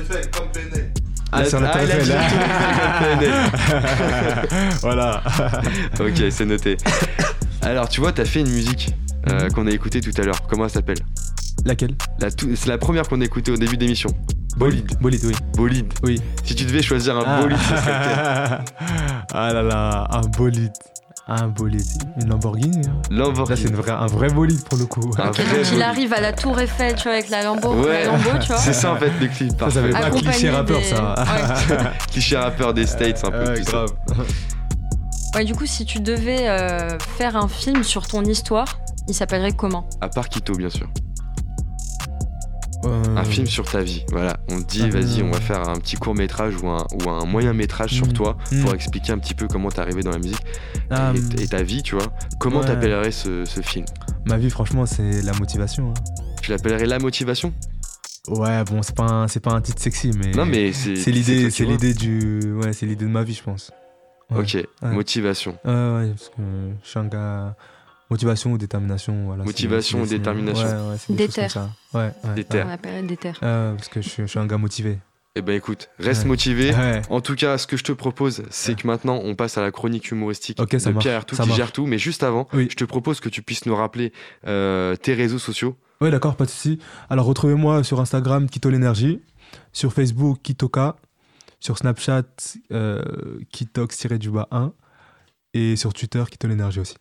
Ah, 1.33 1.45
c'est 1.45 1.57
en 1.57 1.65
Ah, 1.65 1.83
il 1.83 1.91
a 1.93 1.99
dit 1.99 2.09
Tour 2.09 2.17
Eiffel. 3.23 4.79
voilà. 4.81 5.23
Ok, 6.01 6.23
c'est 6.31 6.47
noté. 6.47 6.77
Alors, 7.63 7.89
tu 7.89 8.01
vois, 8.01 8.13
t'as 8.13 8.25
fait 8.25 8.41
une 8.41 8.51
musique 8.51 8.95
euh, 9.29 9.51
qu'on 9.51 9.67
a 9.67 9.71
écoutée 9.71 10.01
tout 10.01 10.13
à 10.19 10.25
l'heure. 10.25 10.41
Comment 10.49 10.65
elle 10.65 10.71
s'appelle? 10.71 10.99
Laquelle 11.65 11.97
La 12.21 12.31
tout- 12.31 12.55
C'est 12.55 12.69
la 12.69 12.79
première 12.79 13.09
qu'on 13.09 13.21
a 13.21 13.25
écoutée 13.25 13.51
au 13.51 13.57
début 13.57 13.77
d'émission. 13.77 14.11
Bolide. 14.57 14.97
Bolide, 15.01 15.21
oui. 15.25 15.35
Bolide. 15.57 15.93
Oui. 16.03 16.21
Si 16.45 16.55
tu 16.55 16.65
devais 16.65 16.83
choisir 16.83 17.17
un 17.19 17.43
bolide, 17.43 17.59
ce 17.59 17.77
serait 17.77 17.99
lequel 17.99 18.65
ah 19.35 19.53
là 19.53 19.63
là, 19.63 20.09
un 20.13 20.21
bolide. 20.23 20.73
Un 21.29 21.49
bolide. 21.49 21.83
Une 22.21 22.29
Lamborghini. 22.29 22.87
hein. 22.87 22.93
Là, 23.11 23.25
Lamborghini. 23.25 23.61
c'est 23.61 23.69
une 23.69 23.75
vraie- 23.75 23.91
un 23.91 24.07
vrai 24.07 24.29
bolide 24.29 24.63
pour 24.63 24.79
le 24.79 24.87
coup. 24.87 25.11
Un 25.19 25.31
vrai 25.33 25.43
il 25.45 25.69
bolide. 25.71 25.83
arrive 25.83 26.13
à 26.13 26.21
la 26.21 26.33
Tour 26.33 26.59
Eiffel, 26.61 26.95
tu 26.95 27.03
vois, 27.03 27.13
avec 27.15 27.29
la 27.31 27.43
Lambo, 27.43 27.75
Ouais. 27.75 28.05
la 28.05 28.13
Lambo 28.13 28.31
tu 28.41 28.47
vois. 28.47 28.59
C'est 28.59 28.73
ça 28.73 28.93
en 28.93 28.97
fait 28.97 29.11
le 29.21 29.27
clip. 29.27 29.53
Ça, 29.59 29.69
ça 29.71 29.83
fait 29.83 29.91
pas 29.91 30.11
cliché 30.11 30.51
rappeur, 30.51 30.79
des- 30.79 30.85
ça. 30.85 31.15
Cliché 32.13 32.37
rappeur 32.37 32.73
des 32.75 32.87
States, 32.87 33.23
un 33.25 33.31
peu 33.33 33.39
Ouais, 33.45 33.59
tout 33.61 33.71
ça. 33.71 33.87
grave. 34.07 34.27
Ouais, 35.35 35.45
du 35.45 35.55
coup, 35.55 35.67
si 35.67 35.85
tu 35.85 36.01
devais 36.01 36.49
euh, 36.49 36.97
faire 37.19 37.37
un 37.37 37.47
film 37.49 37.83
sur 37.83 38.07
ton 38.07 38.23
histoire, 38.25 38.79
il 39.07 39.13
s'appellerait 39.15 39.53
comment? 39.53 39.87
À 40.01 40.09
part 40.09 40.31
Quito, 40.31 40.55
bien 40.55 40.71
sûr. 40.71 40.89
Euh, 42.87 43.17
Un 43.17 43.25
film 43.25 43.47
sur 43.47 43.65
ta 43.71 43.83
vie, 43.83 44.05
voilà. 44.11 44.39
On 44.51 44.61
te 44.63 44.67
dit, 44.67 44.83
Ah. 44.85 44.89
vas-y, 44.91 45.23
on 45.23 45.31
va 45.31 45.41
faire 45.41 45.69
un 45.69 45.75
petit 45.77 45.97
court 45.97 46.15
métrage 46.15 46.55
ou 46.63 46.69
un, 46.69 46.87
ou 47.05 47.11
un 47.11 47.25
moyen 47.25 47.53
métrage 47.53 47.91
sur 47.91 48.07
Mm. 48.07 48.13
toi 48.13 48.37
Mm. 48.53 48.63
pour 48.63 48.75
expliquer 48.75 49.13
un 49.13 49.19
petit 49.19 49.35
peu 49.35 49.47
comment 49.49 49.69
t'es 49.71 49.81
arrivé 49.81 50.03
dans 50.03 50.11
la 50.13 50.19
musique 50.19 50.41
ah, 50.91 51.13
et, 51.39 51.43
et 51.43 51.49
ta 51.49 51.63
vie, 51.63 51.83
tu 51.83 51.95
vois. 51.97 52.07
Comment 52.39 52.61
ouais. 52.61 52.67
t'appellerais 52.67 53.11
ce, 53.11 53.45
ce 53.45 53.61
film? 53.61 53.85
Ma 54.27 54.37
vie, 54.37 54.51
franchement, 54.51 54.87
c'est 54.87 55.23
la 55.23 55.33
motivation. 55.35 55.91
hein. 55.91 55.95
Tu 56.43 56.51
l'appellerais 56.53 56.87
La 56.87 56.99
Motivation? 56.99 57.53
Ouais, 58.29 58.65
bon, 58.65 58.83
c'est 58.83 58.95
pas, 58.95 59.05
un- 59.05 59.29
c'est 59.29 59.41
pas 59.41 59.53
un 59.53 59.61
titre 59.61 59.81
sexy, 59.81 60.11
mais. 60.19 60.33
Non, 60.33 60.47
mais 60.47 60.73
c'est. 60.73 60.97
C'est 60.97 61.11
l'idée, 61.13 61.51
c'est 61.51 61.65
l'idée 61.65 61.95
du. 61.95 62.53
Ouais, 62.55 62.73
c'est 62.73 62.87
l'idée 62.87 63.05
de 63.05 63.11
ma 63.11 63.23
vie, 63.23 63.35
je 63.35 63.43
pense. 63.43 63.71
Ouais. 64.31 64.41
Ok, 64.41 64.67
motivation. 64.83 65.57
Ouais, 65.65 65.71
ouais, 65.73 66.09
parce 66.11 66.29
que 66.31 66.43
je 66.83 66.89
suis 66.89 66.99
un 66.99 67.07
gars. 67.07 67.57
Motivation 68.11 68.53
ou 68.53 68.59
détermination, 68.59 69.25
voilà. 69.27 69.43
Motivation 69.45 70.03
ou 70.03 70.07
détermination. 70.07 70.65
Ouais, 70.67 70.91
ouais, 70.93 70.97
des 71.09 71.15
Déter. 71.27 71.49
ça. 71.49 71.71
Ouais. 71.93 72.13
On 72.25 72.31
appelle. 72.71 73.07
Ouais, 73.11 73.17
parce 73.43 73.89
que 73.89 74.01
je 74.01 74.09
suis, 74.09 74.23
je 74.23 74.29
suis 74.29 74.39
un 74.39 74.47
gars 74.47 74.59
motivé. 74.59 74.99
Eh 75.39 75.43
ben 75.43 75.53
écoute, 75.55 75.91
reste 75.99 76.23
Ouais. 76.23 76.29
motivé. 76.29 76.73
Ouais. 76.73 77.03
En 77.11 77.21
tout 77.21 77.35
cas, 77.35 77.59
ce 77.59 77.67
que 77.67 77.77
je 77.77 77.85
te 77.85 77.93
propose, 77.93 78.43
c'est 78.49 78.71
Ouais. 78.73 78.77
que 78.81 78.87
maintenant 78.87 79.21
on 79.23 79.35
passe 79.35 79.59
à 79.59 79.61
la 79.63 79.71
chronique 79.71 80.11
humoristique 80.11 80.59
Ok, 80.61 80.77
ça 80.79 80.93
de 80.93 80.99
Pierre 80.99 81.17
Artout 81.17 81.35
ça 81.35 81.43
qui 81.43 81.49
marche. 81.51 81.59
gère 81.59 81.73
tout. 81.73 81.85
Mais 81.87 81.99
juste 81.99 82.23
avant, 82.23 82.49
Oui. 82.55 82.69
je 82.71 82.77
te 82.77 82.85
propose 82.85 83.21
que 83.21 83.29
tu 83.29 83.43
puisses 83.43 83.67
nous 83.67 83.75
rappeler 83.77 84.13
euh, 84.47 84.97
tes 84.97 85.13
réseaux 85.13 85.39
sociaux. 85.39 85.77
Ouais, 86.01 86.11
d'accord, 86.11 86.37
pas 86.37 86.45
de 86.47 86.51
souci. 86.51 86.79
Alors, 87.11 87.27
retrouvez-moi 87.27 87.83
sur 87.85 88.01
Instagram, 88.01 88.49
Kito 88.49 88.71
l'énergie, 88.71 89.21
sur 89.73 89.93
Facebook, 89.93 90.39
Kitoka, 90.43 90.97
sur 91.61 91.77
Snapchat, 91.77 92.23
euh, 92.73 93.03
Kitox-du-bas 93.53 94.49
1, 94.51 94.73
et 95.55 95.77
sur 95.77 95.93
Twitter, 95.93 96.23
Kito 96.31 96.49
l'énergie 96.49 96.81
aussi. 96.81 96.97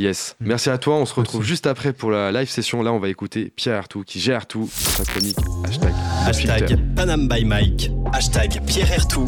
Yes. 0.00 0.36
Mm. 0.40 0.46
Merci 0.46 0.70
à 0.70 0.78
toi. 0.78 0.94
On 0.94 1.06
se 1.06 1.14
retrouve 1.14 1.40
Merci. 1.40 1.48
juste 1.48 1.66
après 1.66 1.92
pour 1.92 2.12
la 2.12 2.30
live 2.30 2.48
session. 2.48 2.82
Là, 2.84 2.92
on 2.92 3.00
va 3.00 3.08
écouter 3.08 3.52
Pierre 3.56 3.78
Artout 3.78 4.04
qui 4.06 4.20
gère 4.20 4.46
tout 4.46 4.68
sa 4.72 5.02
chronique. 5.04 5.36
Hashtag. 5.66 5.90
no. 5.90 6.28
Hashtag 6.28 6.94
Panam 6.94 7.26
by 7.26 7.44
Mike. 7.44 7.90
Hashtag 8.12 8.60
Pierre 8.64 8.92
Ertou. 8.92 9.24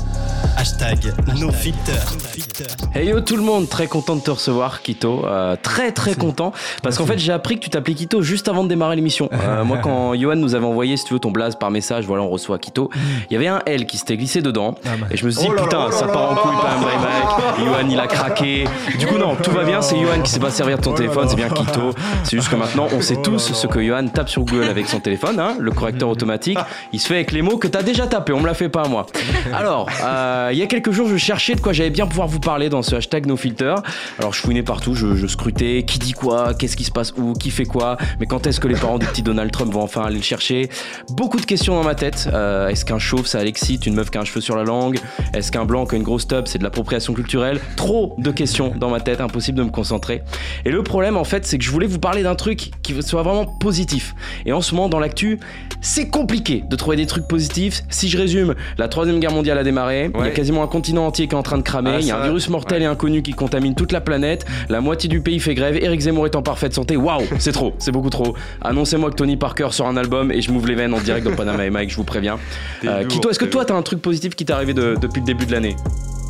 Hashtag 0.57 1.13
No 1.41 1.51
Filter. 1.51 1.93
Hey 2.95 3.09
yo 3.09 3.21
tout 3.21 3.37
le 3.37 3.43
monde, 3.43 3.69
très 3.69 3.87
content 3.89 4.15
de 4.17 4.21
te 4.21 4.31
recevoir 4.31 4.81
Kito, 4.83 5.25
Euh, 5.27 5.57
très 5.61 5.91
très 5.93 6.11
Merci. 6.13 6.21
content 6.21 6.53
parce 6.83 6.97
qu'en 6.99 7.07
fait 7.07 7.19
j'ai 7.19 7.33
appris 7.33 7.59
que 7.59 7.65
tu 7.65 7.71
t'appelais 7.71 7.95
Kito 7.95 8.23
juste 8.23 8.49
avant 8.49 8.63
de 8.65 8.69
démarrer 8.69 8.95
l'émission. 8.97 9.29
Euh, 9.33 9.65
moi 9.65 9.79
quand 9.79 10.15
Johan 10.15 10.37
nous 10.37 10.55
avait 10.55 10.65
envoyé 10.67 10.97
si 10.97 11.05
tu 11.05 11.15
veux 11.15 11.19
ton 11.21 11.31
blaze 11.31 11.57
par 11.57 11.71
message, 11.71 12.05
voilà 12.07 12.23
on 12.23 12.29
reçoit 12.29 12.59
Kito, 12.59 12.91
il 13.31 13.33
y 13.35 13.37
avait 13.37 13.47
un 13.49 13.61
L 13.67 13.87
qui 13.87 13.99
s'était 13.99 14.17
glissé 14.17 14.41
dedans 14.43 14.75
Ah, 14.85 14.91
bah. 15.01 15.07
et 15.11 15.17
je 15.17 15.25
me 15.27 15.31
suis 15.31 15.43
dit 15.43 15.49
Oh 15.51 15.63
putain 15.63 15.85
oh 15.87 15.91
là 15.91 15.97
ça 15.97 16.07
là 16.07 16.13
part 16.13 16.33
en 16.33 16.35
couille 16.37 16.57
pas 16.61 16.73
un 16.77 16.81
bye 16.81 16.99
bye, 16.99 17.65
Johan 17.67 17.89
il 17.91 18.01
a 18.01 18.07
craqué. 18.07 18.65
Du 18.99 19.07
coup 19.07 19.19
non 19.19 19.37
tout 19.37 19.51
va 19.53 19.65
bien, 19.65 19.83
c'est 19.83 19.99
Johan 20.01 20.21
qui 20.23 20.31
sait 20.31 20.41
pas 20.41 20.51
servir 20.61 20.77
de 20.77 20.83
ton 20.83 20.90
Oh 20.90 20.94
téléphone, 20.94 21.27
c'est 21.27 21.37
bien 21.37 21.49
Kito. 21.49 21.94
C'est 22.23 22.37
juste 22.37 22.51
que 22.51 22.57
maintenant 22.57 22.87
on 22.94 23.01
sait 23.01 23.16
Oh 23.16 23.23
tous 23.23 23.55
ce 23.55 23.66
que 23.66 23.83
Johan 23.83 24.07
tape 24.09 24.29
sur 24.29 24.44
Google 24.44 24.68
avec 24.68 24.88
son 24.88 25.01
téléphone, 25.01 25.40
hein, 25.40 25.57
le 25.59 25.70
correcteur 25.70 26.11
automatique, 26.11 26.59
il 26.92 27.01
se 27.01 27.07
fait 27.07 27.14
avec 27.14 27.33
les 27.33 27.40
mots 27.40 27.57
que 27.57 27.66
t'as 27.66 27.83
déjà 27.83 28.07
tapé, 28.07 28.35
on 28.35 28.40
me 28.40 28.46
l'a 28.46 28.53
fait 28.53 28.68
pas 28.68 28.83
à 28.83 28.88
moi. 28.88 29.07
Alors, 29.55 29.88
euh, 30.03 30.51
il 30.53 30.59
y 30.59 30.62
a 30.62 30.66
quelques 30.66 30.90
jours, 30.90 31.09
je 31.09 31.16
cherchais 31.16 31.55
de 31.55 31.62
quoi 31.62 31.73
j'allais 31.73 31.88
bien 31.88 32.07
pouvoir 32.07 32.29
vous 32.29 32.40
parler 32.40 32.68
dans 32.68 32.83
ce 32.83 32.94
hashtag 32.94 33.25
NoFilter. 33.25 33.75
Alors, 34.18 34.35
je 34.35 34.40
fouinais 34.40 34.62
partout, 34.62 34.94
je, 34.94 35.16
je 35.16 35.27
scrutais 35.27 35.85
qui 35.87 35.99
dit 35.99 36.12
quoi, 36.12 36.53
qu'est-ce 36.53 36.77
qui 36.77 36.85
se 36.85 36.90
passe 36.90 37.14
où, 37.16 37.33
qui 37.33 37.51
fait 37.51 37.64
quoi, 37.64 37.96
mais 38.18 38.27
quand 38.27 38.46
est-ce 38.46 38.61
que 38.61 38.68
les 38.68 38.77
parents 38.77 38.99
du 38.99 39.07
petit 39.07 39.23
Donald 39.23 39.51
Trump 39.51 39.73
vont 39.73 39.83
enfin 39.83 40.03
aller 40.03 40.16
le 40.16 40.23
chercher? 40.23 40.68
Beaucoup 41.11 41.38
de 41.38 41.46
questions 41.46 41.75
dans 41.75 41.85
ma 41.85 41.94
tête. 41.94 42.29
Euh, 42.35 42.68
est-ce 42.68 42.85
qu'un 42.85 42.99
chauve, 42.99 43.27
ça 43.27 43.42
l'excite 43.42 43.87
Une 43.87 43.94
meuf 43.94 44.11
qui 44.11 44.18
a 44.18 44.20
un 44.20 44.25
cheveu 44.25 44.42
sur 44.42 44.57
la 44.57 44.64
langue? 44.64 44.99
Est-ce 45.33 45.51
qu'un 45.51 45.64
blanc 45.64 45.87
qui 45.87 45.94
a 45.94 45.99
une 45.99 46.05
grosse 46.05 46.29
tub, 46.29 46.46
c'est 46.46 46.59
de 46.59 46.64
l'appropriation 46.64 47.14
culturelle? 47.14 47.61
Trop 47.77 48.14
de 48.18 48.31
questions 48.31 48.75
dans 48.77 48.90
ma 48.90 49.01
tête, 49.01 49.23
impossible 49.23 49.57
de 49.57 49.64
me 49.64 49.70
concentrer. 49.70 50.23
Et 50.65 50.71
le 50.71 50.83
problème, 50.83 51.17
en 51.17 51.25
fait, 51.25 51.47
c'est 51.47 51.59
que 51.59 51.65
je 51.65 51.71
voulais 51.71 51.87
vous 51.87 51.99
parler 51.99 52.23
d'un 52.23 52.35
truc 52.35 52.71
qui 52.83 52.95
soit 53.03 53.23
vraiment 53.23 53.47
positif. 53.47 54.15
Et 54.47 54.53
en 54.53 54.61
ce 54.61 54.75
moment, 54.75 54.89
dans 54.89 54.99
l'actu, 54.99 55.39
c'est 55.81 56.09
compliqué 56.09 56.63
de 56.69 56.77
trouver 56.77 56.97
des 56.97 57.07
trucs 57.07 57.27
positifs. 57.27 57.83
Si 57.89 58.09
je 58.09 58.19
résume, 58.19 58.55
la 58.79 58.89
troisième 58.89 59.19
guerre 59.21 59.33
mondiale 59.33 59.59
a 59.59 59.65
démarré. 59.65 60.11
Il 60.15 60.21
y 60.21 60.29
a 60.29 60.31
quasiment 60.31 60.63
un 60.63 60.67
continent 60.67 61.07
entier 61.07 61.27
qui 61.29 61.35
est 61.35 61.39
en 61.39 61.43
train 61.43 61.59
de 61.59 61.63
cramer. 61.63 61.93
Ah, 61.95 62.01
Il 62.01 62.07
y 62.07 62.11
a 62.11 62.19
un 62.21 62.25
virus 62.25 62.49
mortel 62.49 62.79
ouais. 62.79 62.85
et 62.85 62.87
inconnu 62.87 63.23
qui 63.23 63.33
contamine 63.33 63.75
toute 63.75 63.93
la 63.93 64.01
planète. 64.01 64.45
La 64.69 64.81
moitié 64.81 65.09
du 65.09 65.21
pays 65.21 65.41
fait 65.41 65.55
grève. 65.55 65.77
Eric 65.77 66.01
Zemmour 66.01 66.27
est 66.27 66.37
en 66.37 66.43
parfaite 66.43 66.75
santé. 66.75 66.97
Waouh, 66.97 67.23
c'est 67.39 67.53
trop, 67.53 67.75
c'est 67.79 67.93
beaucoup 67.93 68.11
trop. 68.11 68.35
Annoncez-moi 68.63 69.11
que 69.11 69.17
Tony 69.17 69.37
Parker 69.37 69.69
sort 69.71 69.87
un 69.89 69.97
album 69.97 70.31
et 70.33 70.43
je 70.43 70.51
m'ouvre 70.53 70.67
les 70.69 70.75
veines 70.75 70.95
en 70.95 71.01
direct 71.01 71.27
dans 71.27 71.35
Panama 71.35 71.65
et 71.65 71.71
Mike, 71.71 71.91
je 71.91 71.97
vous 71.97 72.05
préviens. 72.05 72.39
Euh, 72.85 73.05
Kito, 73.07 73.31
est-ce 73.31 73.39
que 73.39 73.45
toi 73.45 73.65
t'as 73.65 73.75
un 73.75 73.83
truc 73.83 74.03
positif 74.03 74.35
qui 74.35 74.45
t'est 74.45 74.53
arrivé 74.53 74.75
de- 74.75 74.97
depuis 75.01 75.21
le 75.21 75.27
début 75.27 75.47
de 75.47 75.53
l'année? 75.53 75.77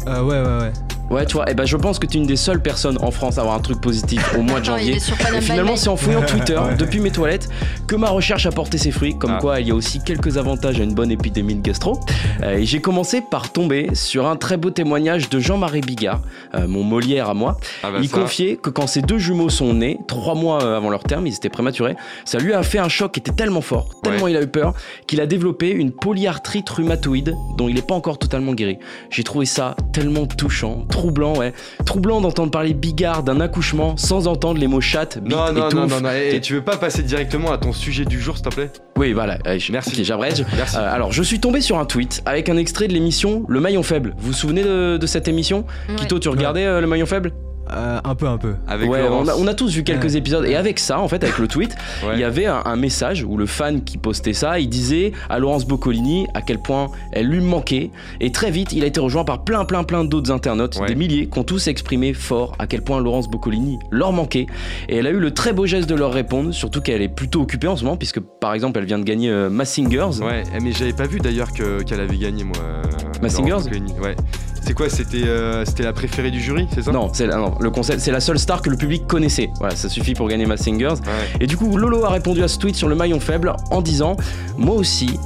Euh, 0.07 0.23
ouais, 0.23 0.41
ouais, 0.41 0.65
ouais. 0.67 0.73
Ouais, 1.11 1.27
tu 1.27 1.35
vois, 1.35 1.51
et 1.51 1.55
ben 1.55 1.65
je 1.67 1.77
pense 1.77 1.99
que 1.99 2.07
tu 2.07 2.17
es 2.17 2.21
une 2.21 2.27
des 2.27 2.37
seules 2.37 2.63
personnes 2.63 2.97
en 3.03 3.11
France 3.11 3.37
à 3.39 3.41
avoir 3.41 3.57
un 3.57 3.61
truc 3.61 3.81
positif 3.81 4.35
au 4.39 4.43
mois 4.43 4.61
de 4.61 4.65
janvier. 4.67 4.95
est 4.97 5.01
sur 5.01 5.17
Panam 5.17 5.37
Et 5.37 5.41
finalement, 5.41 5.75
c'est 5.77 5.89
en 5.89 5.97
fouillant 5.97 6.23
Twitter, 6.23 6.57
Ouais. 6.57 6.77
depuis 6.77 7.01
mes 7.01 7.11
toilettes, 7.11 7.49
que 7.89 7.97
ma 7.97 8.09
recherche 8.11 8.47
a 8.47 8.53
porté 8.53 8.79
ses 8.79 8.93
fruits. 8.93 9.19
Comme 9.19 9.33
Ah. 9.37 9.39
quoi, 9.41 9.61
il 9.61 9.67
y 9.69 9.71
a 9.73 9.75
aussi 9.75 10.01
quelques 10.05 10.39
avantages 10.39 10.79
à 10.81 10.85
une 10.85 10.95
bonne 10.95 11.11
épidémie 11.11 11.57
de 11.57 11.63
gastro. 11.63 11.99
Euh, 12.43 12.59
et 12.59 12.65
j'ai 12.67 12.81
commencé 12.81 13.21
par 13.23 13.51
tomber 13.53 13.89
sur 13.95 14.27
un 14.29 14.37
très 14.37 14.57
beau 14.57 14.71
témoignage 14.71 15.29
de 15.29 15.41
Jean-Marie 15.41 15.81
Bigard, 15.81 16.21
euh, 16.55 16.69
mon 16.69 16.85
Molière 16.85 17.29
à 17.29 17.35
moi. 17.35 17.57
Ah 17.83 17.91
bah 17.91 17.99
il 18.01 18.09
ça. 18.09 18.17
confiait 18.19 18.57
que 18.57 18.71
quand 18.71 18.87
ses 18.87 19.03
deux 19.03 19.19
jumeaux 19.19 19.49
sont 19.49 19.75
nés, 19.75 19.99
trois 20.07 20.35
mois 20.37 20.63
euh, 20.63 20.77
avant 20.77 20.91
leur 20.91 21.03
terme, 21.03 21.27
ils 21.27 21.35
étaient 21.35 21.49
prématurés, 21.51 21.97
ça 22.25 22.39
lui 22.39 22.53
a 22.55 22.63
fait 22.63 22.79
un 22.79 22.89
choc 22.89 23.13
qui 23.13 23.21
était 23.21 23.33
tellement 23.33 23.61
fort, 23.63 23.89
tellement 24.05 24.29
il 24.29 24.37
a 24.37 24.43
eu 24.43 24.47
peur, 24.47 24.75
qu'il 25.09 25.21
a 25.21 25.27
développé 25.27 25.71
une 25.71 25.91
polyarthrite 25.91 26.69
rhumatoïde 26.71 27.35
dont 27.59 27.69
il 27.69 27.75
n'est 27.75 27.83
pas 27.83 27.95
encore 27.95 28.19
totalement 28.19 28.55
guéri. 28.55 28.79
J'ai 29.11 29.25
trouvé 29.25 29.45
ça 29.47 29.75
tellement 29.93 30.27
touchant, 30.27 30.85
troublant, 31.01 31.35
ouais. 31.37 31.53
Troublant 31.87 32.21
d'entendre 32.21 32.51
parler 32.51 32.75
Bigard 32.75 33.23
d'un 33.23 33.41
accouchement 33.41 33.97
sans 33.97 34.29
entendre 34.29 34.61
les 34.61 34.67
mots 34.67 34.81
chatte, 34.83 35.19
bite 35.23 35.33
Non, 35.35 35.49
et 35.49 35.53
non, 35.53 35.69
non, 35.75 35.87
non, 35.87 36.01
non. 36.03 36.11
Et 36.11 36.37
Et- 36.37 36.41
tu 36.41 36.55
veux 36.55 36.63
pas 36.63 36.77
passer 36.77 37.03
directement 37.03 37.51
à 37.53 37.59
ton 37.59 37.73
sujet 37.73 38.05
du 38.05 38.21
jour, 38.21 38.37
s'il 38.37 38.45
te 38.47 38.55
plaît? 38.55 38.71
Oui, 38.97 39.13
voilà. 39.15 39.39
euh, 39.47 39.59
je- 39.59 39.73
Merci. 39.73 39.91
Ok, 39.99 40.05
j'abrège. 40.05 40.45
Merci. 40.57 40.77
Euh, 40.77 40.95
alors, 40.95 41.11
je 41.13 41.23
suis 41.23 41.41
tombé 41.41 41.61
sur 41.63 41.79
un 41.79 41.87
tweet 41.87 42.23
avec 42.27 42.49
un 42.51 42.57
extrait 42.59 42.87
de 42.87 42.93
l'émission 42.93 43.45
Le 43.49 43.61
Maillon 43.61 43.83
Faible. 43.83 44.15
Vous 44.19 44.29
vous 44.29 44.33
souvenez 44.35 44.63
de, 44.63 44.99
de 44.99 45.07
cette 45.07 45.27
émission? 45.27 45.65
Ouais. 45.89 45.95
Kito, 45.97 46.19
tu 46.19 46.29
regardais 46.29 46.67
euh, 46.67 46.81
Le 46.83 46.87
Maillon 46.87 47.07
Faible? 47.07 47.33
Euh, 47.73 48.01
un 48.03 48.15
peu, 48.15 48.27
un 48.27 48.39
peu. 48.39 48.55
Avec 48.67 48.89
Ouais, 48.91 49.03
on 49.11 49.27
a, 49.29 49.35
on 49.35 49.47
a 49.47 49.55
tous 49.55 49.73
vu 49.75 49.83
quelques 49.85 50.05
Ouais. 50.05 50.17
épisodes. 50.17 50.45
Et 50.47 50.57
avec 50.57 50.79
ça, 50.79 50.99
en 51.01 51.09
fait, 51.09 51.23
avec 51.23 51.39
le 51.39 51.47
tweet, 51.49 51.75
Ouais. 52.07 52.15
il 52.15 52.21
y 52.21 52.25
avait 52.25 52.47
un, 52.47 52.63
un 52.65 52.77
message 52.77 53.25
où 53.25 53.37
le 53.37 53.47
fan 53.47 53.83
qui 53.85 53.99
postait 53.99 54.33
ça, 54.33 54.59
il 54.59 54.69
disait 54.69 55.13
à 55.29 55.39
Laurence 55.39 55.67
Boccolini 55.67 56.27
à 56.35 56.43
quel 56.43 56.59
point 56.59 56.89
elle 57.13 57.27
lui 57.29 57.41
manquait. 57.41 57.91
Et 58.21 58.33
très 58.33 58.51
vite, 58.51 58.73
il 58.73 58.83
a 58.83 58.87
été 58.87 59.01
rejoint 59.01 59.25
par 59.25 59.45
plein, 59.45 59.65
plein, 59.65 59.85
plein 59.85 60.05
d'autres 60.05 60.31
internautes, 60.33 60.79
Ouais. 60.81 60.87
des 60.89 60.95
milliers, 60.95 61.29
qui 61.29 61.39
ont 61.39 61.45
tous 61.45 61.69
exprimé 61.69 62.15
fort 62.15 62.55
à 62.59 62.67
quel 62.67 62.83
point 62.83 63.01
Laurence 63.01 63.29
Boccolini 63.29 63.79
leur 63.91 64.13
manquait. 64.13 64.47
Et 64.89 64.97
elle 64.97 65.07
a 65.07 65.11
eu 65.11 65.19
le 65.21 65.33
très 65.33 65.53
beau 65.53 65.67
geste 65.67 65.89
de 65.89 65.95
leur 65.95 66.13
répondre, 66.13 66.53
surtout 66.53 66.81
qu'elle 66.81 67.03
est 67.03 67.09
plutôt 67.09 67.41
occupée 67.43 67.69
en 67.69 67.77
ce 67.77 67.85
moment, 67.85 67.97
puisque 67.97 68.21
par 68.21 68.55
exemple, 68.55 68.79
elle 68.79 68.87
vient 68.87 68.99
de 68.99 69.05
gagner 69.05 69.31
euh, 69.31 69.51
Mass 69.51 69.71
Singers. 69.71 70.21
Ouais, 70.23 70.43
eh, 70.57 70.61
mais 70.61 70.73
j'avais 70.73 70.93
pas 70.93 71.07
vu 71.07 71.19
d'ailleurs 71.21 71.53
que- 71.53 71.83
qu'elle 71.83 72.01
avait 72.01 72.17
gagné, 72.17 72.45
moi. 72.45 72.57
euh, 72.63 72.83
Mass 73.23 73.39
Laurence 73.39 73.65
Singers 73.65 73.71
Boccolini. 73.71 73.93
Ouais. 74.01 74.17
C'est 74.63 74.75
quoi 74.75 74.89
C'était 74.91 75.25
euh, 75.27 75.65
c'était 75.65 75.83
la 75.85 75.93
préférée 75.93 76.31
du 76.31 76.41
jury, 76.41 76.67
c'est 76.75 76.83
ça? 76.83 76.93
Non, 76.93 77.09
c'est 77.13 77.27
non, 77.27 77.55
le 77.61 77.71
concept, 77.71 78.01
c'est 78.01 78.11
la 78.11 78.21
seule 78.21 78.39
star 78.39 78.63
que 78.63 78.71
le 78.71 78.77
public 78.77 79.07
connaissait. 79.07 79.51
Voilà, 79.59 79.77
ça 79.77 79.89
suffit 79.89 80.15
pour 80.15 80.29
gagner 80.29 80.47
Mass 80.47 80.63
Singers. 80.63 80.89
Ouais. 80.89 81.39
Et 81.41 81.47
du 81.47 81.57
coup, 81.57 81.77
Lolo 81.77 82.05
a 82.05 82.11
répondu 82.11 82.43
à 82.43 82.49
ce 82.49 82.59
tweet 82.59 82.75
sur 82.75 82.89
le 82.89 82.95
maillon 82.95 83.21
faible 83.21 83.55
en 83.71 83.83
disant 83.83 84.17
Moi 84.57 84.75
aussi, 84.75 85.19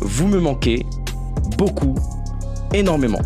vous 0.00 0.28
me 0.28 0.38
manquez 0.38 0.86
beaucoup, 1.56 1.94
énormément. 2.74 3.20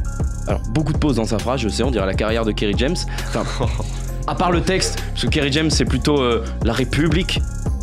Alors, 0.46 0.60
beaucoup 0.70 0.92
de 0.92 0.98
pauses 0.98 1.16
dans 1.16 1.24
sa 1.24 1.38
phrase, 1.38 1.60
je 1.60 1.68
sais, 1.68 1.82
on 1.82 1.90
dirait 1.90 2.06
la 2.06 2.14
carrière 2.14 2.44
de 2.44 2.52
Kerry 2.52 2.74
James. 2.76 2.96
Enfin, 3.28 3.66
à 4.26 4.34
part 4.34 4.52
le 4.52 4.60
texte, 4.60 5.02
parce 5.10 5.24
que 5.24 5.30
Kerry 5.30 5.52
James, 5.52 5.70
c'est 5.70 5.84
plutôt 5.84 6.20
euh, 6.20 6.44
La 6.64 6.72
République, 6.72 7.40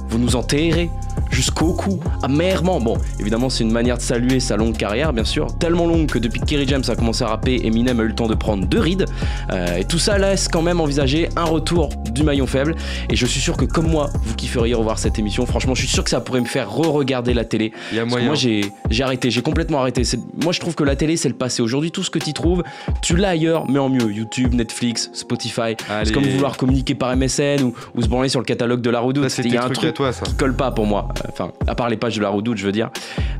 vous 0.09 0.19
nous 0.19 0.35
enterrez 0.35 0.89
jusqu'au 1.31 1.73
cou, 1.73 1.99
amèrement. 2.23 2.79
Bon, 2.79 2.97
évidemment, 3.19 3.49
c'est 3.49 3.63
une 3.63 3.71
manière 3.71 3.97
de 3.97 4.01
saluer 4.01 4.39
sa 4.39 4.57
longue 4.57 4.77
carrière, 4.77 5.13
bien 5.13 5.25
sûr. 5.25 5.47
Tellement 5.57 5.87
longue 5.87 6.07
que 6.07 6.19
depuis 6.19 6.39
que 6.39 6.45
Kerry 6.45 6.67
James 6.67 6.83
a 6.87 6.95
commencé 6.95 7.23
à 7.23 7.27
rapper, 7.27 7.65
Eminem 7.65 7.99
a 7.99 8.03
eu 8.03 8.07
le 8.07 8.15
temps 8.15 8.27
de 8.27 8.35
prendre 8.35 8.65
deux 8.65 8.79
rides. 8.79 9.05
Euh, 9.51 9.77
et 9.77 9.85
tout 9.85 9.99
ça 9.99 10.17
laisse 10.17 10.47
quand 10.47 10.61
même 10.61 10.79
envisager 10.79 11.29
un 11.35 11.43
retour 11.43 11.89
du 12.11 12.23
maillon 12.23 12.47
faible. 12.47 12.75
Et 13.09 13.15
je 13.15 13.25
suis 13.25 13.41
sûr 13.41 13.57
que, 13.57 13.65
comme 13.65 13.89
moi, 13.89 14.09
vous 14.23 14.35
kifferiez 14.35 14.73
revoir 14.73 14.99
cette 14.99 15.19
émission. 15.19 15.45
Franchement, 15.45 15.75
je 15.75 15.81
suis 15.81 15.89
sûr 15.89 16.03
que 16.03 16.09
ça 16.09 16.21
pourrait 16.21 16.41
me 16.41 16.45
faire 16.45 16.71
re-regarder 16.71 17.33
la 17.33 17.45
télé. 17.45 17.71
Y 17.93 17.99
a 17.99 18.05
moyen. 18.05 18.27
moi 18.27 18.35
j'ai 18.35 18.71
arrêté, 19.03 19.31
j'ai 19.31 19.41
complètement 19.41 19.79
arrêté. 19.79 20.03
Moi 20.43 20.53
je 20.53 20.59
trouve 20.59 20.75
que 20.75 20.83
la 20.83 20.95
télé 20.95 21.17
c'est 21.17 21.29
le 21.29 21.35
passé. 21.35 21.61
Aujourd'hui 21.61 21.91
tout 21.91 22.03
ce 22.03 22.09
que 22.09 22.19
tu 22.19 22.33
trouves, 22.33 22.63
tu 23.01 23.15
l'as 23.15 23.29
ailleurs 23.29 23.69
mais 23.69 23.79
en 23.79 23.89
mieux. 23.89 24.11
YouTube, 24.11 24.53
Netflix, 24.53 25.09
Spotify. 25.13 25.75
C'est 26.03 26.13
comme 26.13 26.25
vouloir 26.25 26.57
communiquer 26.57 26.95
par 26.95 27.15
MSN 27.15 27.63
ou, 27.63 27.73
ou 27.95 28.01
se 28.01 28.07
branler 28.07 28.29
sur 28.29 28.39
le 28.39 28.45
catalogue 28.45 28.81
de 28.81 28.89
la 28.89 28.99
Redoute. 28.99 29.31
Il 29.43 29.53
y 29.53 29.57
a 29.57 29.63
un 29.63 29.65
trucs 29.65 29.77
à 29.77 29.81
truc 29.81 29.93
toi, 29.93 30.11
ça. 30.11 30.25
qui 30.25 30.33
colle 30.35 30.55
pas 30.55 30.71
pour 30.71 30.85
moi. 30.85 31.07
Enfin, 31.29 31.51
à 31.67 31.75
part 31.75 31.89
les 31.89 31.97
pages 31.97 32.15
de 32.15 32.21
la 32.21 32.29
Redoute, 32.29 32.57
je 32.57 32.65
veux 32.65 32.71
dire. 32.71 32.89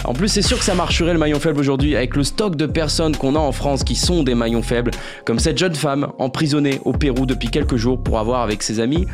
En 0.04 0.14
plus, 0.14 0.28
c'est 0.28 0.42
sûr 0.42 0.58
que 0.58 0.64
ça 0.64 0.76
marcherait 0.76 1.14
le 1.14 1.20
maillon 1.20 1.40
faible 1.40 1.60
aujourd'hui 1.60 1.96
avec 1.96 2.16
le 2.16 2.24
stock 2.24 2.56
de 2.56 2.66
personnes 2.66 3.16
qu'on 3.16 3.36
a 3.36 3.40
en 3.40 3.52
France 3.52 3.84
qui 3.84 3.96
sont 3.96 4.24
des 4.24 4.36
maillons 4.36 4.64
faibles, 4.64 4.92
comme 5.26 5.40
cette 5.40 5.58
jeune 5.58 5.76
femme 5.76 6.12
emprisonnée 6.20 6.80
au 6.86 6.94
Pérou 6.94 7.26
depuis 7.26 7.50
quelques 7.50 7.76
jours 7.76 8.02
pour 8.02 8.20
avoir 8.20 8.42
avec 8.42 8.64
ses 8.64 8.80
amis 8.80 9.06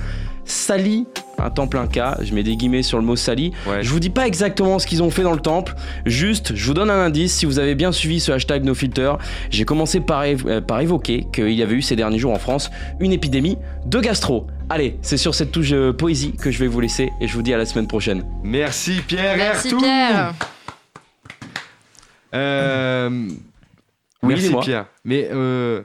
sali 0.48 1.06
un 1.40 1.52
temple 1.52 1.78
inca. 1.78 2.18
Je 2.24 2.34
mets 2.34 2.42
des 2.42 2.56
guillemets 2.56 2.82
sur 2.82 2.98
le 2.98 3.04
mot 3.04 3.16
sali. 3.16 3.52
Ouais. 3.68 3.84
Je 3.84 3.90
vous 3.92 4.00
dis 4.00 4.10
pas 4.10 4.26
exactement 4.26 4.80
ce 4.80 4.88
qu'ils 4.88 5.04
ont 5.04 5.12
fait 5.12 5.22
dans 5.22 5.34
le 5.34 5.40
temple, 5.40 5.76
juste 6.08 6.56
je 6.56 6.66
vous 6.66 6.74
donne 6.74 6.90
un 6.90 7.00
indice. 7.06 7.36
Si 7.36 7.46
vous 7.46 7.60
avez 7.60 7.76
bien 7.76 7.92
suivi 7.92 8.20
ce 8.20 8.32
hashtag 8.32 8.64
NoFilter, 8.64 9.14
j'ai 9.52 9.64
commencé 9.66 10.00
par, 10.00 10.24
év- 10.24 10.48
euh, 10.48 10.62
par 10.62 10.80
évoquer 10.82 11.28
qu'il 11.32 11.52
y 11.52 11.62
avait 11.62 11.76
eu 11.76 11.82
ces 11.84 11.96
derniers 11.96 12.18
jours 12.18 12.32
en 12.34 12.40
France 12.40 12.72
une 13.00 13.12
épidémie 13.12 13.58
de 13.86 14.00
gastro. 14.00 14.48
Allez, 14.70 14.98
c'est 15.04 15.18
sur 15.18 15.36
cette 15.36 15.52
touche 15.52 15.70
de 15.70 15.92
poésie 15.92 16.34
que 16.34 16.50
je 16.50 16.58
vais 16.58 16.68
vous 16.68 16.80
laisser 16.80 17.12
et 17.22 17.28
je 17.28 17.34
vous 17.36 17.44
dis 17.44 17.54
à 17.54 17.58
la 17.58 17.66
semaine 17.66 17.88
prochaine. 17.88 18.24
Merci 18.44 19.02
Pierre 19.08 19.38
Merci. 19.38 19.76
Pierre. 19.76 20.34
Euh, 22.34 23.10
Oui, 24.24 24.34
merci. 24.36 24.54
Pierre. 24.62 24.86
Mais 25.06 25.30
euh, 25.32 25.84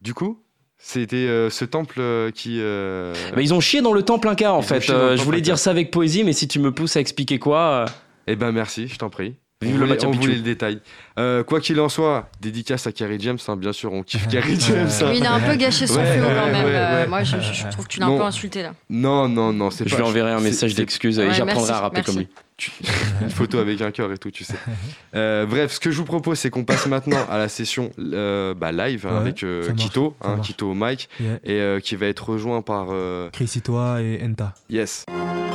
du 0.00 0.14
coup, 0.14 0.38
c'était 0.78 1.16
euh, 1.16 1.50
ce 1.50 1.64
temple 1.64 1.96
euh, 1.98 2.30
qui. 2.30 2.58
euh, 2.60 3.12
Bah, 3.34 3.42
ils 3.42 3.52
ont 3.52 3.60
chié 3.60 3.80
dans 3.82 3.92
le 3.92 4.02
temple 4.02 4.28
Inca 4.28 4.52
en 4.52 4.60
Ils 4.60 4.64
fait. 4.66 4.88
le 4.88 4.94
Euh, 4.94 5.16
je 5.16 5.22
voulais 5.22 5.40
dire 5.40 5.58
ça 5.58 5.70
avec 5.70 5.90
poésie, 5.90 6.24
mais 6.24 6.32
si 6.32 6.46
tu 6.48 6.58
me 6.60 6.72
pousses 6.72 6.96
à 6.96 7.00
expliquer 7.00 7.38
quoi. 7.38 7.84
Eh 8.26 8.36
ben 8.36 8.52
merci, 8.52 8.88
je 8.88 8.96
t'en 8.96 9.10
prie. 9.10 9.36
Vive 9.60 9.74
on 9.74 9.78
le 9.78 9.84
voulait, 9.86 9.94
Machu 9.96 10.06
on 10.06 10.10
voulait 10.12 10.34
le 10.36 10.42
détail. 10.42 10.80
Euh, 11.18 11.42
quoi 11.42 11.60
qu'il 11.60 11.78
en 11.80 11.88
soit, 11.88 12.28
dédicace 12.40 12.86
à 12.86 12.92
Carrie 12.92 13.18
James, 13.20 13.38
hein, 13.48 13.56
bien 13.56 13.72
sûr, 13.72 13.92
on 13.92 14.02
kiffe 14.02 14.28
Carrie 14.30 14.58
James. 14.60 14.86
hein. 14.88 15.06
Oui, 15.10 15.16
il 15.18 15.26
a 15.26 15.32
un 15.34 15.40
peu 15.40 15.56
gâché 15.56 15.86
son 15.86 15.96
Ouais, 15.96 16.16
flow 16.16 16.26
ouais, 16.28 16.34
quand 16.34 16.46
même. 16.46 16.64
ouais, 16.64 16.70
euh. 16.74 17.08
Moi, 17.08 17.24
je, 17.24 17.36
je- 17.40 17.52
je 17.52 17.66
trouve 17.68 17.86
que 17.86 17.92
tu 17.92 17.98
l'as 18.00 18.06
un 18.06 18.16
peu 18.16 18.22
insulté 18.22 18.62
là. 18.62 18.72
Non, 18.88 19.28
non, 19.28 19.52
non, 19.52 19.70
c'est 19.70 19.84
Je 19.88 19.90
pas. 19.90 20.02
lui 20.02 20.08
enverrai 20.08 20.30
un 20.32 20.40
message 20.40 20.74
d'excuse 20.74 21.18
et 21.18 21.32
j'apprendrai 21.32 21.72
à 21.72 21.80
rapper 21.80 21.96
merci. 21.96 22.12
comme 22.12 22.20
lui. 22.20 22.28
Une 23.22 23.30
photo 23.30 23.58
avec 23.58 23.80
un 23.82 23.90
cœur 23.92 24.12
et 24.12 24.18
tout, 24.18 24.30
tu 24.30 24.44
sais. 24.44 24.54
Euh, 25.14 25.46
bref, 25.46 25.72
ce 25.72 25.80
que 25.80 25.90
je 25.90 25.96
vous 25.96 26.04
propose, 26.04 26.38
c'est 26.38 26.50
qu'on 26.50 26.64
passe 26.64 26.86
maintenant 26.86 27.24
à 27.30 27.38
la 27.38 27.48
session 27.48 27.90
euh, 27.98 28.52
bah, 28.54 28.72
live 28.72 29.06
hein, 29.08 29.14
Ouais, 29.14 29.20
avec 29.20 29.42
euh, 29.42 29.72
Kito, 29.72 30.14
hein. 30.22 30.38
Kito 30.42 30.70
au 30.70 30.74
mic, 30.74 31.08
Yeah. 31.18 31.34
et 31.44 31.52
euh, 31.60 31.80
qui 31.80 31.96
va 31.96 32.06
être 32.06 32.28
rejoint 32.28 32.60
par. 32.62 32.88
euh, 32.90 33.30
Chris 33.32 33.60
toi 33.64 34.00
et 34.02 34.20
Enta. 34.22 34.52
Yes. 34.68 35.04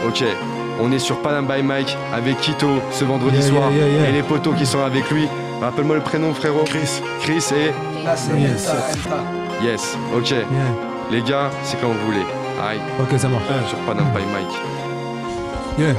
Ok, 0.08 0.24
on 0.82 0.92
est 0.92 1.00
sur 1.00 1.22
Panam 1.22 1.48
by 1.48 1.62
Mike 1.64 1.96
avec 2.14 2.38
Kito 2.42 2.68
ce 2.92 3.06
vendredi 3.06 3.38
Yeah, 3.38 3.48
soir 3.48 3.72
yeah, 3.72 3.88
yeah, 3.88 4.00
yeah. 4.02 4.10
et 4.10 4.12
les 4.12 4.24
potos 4.24 4.56
qui 4.58 4.66
sont 4.66 4.82
avec 4.84 5.10
lui. 5.12 5.28
Rappelle-moi 5.64 5.96
le 5.96 6.02
prénom, 6.02 6.34
frérot. 6.34 6.64
Chris. 6.66 7.02
Chris 7.22 7.46
et. 7.56 7.72
Yes. 8.38 8.70
Yes. 9.62 9.98
Ok, 10.16 10.30
Yeah. 10.32 10.46
les 11.10 11.22
gars, 11.22 11.50
c'est 11.64 11.80
quand 11.80 11.88
vous 11.88 12.06
voulez. 12.06 12.26
Aïe, 12.62 12.80
Ok, 13.00 13.18
ça 13.18 13.28
marche. 13.30 13.44
sur 13.70 13.78
Panam 13.80 14.06
by 14.12 14.22
Mike. 14.34 14.56
Yeah. 15.80 15.96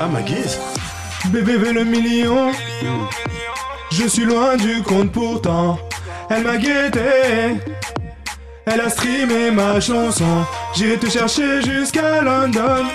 Ah 0.00 0.08
ma 0.08 0.22
guise 0.22 0.58
Bébé 1.26 1.56
veut 1.56 1.72
le 1.72 1.84
million 1.84 2.50
Je 3.92 4.08
suis 4.08 4.24
loin 4.24 4.56
du 4.56 4.82
compte 4.82 5.12
pourtant 5.12 5.78
Elle 6.28 6.42
m'a 6.42 6.56
guetté 6.56 7.60
Elle 8.66 8.80
a 8.80 8.88
streamé 8.88 9.52
ma 9.52 9.78
chanson 9.80 10.44
J'irai 10.74 10.96
te 10.96 11.08
chercher 11.08 11.62
jusqu'à 11.62 12.22
London 12.22 12.86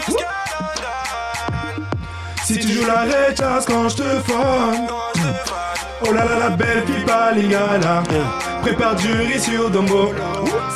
Si 2.48 2.58
tu 2.58 2.72
joues 2.72 2.86
la 2.86 3.02
recharge 3.02 3.66
quand 3.66 3.90
je 3.90 3.98
te 3.98 4.04
phone 4.04 4.88
Oh 6.02 6.14
là 6.14 6.24
là 6.24 6.40
la 6.40 6.50
belle 6.52 6.86
pipa 6.86 7.34
lingala 7.34 8.04
Prépare 8.62 8.96
du 8.96 9.12
riz 9.12 9.42
sur 9.42 9.70
Dombo. 9.70 10.14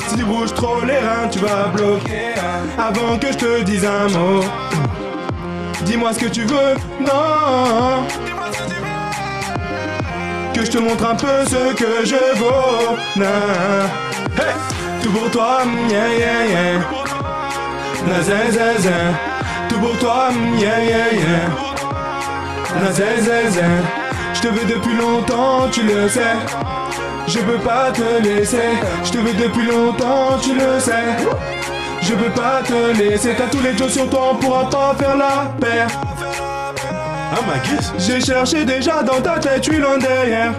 Si 0.06 0.16
tu 0.16 0.24
bouges 0.24 0.52
trop 0.52 0.84
les 0.84 0.98
reins 0.98 1.28
tu 1.30 1.38
vas 1.38 1.68
bloquer. 1.74 2.34
Avant 2.76 3.16
que 3.18 3.28
je 3.32 3.38
te 3.38 3.62
dise 3.62 3.86
un 3.86 4.06
mot. 4.08 4.44
Dis-moi 5.86 6.12
ce 6.12 6.18
que 6.18 6.26
tu 6.26 6.42
veux, 6.42 6.74
non. 7.00 8.06
Que 10.52 10.66
je 10.66 10.70
te 10.72 10.78
montre 10.78 11.06
un 11.06 11.14
peu 11.14 11.46
ce 11.46 11.72
que 11.72 12.04
je 12.04 12.36
vaux, 12.38 12.98
Hey. 13.16 14.52
Tout 15.02 15.10
pour 15.10 15.30
toi, 15.30 15.62
yeah 15.88 16.08
yeah 16.18 16.44
yeah 18.94 19.31
Tout 19.72 19.78
pour 19.78 19.98
toi, 19.98 20.28
yeah 20.58 20.84
yeah 20.84 21.12
yeah. 21.14 21.62
Je 24.34 24.40
te 24.40 24.48
veux 24.48 24.64
depuis 24.66 24.96
longtemps, 24.96 25.68
tu 25.70 25.82
le 25.82 26.08
sais. 26.08 26.20
Je 27.26 27.38
peux 27.38 27.58
pas 27.58 27.90
te 27.90 28.22
laisser. 28.22 28.58
Je 29.04 29.12
te 29.12 29.18
veux 29.18 29.32
depuis 29.32 29.66
longtemps, 29.66 30.38
tu 30.42 30.54
le 30.54 30.78
sais. 30.78 31.16
Je 32.02 32.14
peux 32.14 32.30
pas 32.30 32.62
te 32.62 32.98
laisser, 32.98 33.34
t'as 33.36 33.46
tous 33.46 33.62
les 33.62 33.76
jeux 33.78 33.88
sur 33.88 34.10
toi, 34.10 34.32
on 34.32 34.36
pourra 34.36 34.68
pas 34.68 34.94
faire 34.98 35.16
la 35.16 35.54
paire. 35.60 35.88
Ah 37.32 37.38
ma 37.46 37.98
J'ai 37.98 38.20
cherché 38.20 38.64
déjà 38.64 39.02
dans 39.02 39.20
ta 39.22 39.38
tête, 39.38 39.62
tu 39.62 39.78
loin 39.78 39.96
derrière. 39.96 40.52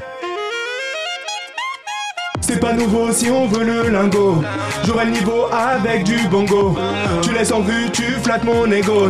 Pas 2.63 2.71
nouveau 2.71 3.11
si 3.11 3.29
on 3.29 3.45
veut 3.45 3.65
le 3.65 3.89
lingot. 3.89 4.41
J'aurai 4.85 5.03
le 5.03 5.11
niveau 5.11 5.47
avec 5.51 6.05
du 6.05 6.17
bongo. 6.29 6.77
Tu 7.21 7.33
laisses 7.33 7.51
en 7.51 7.59
vue, 7.59 7.89
tu 7.91 8.03
flattes 8.23 8.45
mon 8.45 8.71
ego. 8.71 9.09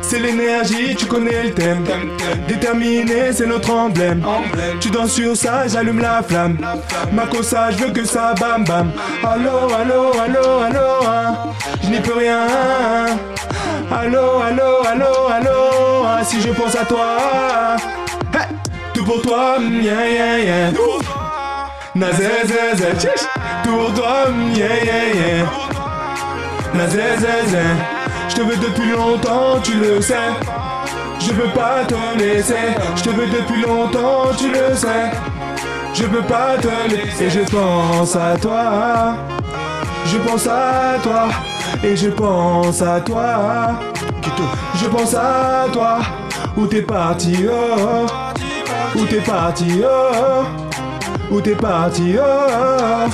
C'est 0.00 0.20
l'énergie, 0.20 0.94
tu 0.94 1.06
connais 1.06 1.42
le 1.42 1.54
thème. 1.54 1.84
Déterminé, 2.46 3.32
c'est 3.32 3.46
notre 3.46 3.72
emblème. 3.72 4.22
Tu 4.78 4.90
danses 4.90 5.14
sur 5.14 5.36
ça, 5.36 5.66
j'allume 5.66 5.98
la 5.98 6.22
flamme. 6.22 6.56
Ma 7.12 7.26
cosa, 7.26 7.72
je 7.72 7.78
veux 7.78 7.90
que 7.90 8.04
ça 8.04 8.32
bam 8.38 8.64
bam. 8.64 8.92
Allô, 9.24 9.74
allô, 9.74 10.12
allô, 10.20 10.60
allô, 10.60 11.08
hein. 11.08 11.34
je 11.82 11.88
n'y 11.88 11.98
peux 11.98 12.16
rien. 12.16 12.46
Allô, 13.90 14.38
allô, 14.38 14.86
allô, 14.88 15.26
allô, 15.32 16.06
hein. 16.06 16.22
si 16.22 16.40
je 16.40 16.50
pense 16.50 16.76
à 16.76 16.84
toi. 16.84 17.16
Tout 19.00 19.06
pour 19.06 19.22
toi, 19.22 19.56
yeah, 19.58 20.10
yeah, 20.10 20.38
yeah. 20.38 20.72
Tout 20.72 20.82
pour 23.64 23.94
toi, 23.94 24.26
yeah, 24.54 24.84
yeah, 24.84 25.14
yeah. 25.14 25.46
Je 28.28 28.34
te 28.34 28.42
veux 28.42 28.56
depuis 28.56 28.90
longtemps, 28.90 29.58
tu 29.62 29.72
le 29.72 30.02
sais. 30.02 30.14
Je 31.18 31.32
veux 31.32 31.48
pas 31.48 31.86
te 31.88 32.18
laisser. 32.18 32.76
Je 32.96 33.02
te 33.02 33.08
veux 33.08 33.26
depuis 33.26 33.62
longtemps, 33.62 34.34
tu 34.36 34.48
le 34.48 34.76
sais. 34.76 35.10
Je 35.94 36.04
veux 36.04 36.22
pas 36.22 36.58
te 36.58 36.68
laisser. 36.90 37.24
Et 37.24 37.30
je 37.30 37.40
pense 37.40 38.16
à 38.16 38.36
toi. 38.36 39.14
Je 40.04 40.18
pense 40.18 40.46
à 40.46 40.98
toi. 41.02 41.28
Et 41.82 41.96
je 41.96 42.10
pense 42.10 42.82
à 42.82 43.00
toi. 43.00 43.80
Je 44.74 44.86
pense 44.88 45.14
à 45.14 45.68
toi. 45.72 46.00
Où 46.54 46.66
t'es 46.66 46.82
parti, 46.82 47.46
oh. 47.50 48.06
Où 48.94 49.04
t'es 49.06 49.20
parti, 49.20 49.82
oh? 49.84 50.44
Où 51.30 51.40
t'es 51.40 51.54
parti, 51.54 52.16
oh? 52.18 53.08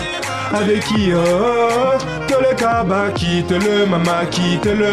Avec 0.55 0.85
qui, 0.85 1.13
oh? 1.15 1.99
Que 2.27 2.35
le 2.35 2.55
cabas, 2.57 3.11
quitte 3.15 3.51
le 3.51 3.87
maman, 3.87 4.27
quitte 4.31 4.67
le. 4.67 4.91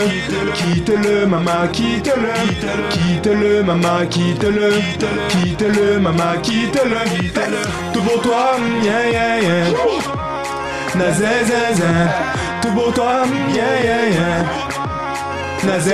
Quitte 0.54 0.92
le 1.04 1.26
maman, 1.26 1.68
quitte 1.72 2.14
le. 2.16 2.90
Quitte 2.90 3.28
le 3.28 3.64
maman, 3.64 4.06
quitte 4.10 4.44
le. 4.44 4.72
Quitte 5.30 5.62
le 5.62 6.00
maman, 6.00 6.40
quitte 6.42 6.82
le. 6.84 7.94
Tout 7.94 8.02
pour 8.02 8.22
toi, 8.22 8.56
yeah, 8.84 9.10
yeah, 9.10 9.42
yeah. 9.42 9.66
Na. 10.96 11.06
Tout 12.62 12.72
pour 12.76 12.94
toi, 12.94 13.24
yeah, 13.54 13.84
yeah, 13.84 14.10
yeah. 14.10 14.44
Na 15.66 15.80
zé. 15.80 15.94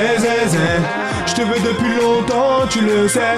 Je 1.28 1.34
te 1.36 1.42
veux 1.42 1.60
depuis 1.60 1.96
longtemps, 2.02 2.68
tu 2.70 2.82
le 2.82 3.08
sais. 3.08 3.38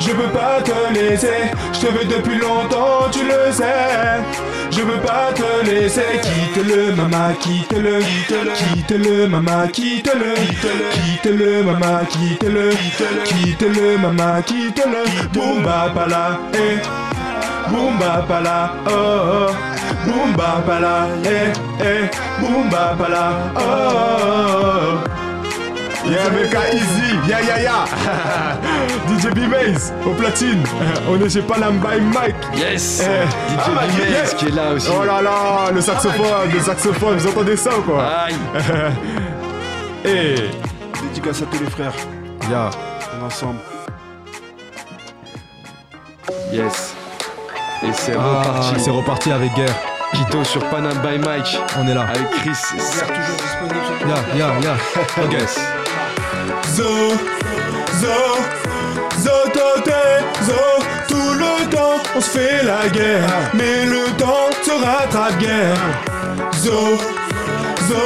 Je 0.00 0.12
veux 0.12 0.30
pas 0.30 0.62
te 0.62 0.94
laisser. 0.94 1.52
Je 1.74 1.80
te 1.80 1.86
veux 1.92 2.04
depuis 2.06 2.36
longtemps, 2.38 3.08
tu 3.12 3.20
le 3.22 3.52
sais. 3.52 4.20
Je 4.70 4.80
veux 4.80 5.00
pas 5.00 5.30
te 5.34 5.66
laisser. 5.70 6.20
Quitte 6.22 6.66
le 6.66 6.94
maman, 6.96 7.34
quitte 7.38 7.72
le. 7.72 8.00
Quitte 8.56 8.90
le 8.90 9.28
maman, 9.28 9.68
quitte 9.72 10.14
le. 10.14 10.34
Quitte 10.80 11.30
le 11.38 11.62
maman, 11.62 12.04
quitte 12.08 12.44
le. 12.44 12.70
Quitte 13.24 13.62
le 13.62 13.98
maman, 13.98 14.42
quitte 14.42 14.84
le. 14.86 15.28
Boomba 15.34 15.92
pala, 15.94 16.38
eh. 16.54 16.80
Oh 17.72 17.92
oh. 18.86 19.50
Boomba 20.06 20.62
pala, 20.66 21.08
eh 21.24 21.52
eh. 21.80 22.08
Pala, 22.98 23.32
oh 23.56 23.60
oh. 25.06 25.19
Yeah, 26.10 26.28
Meka 26.30 26.60
Easy, 26.74 27.10
yeah, 27.28 27.40
yeah, 27.40 27.60
yeah. 27.62 27.84
DJ 29.06 29.30
B-Maze, 29.32 29.92
au 30.04 30.10
platine. 30.14 30.62
On 31.08 31.20
est 31.24 31.30
chez 31.30 31.42
Panam 31.42 31.78
by 31.78 32.00
Mike. 32.00 32.34
Yes 32.56 33.02
Eh, 33.02 33.26
DJ 33.26 33.58
ah, 33.58 33.70
bah, 33.74 33.82
yeah. 33.86 34.24
qui 34.36 34.46
est 34.46 34.50
là 34.54 34.72
aussi. 34.72 34.88
Oh 34.90 35.04
là 35.04 35.22
là, 35.22 35.70
le 35.72 35.80
saxophone, 35.80 36.50
le 36.52 36.60
saxophone, 36.60 37.16
vous 37.16 37.28
entendez 37.28 37.56
ça 37.56 37.70
ou 37.78 37.82
quoi 37.82 38.04
Aïe 38.26 38.34
Eh, 40.04 40.34
Dédicace 41.02 41.42
à 41.42 41.46
tous 41.46 41.62
les 41.62 41.70
frères, 41.70 41.92
yeah. 42.50 42.70
on 43.16 43.22
est 43.22 43.26
ensemble. 43.26 43.58
Yes 46.52 46.94
Et 47.84 47.92
c'est 47.92 48.14
Ah, 48.18 48.42
reparti. 48.42 48.80
c'est 48.80 48.90
reparti 48.90 49.30
avec 49.32 49.54
guerre. 49.54 49.74
Kito 50.12 50.42
sur 50.42 50.64
Panam 50.70 50.92
by 51.04 51.18
Mike 51.24 51.56
On 51.78 51.86
est 51.86 51.94
là. 51.94 52.02
avec 52.02 52.28
Chris. 52.30 52.50
toujours 52.72 53.36
disponible 53.36 53.86
sur 53.86 54.08
Ya, 54.08 54.16
ya, 54.36 54.60
ya. 54.60 54.74
Ok. 55.22 55.32
Yes. 55.40 55.60
Zo, 56.76 57.10
zo, 58.00 58.18
zo, 59.24 59.36
toté, 59.52 60.02
zo, 60.46 60.62
tout 61.08 61.32
le 61.38 61.66
temps 61.70 61.98
on 62.16 62.20
se 62.20 62.30
fait 62.30 62.62
la 62.64 62.88
guerre, 62.88 63.28
mais 63.54 63.84
le 63.86 64.04
temps 64.16 64.50
se 64.62 64.70
rattrape 64.84 65.38
guerre. 65.38 65.76
Zo, 66.52 66.96
zo, 67.88 68.04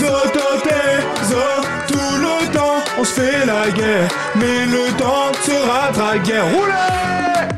zo, 0.00 0.12
toté, 0.32 0.82
zo, 1.30 1.44
tout 1.88 2.16
le 2.20 2.46
temps 2.52 2.80
on 2.98 3.04
se 3.04 3.12
fait 3.20 3.46
la 3.46 3.70
guerre, 3.70 4.08
mais 4.34 4.66
le 4.66 4.90
temps 4.96 5.32
se 5.42 5.52
rattrape 5.70 6.22
guerre. 6.24 6.44
Roulez! 6.54 6.72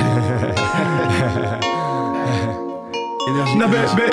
bébé, 3.68 4.08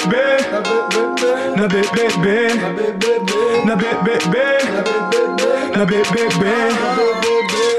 na 1.57 1.66
bébé, 1.66 2.49
na 3.64 3.75
bébé, 3.77 4.49
na 5.75 5.85
bébé, 5.87 6.55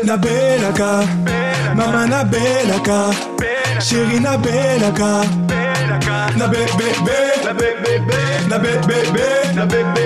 na 0.04 0.18
belaka, 0.18 1.04
mama 1.76 2.08
na 2.08 2.24
belaka, 2.24 3.12
chérie 3.80 4.20
na 4.20 4.38
belaka, 4.38 5.22
na 6.36 6.48
bébé, 6.48 6.88
na 7.46 7.54
bébé, 7.54 7.94
na 8.50 8.58
bébé, 8.58 9.04
na 9.56 9.66
bébé, 9.66 10.04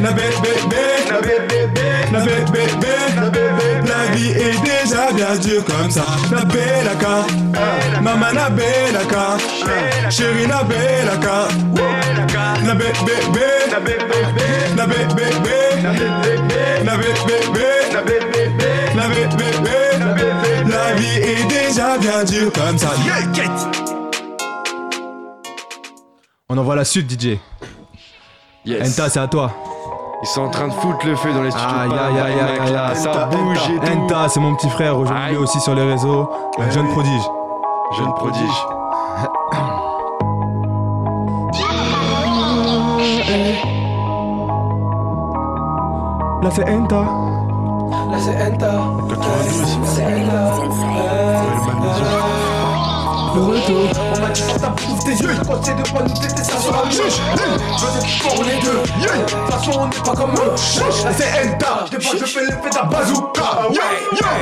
na 0.00 0.10
be 0.10 0.24
be 0.42 0.52
be. 0.70 0.86
na 2.12 2.20
be 2.20 2.34
be 2.52 2.62
be. 2.80 3.75
vie 4.16 4.30
est 4.30 4.58
déjà 4.64 5.12
bien 5.12 5.36
dure 5.36 5.64
comme 5.64 5.90
ça. 5.90 6.04
La 6.32 6.44
belaka, 6.44 7.26
maman 8.02 8.32
la 8.32 8.50
belaka, 8.50 9.36
chérie 10.10 10.46
la 10.46 10.62
belaka, 10.64 11.48
la 12.64 12.74
bébé, 12.74 12.92
la 13.70 13.80
bébé, 13.80 13.96
la 14.76 14.86
bébé, 14.86 15.24
la 16.84 16.96
bébé, 16.96 17.26
la 17.26 17.26
bébé, 17.26 17.66
la 17.94 18.02
bébé, 18.02 18.36
la 18.94 19.08
bébé, 19.08 19.46
la 20.68 20.94
vie 20.94 21.18
est 21.18 21.44
déjà 21.48 21.98
bien 21.98 22.24
dure 22.24 22.52
comme 22.52 22.78
ça. 22.78 22.92
On 26.48 26.56
envoie 26.56 26.76
la 26.76 26.84
suite, 26.84 27.10
DJ. 27.10 27.38
Yes. 28.64 28.98
Enta, 28.98 29.10
c'est 29.10 29.20
à 29.20 29.28
toi. 29.28 29.52
Ils 30.22 30.28
sont 30.28 30.42
en 30.42 30.48
train 30.48 30.68
de 30.68 30.72
foutre 30.72 31.06
le 31.06 31.14
feu 31.16 31.32
dans 31.32 31.42
les 31.42 31.50
studios. 31.50 31.68
Aïe, 31.78 31.88
Pas 31.90 32.06
aïe, 32.06 32.18
aïe, 32.18 32.40
aïe. 32.40 32.96
Ça 32.96 33.10
Enta, 33.10 33.26
bouge 33.26 33.58
et 33.70 33.78
tout. 33.78 33.92
Enta 33.92 34.28
c'est 34.28 34.40
mon 34.40 34.54
petit 34.54 34.70
frère 34.70 34.94
Aïe. 35.14 35.36
aussi 35.36 35.60
sur 35.60 35.74
les 35.74 35.84
réseaux 35.84 36.28
Un 36.58 36.70
jeune 36.70 36.88
prodige 36.88 37.22
Jeune 37.98 38.12
prodige. 38.14 38.66
Là 46.42 46.50
c'est 46.50 46.68
Enta 46.68 47.02
Là 48.10 48.18
c'est 48.18 48.36
Enta. 48.42 48.72
92. 49.08 49.78
C'est 49.84 50.04
Oh, 53.38 53.52
on 54.14 54.20
m'a 54.20 54.30
dit 54.30 54.42
quand 54.48 54.58
ta 54.58 54.68
bouffe 54.68 55.04
tes 55.04 55.10
yeux, 55.10 55.28
quand 55.46 55.58
t'es 55.58 55.74
de 55.74 55.82
bonne 55.92 56.08
nous 56.08 56.42
ça 56.42 56.58
sera 56.58 56.84
le 56.84 56.90
juge. 56.90 57.20
Je 57.36 57.84
veux 57.84 57.92
des 58.00 58.06
pour 58.22 58.44
les 58.44 58.56
deux, 58.62 58.80
de 58.80 59.24
toute 59.26 59.52
façon 59.52 59.72
on 59.78 59.86
n'est 59.88 59.96
pas 59.96 60.14
comme 60.14 60.32
eux. 60.32 60.52
C'est 60.56 61.44
Enda, 61.44 61.84
je 61.92 61.96
pas, 61.96 62.16
je 62.18 62.24
fais 62.24 62.40
l'effet 62.40 62.70
d'un 62.72 62.84
bazooka. 62.84 63.68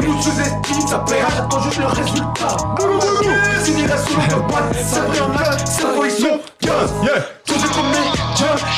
Nous 0.01 0.23
sous-estime, 0.23 0.87
ça 0.87 0.99
plaira, 1.01 1.29
j'attends 1.35 1.61
juste 1.63 1.79
le 1.79 1.87
résultat. 1.87 2.57
S'il 3.65 3.81
irait 3.81 3.99
sous 3.99 4.15
le 4.15 4.41
balle, 4.53 4.85
ça 4.85 5.01
brille 5.01 5.23
en 5.23 5.29
match, 5.29 5.61
c'est 5.65 5.83
la 5.83 5.89
coalition 5.89 6.41
15. 6.61 6.71
Tout 7.47 7.55
est 7.55 7.75
commis 7.75 8.14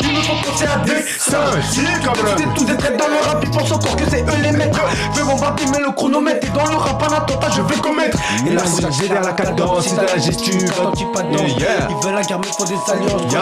ils 0.00 0.12
me 0.16 0.22
font 0.22 0.36
penser 0.50 0.66
à 0.66 0.78
des 0.84 1.02
singes. 1.18 1.64
Si, 1.70 1.80
comme 2.04 2.14
Tous 2.14 2.34
des- 2.36 2.54
tous 2.54 2.64
des 2.64 2.76
traits 2.76 2.96
dans 2.98 3.08
le 3.08 3.18
rap, 3.28 3.38
ils 3.42 3.50
pensent 3.50 3.72
encore 3.72 3.96
que 3.96 4.04
c'est 4.10 4.22
eux 4.22 4.40
les 4.42 4.52
maîtres. 4.52 4.80
Je 5.14 5.20
vais 5.20 5.24
m'embarquer, 5.26 5.64
mais 5.72 5.78
le 5.80 5.90
chronomètre 5.92 6.46
est 6.46 6.50
dans 6.50 6.66
le 6.66 6.76
rap, 6.76 7.02
un 7.02 7.14
attentat, 7.16 7.48
je 7.54 7.62
vais 7.62 7.76
commettre. 7.80 8.18
Et 8.46 8.50
là, 8.50 8.62
c'est 8.64 8.90
génère 8.92 9.22
la 9.22 9.32
cadence, 9.32 9.86
c'est 9.88 9.96
la 9.96 10.18
gestu, 10.18 10.52
quand 10.76 10.92
tu 10.92 11.04
pas. 11.12 11.22
Ils 11.32 11.96
veulent 12.04 12.14
la 12.14 12.22
guerre, 12.22 12.38
mais 12.40 12.46
faut 12.56 12.64
des 12.64 12.74
alliances. 12.92 13.32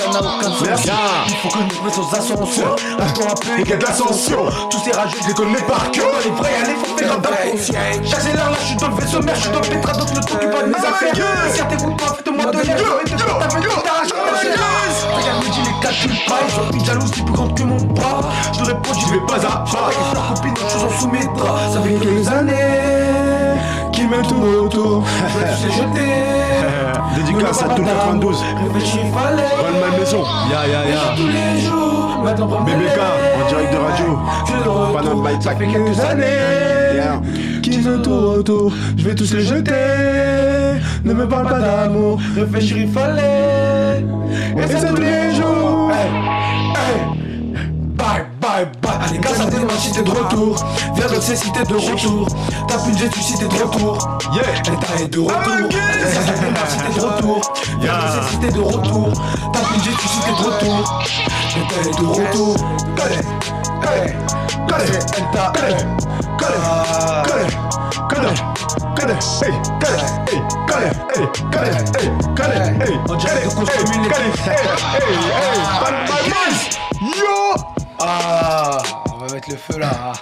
Ça 0.00 0.10
n'a 0.12 0.20
aucun 0.20 0.50
sens. 0.50 0.90
Il 1.28 1.36
faut 1.36 1.48
que 1.48 1.58
nous 1.58 1.84
mettons 1.84 2.02
aux 2.02 2.14
ascenseurs. 2.14 2.76
Attends 2.98 3.30
un 3.30 3.34
peu, 3.34 3.48
il 3.58 3.68
y 3.68 3.72
a 3.72 3.76
de 3.76 3.84
l'ascension. 3.84 4.46
Tous 4.70 4.78
ces 4.84 4.92
rageux, 4.92 5.16
je 5.22 5.28
les 5.28 5.34
connais 5.34 5.62
par 5.62 5.90
cœur. 5.90 6.06
Les 6.24 6.30
vrais, 6.30 6.50
allez, 6.62 6.74
faut 6.84 6.96
faire 6.96 7.12
un. 7.12 7.20
J'accélère 8.04 8.50
là, 8.50 8.56
je 8.60 8.66
suis 8.66 8.76
dans 8.76 8.88
le 8.88 8.94
vaisseau 8.96 9.20
mère, 9.22 9.34
je 9.34 9.40
suis 9.40 9.50
dans 9.50 9.60
le 9.60 9.66
pétra, 9.68 9.92
donc 9.92 10.10
ne 10.14 10.20
t'occupe 10.20 10.50
pas 10.50 10.62
de 10.62 10.68
mes 10.68 10.74
affaires. 10.76 11.68
T'écoutes 11.68 11.96
pas, 11.98 12.16
fais-moi 12.24 12.46
de 12.46 12.58
l'air, 12.60 12.76
je 13.06 13.10
vais 13.10 13.16
te 13.16 13.22
faire 13.22 13.38
ta 13.38 13.48
calculs 15.80 16.10
pas, 16.26 16.40
ils 16.48 16.60
ont 16.60 16.78
une 16.78 16.84
jalousie 16.84 17.22
plus 17.22 17.32
grande 17.32 17.56
que 17.56 17.62
mon 17.62 17.76
bras. 17.76 18.20
Je 18.52 18.60
lui 18.60 18.66
réponds, 18.68 18.92
j'y 18.94 19.10
vais 19.12 19.26
pas 19.26 19.46
à 19.46 19.64
pas. 19.64 19.90
Leur 20.14 20.34
copine, 20.34 20.52
autre 20.52 20.70
chose 20.70 20.84
en 20.84 21.00
sous 21.00 21.08
mes 21.08 21.20
draps. 21.20 21.74
Ça 21.74 21.80
fait 21.82 21.94
quelques 21.94 22.28
années 22.28 22.52
Qui 23.92 24.06
me 24.06 24.22
tourne 24.22 24.44
autour 24.64 25.04
je 25.28 25.66
les 25.66 25.72
jeter. 25.72 26.40
Dédicace 27.16 27.62
à 27.62 27.68
tout 27.68 27.82
le 27.82 27.88
92. 27.88 28.44
Réfléchis, 28.74 28.98
fallait. 29.12 29.42
Bonne 29.60 29.80
Malmaison. 29.80 30.24
Ya 30.50 30.66
ya 30.66 30.88
ya 30.88 31.00
Tous 31.16 31.26
les 31.26 31.60
jours, 31.60 32.20
maintenant 32.24 32.46
BBK 32.46 32.98
en 33.42 33.48
direct 33.48 33.72
de 33.72 33.78
radio. 33.78 34.18
Je 34.46 34.52
le 34.52 34.70
retourne. 34.70 35.22
Panam 35.22 35.22
by 35.38 35.42
Ça 35.42 35.56
fait 35.56 35.66
quelques 35.66 36.00
années. 36.00 36.90
Qui 37.62 37.78
me 37.78 38.02
tourne 38.02 38.38
autour 38.38 38.72
Je 38.96 39.04
vais 39.04 39.14
tous 39.14 39.32
les 39.34 39.42
jeter 39.42 39.72
Ne 41.04 41.12
me 41.12 41.28
parle 41.28 41.46
pas 41.48 41.58
d'amour 41.60 42.18
Réfléchir, 42.36 42.78
il 42.78 42.88
fallait. 42.90 44.04
Et 44.56 44.66
c'est 44.66 44.86
tous 44.86 44.96
les 44.96 45.19
Allez, 49.02 49.18
casse 49.18 49.40
à 49.40 49.46
tes 49.46 49.58
machines, 49.58 49.92
t'es 49.92 50.02
de 50.02 50.10
retour. 50.10 50.56
Viens 50.94 51.06
dans 51.06 51.20
ces 51.20 51.36
cités 51.36 51.64
de 51.64 51.74
retour. 51.74 52.28
Tape 52.68 52.86
une 52.86 52.98
Jésus, 52.98 53.34
t'es 53.38 53.48
de 53.48 53.62
retour. 53.62 53.98
Yeah, 54.32 54.42
t'as 54.62 55.06
de 55.06 55.20
retour. 55.20 55.32
T'es 55.70 56.98
de 56.98 57.00
retour. 57.00 57.40
Viens 57.80 57.92
dans 57.92 58.10
ces 58.12 58.30
cités 58.30 58.52
de 58.52 58.60
retour. 58.60 59.12
Tape 59.52 59.70
une 59.74 59.82
Jésus, 59.82 59.96
t'es 60.24 60.30
de 60.30 60.36
retour. 60.46 61.02
T'es 61.54 61.90
de 61.90 62.06
retour. 62.06 62.56
Hey, 63.82 63.96
hey, 63.96 64.14
ta, 65.32 65.52
hey, 65.56 65.74
hey, 66.38 66.56
hey, 67.30 67.46
hey, 67.46 67.62
hey, 67.62 67.64
hey, 77.00 77.79
ah, 78.02 78.78
on 79.12 79.18
va 79.18 79.34
mettre 79.34 79.50
le 79.50 79.56
feu 79.56 79.78
là. 79.78 80.12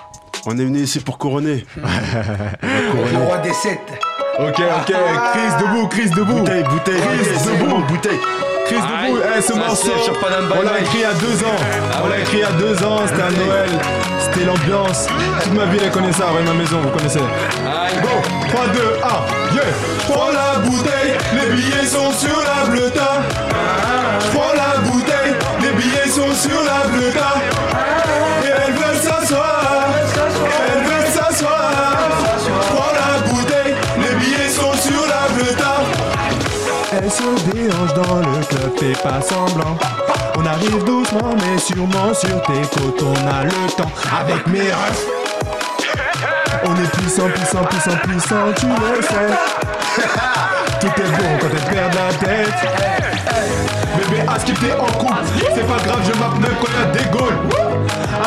On 0.46 0.52
est 0.52 0.64
venu 0.64 0.80
ici 0.80 1.00
pour 1.00 1.18
couronner. 1.18 1.64
Le 1.76 3.18
roi 3.26 3.38
des 3.38 3.52
sept. 3.52 3.80
Ok, 4.38 4.54
ok, 4.60 4.94
Chris 5.32 5.64
debout, 5.64 5.88
Chris 5.88 6.10
debout 6.10 6.38
Bouteille, 6.38 6.62
bouteille, 6.64 7.00
Chris 7.00 7.50
debout. 7.52 7.66
bon, 7.66 7.80
bouteille. 7.80 8.18
Chris 8.66 8.76
Aïe, 8.76 9.10
debout, 9.12 9.22
eh, 9.36 9.40
ce 9.42 9.52
morceau, 9.54 9.90
on 10.56 10.62
l'a 10.62 10.78
écrit 10.80 10.98
il 10.98 11.00
y 11.00 11.04
a 11.04 11.14
deux 11.14 11.42
ans. 11.44 11.56
Ah 11.92 12.00
on 12.04 12.06
l'a 12.08 12.14
ouais. 12.16 12.20
écrit 12.22 12.36
il 12.38 12.40
y 12.40 12.44
a 12.44 12.52
deux 12.52 12.84
ans, 12.84 13.00
c'était 13.06 13.22
à 13.22 13.30
Noël, 13.30 13.68
c'était 14.20 14.44
l'ambiance. 14.44 15.06
Toute 15.42 15.54
ma 15.54 15.64
vie, 15.66 15.78
elle 15.82 15.90
connaît 15.90 16.12
ça, 16.12 16.26
Rue 16.30 16.44
ma 16.44 16.52
maison, 16.54 16.80
vous 16.82 16.90
connaissez. 16.90 17.18
Aïe. 17.18 17.94
Bon, 18.02 18.48
3, 18.48 18.66
2, 18.68 18.80
1, 19.52 19.54
yeah 19.54 19.62
Prends 20.08 20.30
la 20.30 20.58
bouteille, 20.60 21.14
les 21.34 21.56
billets 21.56 21.86
sont 21.86 22.12
sur 22.12 22.38
la 22.38 22.70
bleuta. 22.70 23.22
Prends 24.32 24.52
la 24.54 24.78
bouteille, 24.88 25.34
les 25.62 25.72
billets 25.72 26.08
sont 26.08 26.32
sur 26.32 26.62
la 26.62 26.86
bleuta. 26.88 27.34
Elle 37.08 37.14
se 37.14 37.50
déhanche 37.52 37.94
dans 37.94 38.16
le 38.16 38.44
club, 38.44 38.78
fais 38.78 39.02
pas 39.02 39.22
semblant. 39.22 39.78
On 40.36 40.44
arrive 40.44 40.84
doucement 40.84 41.34
mais 41.40 41.58
sûrement 41.58 42.12
sur 42.12 42.42
tes 42.42 42.60
côtes, 42.78 43.02
on 43.02 43.26
a 43.26 43.44
le 43.44 43.70
temps. 43.74 43.90
Avec 44.20 44.46
mes 44.46 44.70
refs, 44.70 45.06
on 46.64 46.74
est 46.74 46.90
puissant, 46.98 47.30
puissant, 47.30 47.64
puissant, 47.64 47.96
puissant, 48.02 48.52
tu 48.56 48.66
le 48.66 49.02
sais. 49.02 49.32
Tout 50.80 50.86
est 50.86 51.10
bon 51.16 51.38
quand 51.40 51.48
elle 51.50 51.74
perd 51.74 51.94
la 51.94 52.12
tête. 52.26 53.07
Bébé, 54.18 54.28
à 54.28 54.38
ce 54.38 54.46
t'es 54.46 54.72
en 54.72 54.86
couple, 54.98 55.14
c'est 55.54 55.66
pas 55.66 55.82
grave, 55.84 56.00
je 56.04 56.18
m'appelle 56.18 56.40
même 56.40 56.56
quand 56.60 56.72
y'a 56.74 56.86
des 56.92 57.04
goals. 57.10 57.38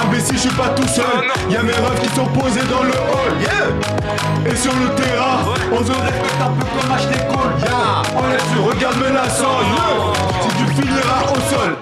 Imbécile, 0.04 0.36
je 0.36 0.42
suis 0.42 0.50
pas 0.50 0.70
tout 0.70 0.88
seul, 0.88 1.04
y'a 1.50 1.64
mes 1.64 1.74
refs 1.74 2.02
qui 2.02 2.16
sont 2.16 2.26
posés 2.28 2.66
dans 2.70 2.84
le 2.84 2.92
hall. 2.92 3.34
Yeah. 3.40 4.52
Et 4.52 4.56
sur 4.56 4.72
le 4.74 4.90
terrain, 4.96 5.44
on 5.72 5.80
se 5.80 5.92
respecte 5.92 6.42
un 6.42 6.52
peu 6.52 6.66
comme 6.66 6.92
H 6.92 7.08
d'école. 7.10 7.54
Yeah. 7.60 8.02
On 8.16 8.28
laisse 8.30 8.52
le 8.56 8.62
regard 8.62 8.96
menaçant. 8.98 9.60
Yeah. 9.76 10.12
Si 10.42 10.50
tu 10.58 10.82
finiras 10.82 11.24
au 11.32 11.40
sol, 11.50 11.76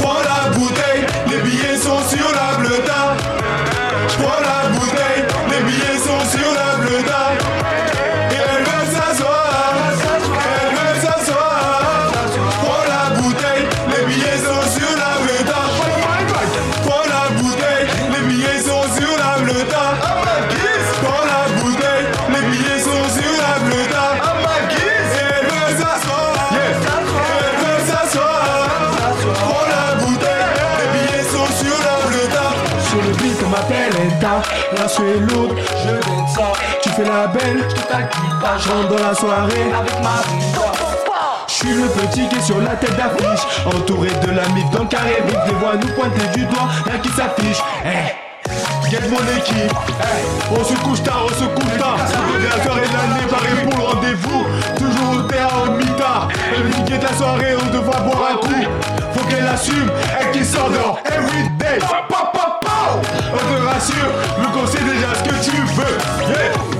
prends 0.00 0.22
la 0.22 0.50
bouteille, 0.50 1.06
les 1.28 1.38
billets 1.38 1.76
sont 1.76 2.00
sur 2.08 2.26
la 2.32 2.58
bleuta. 2.58 3.14
Prends 4.18 4.40
la 4.42 4.68
bouteille, 4.70 5.24
les 5.50 5.62
billets 5.64 5.98
sont 5.98 6.22
sur 6.30 6.50
la 6.54 6.84
bleuta. 6.84 7.63
La 34.76 34.86
est 34.86 35.20
lourde, 35.20 35.56
je 35.56 35.88
vais. 35.88 36.00
Tu 36.82 36.88
fais 36.90 37.04
la 37.04 37.28
belle, 37.28 37.64
je 37.68 37.74
te 37.74 37.88
calcule 37.88 38.38
pas. 38.40 38.58
Je 38.58 38.68
rentre 38.68 38.88
dans 38.88 39.08
la 39.08 39.14
soirée 39.14 39.72
avec 39.78 40.02
ma 40.02 40.22
Je 41.46 41.52
suis 41.52 41.74
le 41.74 41.88
petit 41.88 42.28
qui 42.28 42.36
est 42.36 42.42
sur 42.42 42.58
la 42.60 42.74
tête 42.76 42.96
d'affiche. 42.96 43.46
Entouré 43.66 44.08
de 44.08 44.30
la 44.32 44.48
mif 44.48 44.68
dans 44.70 44.82
le 44.82 44.88
carré. 44.88 45.22
Vite 45.26 45.38
Les 45.46 45.54
voix 45.54 45.74
nous 45.80 45.88
pointer 45.94 46.26
du 46.34 46.44
doigt, 46.46 46.68
rien 46.86 46.98
qui 46.98 47.08
s'affiche. 47.10 47.62
Eh, 47.84 48.90
Get 48.90 49.08
mon 49.08 49.38
équipe. 49.38 49.72
Eh, 49.88 50.58
On 50.58 50.64
se 50.64 50.74
couche 50.82 51.02
tard, 51.02 51.24
on 51.24 51.28
se 51.28 51.44
couche 51.44 51.78
tard. 51.78 51.96
La 51.98 52.64
soirée 52.64 52.86
de 52.88 52.92
l'année, 52.92 53.26
pareil 53.30 53.68
pour 53.68 53.78
le 53.78 53.84
rendez-vous. 53.84 54.44
Toujours 54.76 55.18
au 55.18 55.22
terre, 55.22 55.48
au 55.66 55.70
mitard 55.76 56.28
Le 56.52 56.98
de 56.98 57.02
la 57.02 57.12
soirée, 57.16 57.54
on 57.56 57.72
devra 57.72 58.00
boire 58.00 58.30
un 58.32 58.36
coup. 58.36 58.68
Faut 59.14 59.24
qu'elle 59.28 59.46
assume, 59.46 59.90
elle 60.20 60.30
qui 60.32 60.44
sort 60.44 60.70
dehors. 60.70 60.98
Everyday 61.06 61.78
Pa, 61.78 62.04
pa, 62.08 62.30
pa, 62.32 62.58
pa. 62.60 62.74
On 62.96 63.00
te 63.00 63.13
rassure, 63.74 64.12
qu'on 64.52 64.66
sait 64.66 64.84
déjà 64.84 65.14
ce 65.14 65.22
que 65.24 65.50
tu 65.50 65.56
veux 65.74 66.73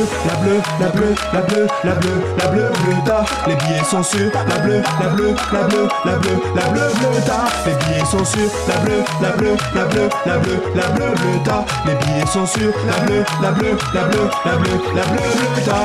sur 0.00 0.16
la 0.26 0.36
bleue, 0.36 0.62
la 0.80 0.88
bleue, 0.88 1.14
la 1.32 1.40
bleue, 1.40 1.66
la 1.84 1.94
bleue, 1.94 2.22
la 2.38 2.48
bleue, 2.48 2.70
bleuta 2.84 3.24
Les 3.46 3.54
billets 3.56 3.84
sont 3.84 4.02
sur 4.02 4.30
la 4.48 4.58
bleue, 4.58 4.82
la 5.00 5.08
bleue, 5.08 5.34
la 5.52 5.62
bleue, 5.64 5.88
la 6.04 6.12
bleue, 6.16 6.40
la 6.54 6.68
bleue, 6.68 6.90
bleuta 7.00 7.44
Les 7.66 7.74
billets 7.74 8.04
sont 8.06 8.24
sur 8.24 8.50
la 8.68 8.76
bleue, 8.78 9.02
la 9.20 9.30
bleue, 9.30 9.56
la 9.74 9.84
bleue, 9.84 10.08
la 10.26 10.38
bleue, 10.38 10.60
la 10.74 10.88
bleue, 10.88 11.14
bleuta 11.14 11.64
Les 11.86 11.94
billets 11.94 12.26
sont 12.26 12.46
sur 12.46 12.72
la 12.86 13.04
bleue, 13.04 13.24
la 13.42 13.50
bleue, 13.52 13.76
la 13.94 14.04
bleue, 14.04 14.30
la 14.44 14.56
bleue, 14.56 14.80
la 14.94 15.02
bleue, 15.02 15.20
bleuta 15.54 15.76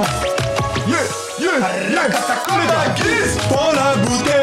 Yeah, 0.88 0.98
yeah, 1.40 1.50
yeah, 1.90 2.10
Prends 3.50 3.72
la 3.74 3.96
bouteille, 4.06 4.35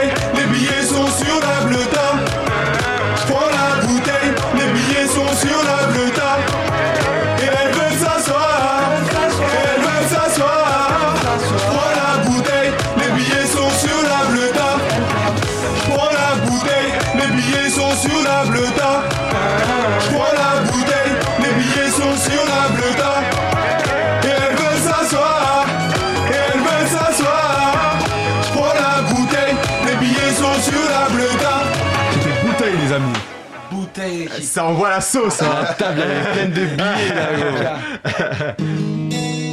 Bouteille. 33.94 34.28
Ça 34.42 34.64
envoie 34.64 34.90
la 34.90 35.00
sauce 35.00 35.40
hein. 35.42 35.46
La 35.62 35.74
table 35.74 36.00
elle 36.02 36.10
est 36.10 36.24
pleine 36.32 36.50
de 36.50 36.64
billets 36.66 37.14
là 37.14 37.28
gros. 37.36 37.62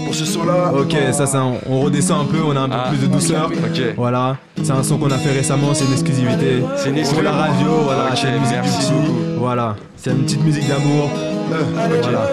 Pour 0.06 0.16
ce 0.16 0.26
son-là, 0.26 0.72
Ok, 0.74 0.96
ça, 1.12 1.28
ça, 1.28 1.44
on, 1.44 1.60
on 1.70 1.82
redescend 1.82 2.22
un 2.22 2.26
peu, 2.26 2.40
on 2.44 2.56
a 2.56 2.62
un 2.62 2.70
peu 2.70 2.76
Ah, 2.78 2.88
plus 2.90 2.98
de 2.98 3.06
douceur. 3.08 3.46
Ok. 3.52 3.82
Voilà, 3.96 4.38
c'est 4.64 4.72
un 4.72 4.82
son 4.82 4.98
qu'on 4.98 5.12
a 5.12 5.18
fait 5.20 5.32
récemment, 5.32 5.74
c'est 5.76 5.86
une 5.86 5.94
exclusivité. 5.94 6.64
C'est 6.78 6.90
une 6.90 6.96
Pour 6.96 7.04
exclu. 7.04 7.22
la 7.24 7.32
radio, 7.32 7.68
voilà, 7.84 8.06
Ok, 8.12 8.18
c'est 8.18 8.30
une 8.30 8.40
musique 8.40 8.58
merci 8.64 8.80
du 8.80 8.86
petit. 8.86 9.12
Voilà, 9.38 9.76
c'est 9.98 10.10
une 10.12 10.24
petite 10.24 10.44
musique 10.44 10.68
d'amour. 10.68 11.10
Voilà. 12.02 12.28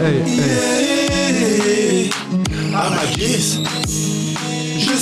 Hey, 0.00 0.22
hey. 0.26 2.10
à 2.74 2.90
ma 2.90 3.06
guise. 3.14 3.60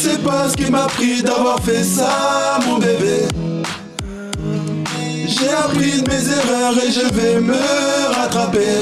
Sais 0.02 0.16
pas 0.16 0.48
ce 0.48 0.56
qui 0.56 0.70
m'a 0.70 0.86
pris 0.86 1.22
d'avoir 1.22 1.60
fait 1.62 1.84
ça, 1.84 2.58
mon 2.66 2.78
bébé. 2.78 3.28
J'ai 5.26 5.50
appris 5.50 6.00
de 6.00 6.08
mes 6.08 6.26
erreurs 6.26 6.74
et 6.82 6.90
je 6.90 7.12
vais 7.12 7.38
me 7.38 7.54
rattraper. 8.14 8.80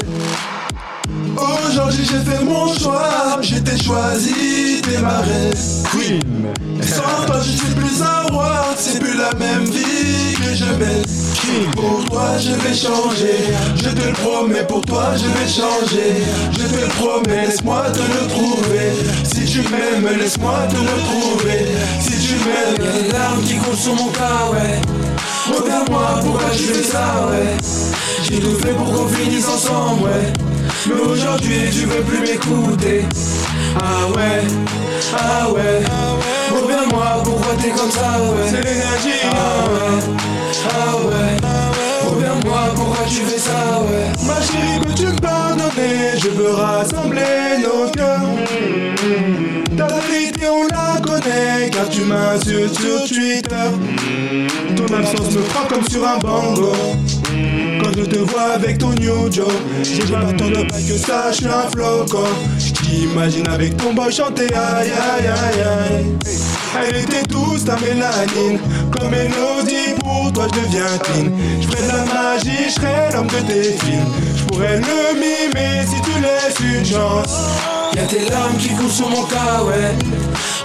Aujourd'hui 1.41 2.05
j'ai 2.05 2.31
fait 2.31 2.43
mon 2.43 2.67
choix, 2.73 3.39
j'ai 3.41 3.61
t'ai 3.61 3.81
choisi, 3.81 4.81
t'es 4.81 4.99
ma 4.99 5.19
reine. 5.19 5.53
Queen 5.91 6.21
Sans 6.81 7.25
toi 7.25 7.37
je 7.43 7.51
suis 7.51 7.73
plus 7.75 8.01
un 8.01 8.31
roi, 8.33 8.65
c'est 8.77 8.99
plus 8.99 9.17
la 9.17 9.33
même 9.35 9.65
vie 9.65 10.35
que 10.35 10.53
je 10.55 10.65
mène. 10.65 11.03
Pour 11.75 12.05
toi 12.05 12.37
je 12.37 12.51
vais 12.51 12.75
changer, 12.75 13.37
je 13.75 13.89
te 13.89 14.05
le 14.07 14.13
promets, 14.13 14.63
pour 14.67 14.81
toi 14.81 15.13
je 15.15 15.25
vais 15.25 15.49
changer. 15.49 16.23
Je 16.51 16.67
te 16.67 16.81
le 16.81 16.87
promets, 16.99 17.47
laisse-moi 17.47 17.83
te 17.91 17.99
le 17.99 18.27
trouver. 18.27 18.91
Si 19.23 19.45
tu 19.45 19.61
m'aimes, 19.69 20.07
laisse-moi 20.19 20.67
te 20.69 20.75
le 20.75 21.03
trouver. 21.09 21.65
Si 21.99 22.11
tu 22.19 22.33
m'aimes, 22.45 22.85
Y'a 22.85 23.01
des 23.01 23.11
larmes 23.11 23.41
qui 23.43 23.55
coulent 23.55 23.75
sur 23.75 23.95
mon 23.95 24.09
corps, 24.09 24.53
ouais. 24.53 24.79
Regarde-moi, 25.57 26.19
pourquoi 26.21 26.49
tu 26.55 26.63
fais 26.63 26.83
ça, 26.83 27.27
ouais. 27.31 27.57
J'ai 28.23 28.39
tout 28.39 28.55
fait 28.61 28.73
pour 28.73 28.85
qu'on 28.93 29.07
finisse 29.07 29.47
ensemble, 29.47 30.03
ouais. 30.03 30.33
Mais 30.87 31.01
aujourd'hui, 31.01 31.69
tu 31.71 31.85
veux 31.85 32.01
plus 32.01 32.19
m'écouter. 32.19 33.05
Ah 33.79 34.07
ouais, 34.15 34.41
ah 35.17 35.49
ouais. 35.51 35.81
Reviens-moi, 36.51 37.21
pourquoi 37.23 37.53
t'es 37.61 37.69
comme 37.69 37.91
ça, 37.91 38.19
ouais. 38.21 38.47
C'est 38.49 38.61
l'énergie 38.63 39.19
Ah 39.23 39.65
ouais, 39.69 40.13
ah 40.65 40.97
ouais. 40.97 42.09
Reviens-moi, 42.09 42.59
pourquoi 42.75 43.05
tu 43.07 43.21
fais 43.21 43.37
ça, 43.39 43.81
ouais. 43.81 44.11
Ma 44.25 44.41
chérie, 44.41 44.79
peux-tu 44.99 45.11
me 45.11 45.19
pardonner 45.19 46.17
Je 46.21 46.29
veux 46.29 46.51
rassembler 46.51 47.63
nos 47.63 47.89
cœurs. 47.91 48.21
Ta 49.77 49.87
vérité, 49.87 50.47
on 50.49 50.67
la 50.67 50.99
connaît 51.01 51.69
Car 51.71 51.89
tu 51.89 52.01
m'insultes 52.01 52.79
sur 52.79 53.03
Twitter. 53.07 53.69
Ton 54.75 54.93
absence 54.93 55.31
me 55.31 55.41
prend 55.41 55.65
comme 55.67 55.87
sur 55.87 56.07
un 56.07 56.17
bango 56.17 56.71
Quand 57.81 57.91
je 57.97 58.03
te 58.03 58.19
vois 58.19 58.53
avec 58.55 58.77
ton 58.77 58.89
New 58.89 59.31
Joe 59.31 59.47
J'ai 59.83 60.03
pas 60.11 60.33
tant 60.37 60.49
de 60.49 60.67
pas 60.67 60.77
que 60.77 60.97
ça, 60.97 61.31
je 61.31 61.37
suis 61.37 61.47
un 61.47 61.69
flocon. 61.71 62.27
Je 62.57 62.73
t'imagine 62.73 63.47
avec 63.47 63.77
ton 63.77 63.93
boy 63.93 64.11
chanter 64.11 64.53
aïe 64.53 64.91
aïe 64.91 65.27
aïe 65.27 65.61
aïe. 65.61 66.05
Elle 66.77 66.97
était 66.97 67.23
douce 67.23 67.65
ta 67.65 67.75
mélanine 67.77 68.59
Comme 68.91 69.09
mélodie 69.09 69.95
pour 69.99 70.31
toi 70.33 70.47
je 70.53 70.59
deviens 70.59 70.97
clean 71.03 71.31
Je 71.61 71.87
la 71.87 72.05
magie, 72.05 72.69
je 72.69 73.15
l'homme 73.15 73.27
de 73.27 73.51
tes 73.51 73.63
films 73.63 74.38
pourrais 74.59 74.77
le 74.77 75.13
mimer 75.15 75.85
si 75.87 76.01
tu 76.01 76.19
laisses 76.19 76.59
une 76.59 76.85
chance 76.85 77.33
Y'a 77.95 78.03
tes 78.03 78.29
larmes 78.29 78.57
qui 78.57 78.69
coulent 78.69 78.89
sur 78.89 79.09
mon 79.09 79.23
cas, 79.23 79.63
ouais. 79.63 79.95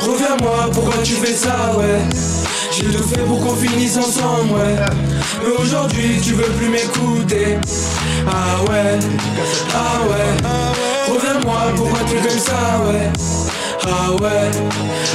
Reviens-moi, 0.01 0.70
pourquoi 0.72 1.03
tu 1.03 1.14
fais 1.14 1.34
ça, 1.34 1.72
ouais? 1.76 2.01
J'ai 2.70 2.84
tout 2.86 3.03
fait 3.05 3.20
pour 3.20 3.40
qu'on 3.40 3.55
finisse 3.55 3.97
ensemble, 3.97 4.53
ouais. 4.53 4.76
Mais 5.42 5.62
aujourd'hui, 5.62 6.20
tu 6.22 6.32
veux 6.32 6.51
plus 6.59 6.68
m'écouter. 6.68 7.59
Ah 8.26 8.62
ouais, 8.68 8.99
ah 9.74 10.01
ouais. 10.09 11.12
Reviens-moi, 11.12 11.61
pourquoi 11.76 12.01
tu 12.09 12.16
fais 12.18 12.38
ça, 12.38 12.82
ouais? 12.86 13.11
Ah 13.86 14.12
ouais, 14.12 14.51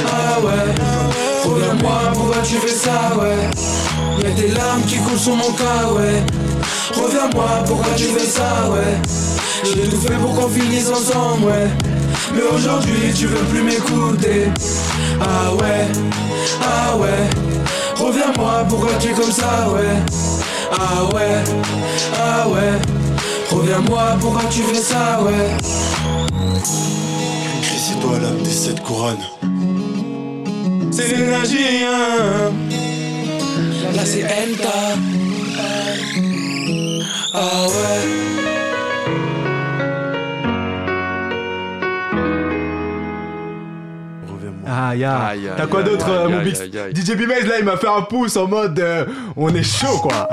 ah 0.06 0.40
ouais. 0.40 1.50
Reviens-moi, 1.50 2.00
pourquoi 2.14 2.42
tu 2.42 2.56
fais 2.56 2.74
ça, 2.74 3.16
ouais? 3.20 4.24
Y'a 4.24 4.30
tes 4.30 4.48
larmes 4.48 4.82
qui 4.82 4.96
coulent 4.96 5.18
sur 5.18 5.36
mon 5.36 5.52
cas, 5.52 5.92
ouais. 5.96 6.22
Reviens-moi, 6.94 7.64
pourquoi 7.66 7.92
tu 7.96 8.04
fais 8.04 8.26
ça, 8.26 8.68
ouais. 8.70 8.96
J'ai 9.64 9.88
tout 9.88 10.00
fait 10.00 10.14
pour 10.14 10.34
qu'on 10.34 10.48
finisse 10.48 10.88
ensemble, 10.88 11.46
ouais. 11.46 11.68
Mais 12.34 12.42
aujourd'hui, 12.42 13.12
tu 13.14 13.26
veux 13.26 13.44
plus 13.46 13.62
m'écouter. 13.62 14.48
Ah 15.20 15.54
ouais, 15.54 15.86
ah 16.62 16.96
ouais. 16.96 17.30
Reviens-moi, 17.96 18.64
pourquoi 18.68 18.90
tu 19.00 19.08
es 19.08 19.12
comme 19.12 19.32
ça, 19.32 19.68
ouais. 19.70 19.96
Ah 20.72 21.04
ouais, 21.14 21.44
ah 22.18 22.48
ouais. 22.48 22.72
Reviens-moi, 23.50 24.16
pourquoi 24.20 24.42
tu 24.50 24.62
fais 24.62 24.80
ça, 24.80 25.20
ouais. 25.22 25.56
Chrissy 27.62 27.94
toi 28.00 28.18
l'âme 28.20 28.42
des 28.42 28.50
sept 28.50 28.80
couronnes. 28.82 29.24
C'est 30.90 31.16
l'énergie 31.16 31.84
hein 31.84 32.52
Là, 33.94 34.04
c'est 34.04 34.24
Enta. 34.24 34.96
Ah 37.34 37.66
ouais. 37.66 38.40
Ah, 44.66 44.94
ya. 44.94 45.18
Aïe, 45.18 45.48
aïe, 45.48 45.54
T'as 45.56 45.66
quoi 45.66 45.80
aïe, 45.80 45.86
d'autre, 45.86 46.06
aïe, 46.06 46.12
euh, 46.12 46.28
mon 46.28 46.38
aïe, 46.38 46.54
aïe, 46.60 46.78
aïe. 46.78 46.94
DJ 46.94 47.16
Bimez, 47.16 47.42
là, 47.42 47.58
il 47.58 47.64
m'a 47.64 47.76
fait 47.76 47.88
un 47.88 48.02
pouce 48.02 48.36
en 48.36 48.46
mode 48.46 48.78
euh, 48.78 49.04
on 49.36 49.52
est 49.54 49.62
chaud, 49.62 49.98
quoi. 49.98 50.28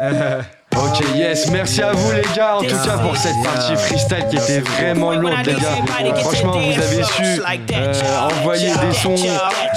Ok, 0.82 1.04
yes, 1.14 1.48
merci 1.50 1.82
à 1.82 1.92
vous 1.92 2.10
les 2.12 2.22
gars, 2.34 2.56
en 2.56 2.60
tout 2.62 2.66
cas 2.84 2.96
pour 2.98 3.16
cette 3.16 3.34
partie 3.44 3.76
freestyle 3.76 4.24
qui 4.30 4.36
était 4.36 4.60
vraiment 4.60 5.12
lourde 5.12 5.34
les 5.46 5.52
gars. 5.54 6.14
Franchement, 6.16 6.52
vous 6.52 6.82
avez 6.82 7.02
su 7.04 7.42
euh, 7.72 7.92
envoyer 8.40 8.70
des 8.70 8.92
sons 8.96 9.14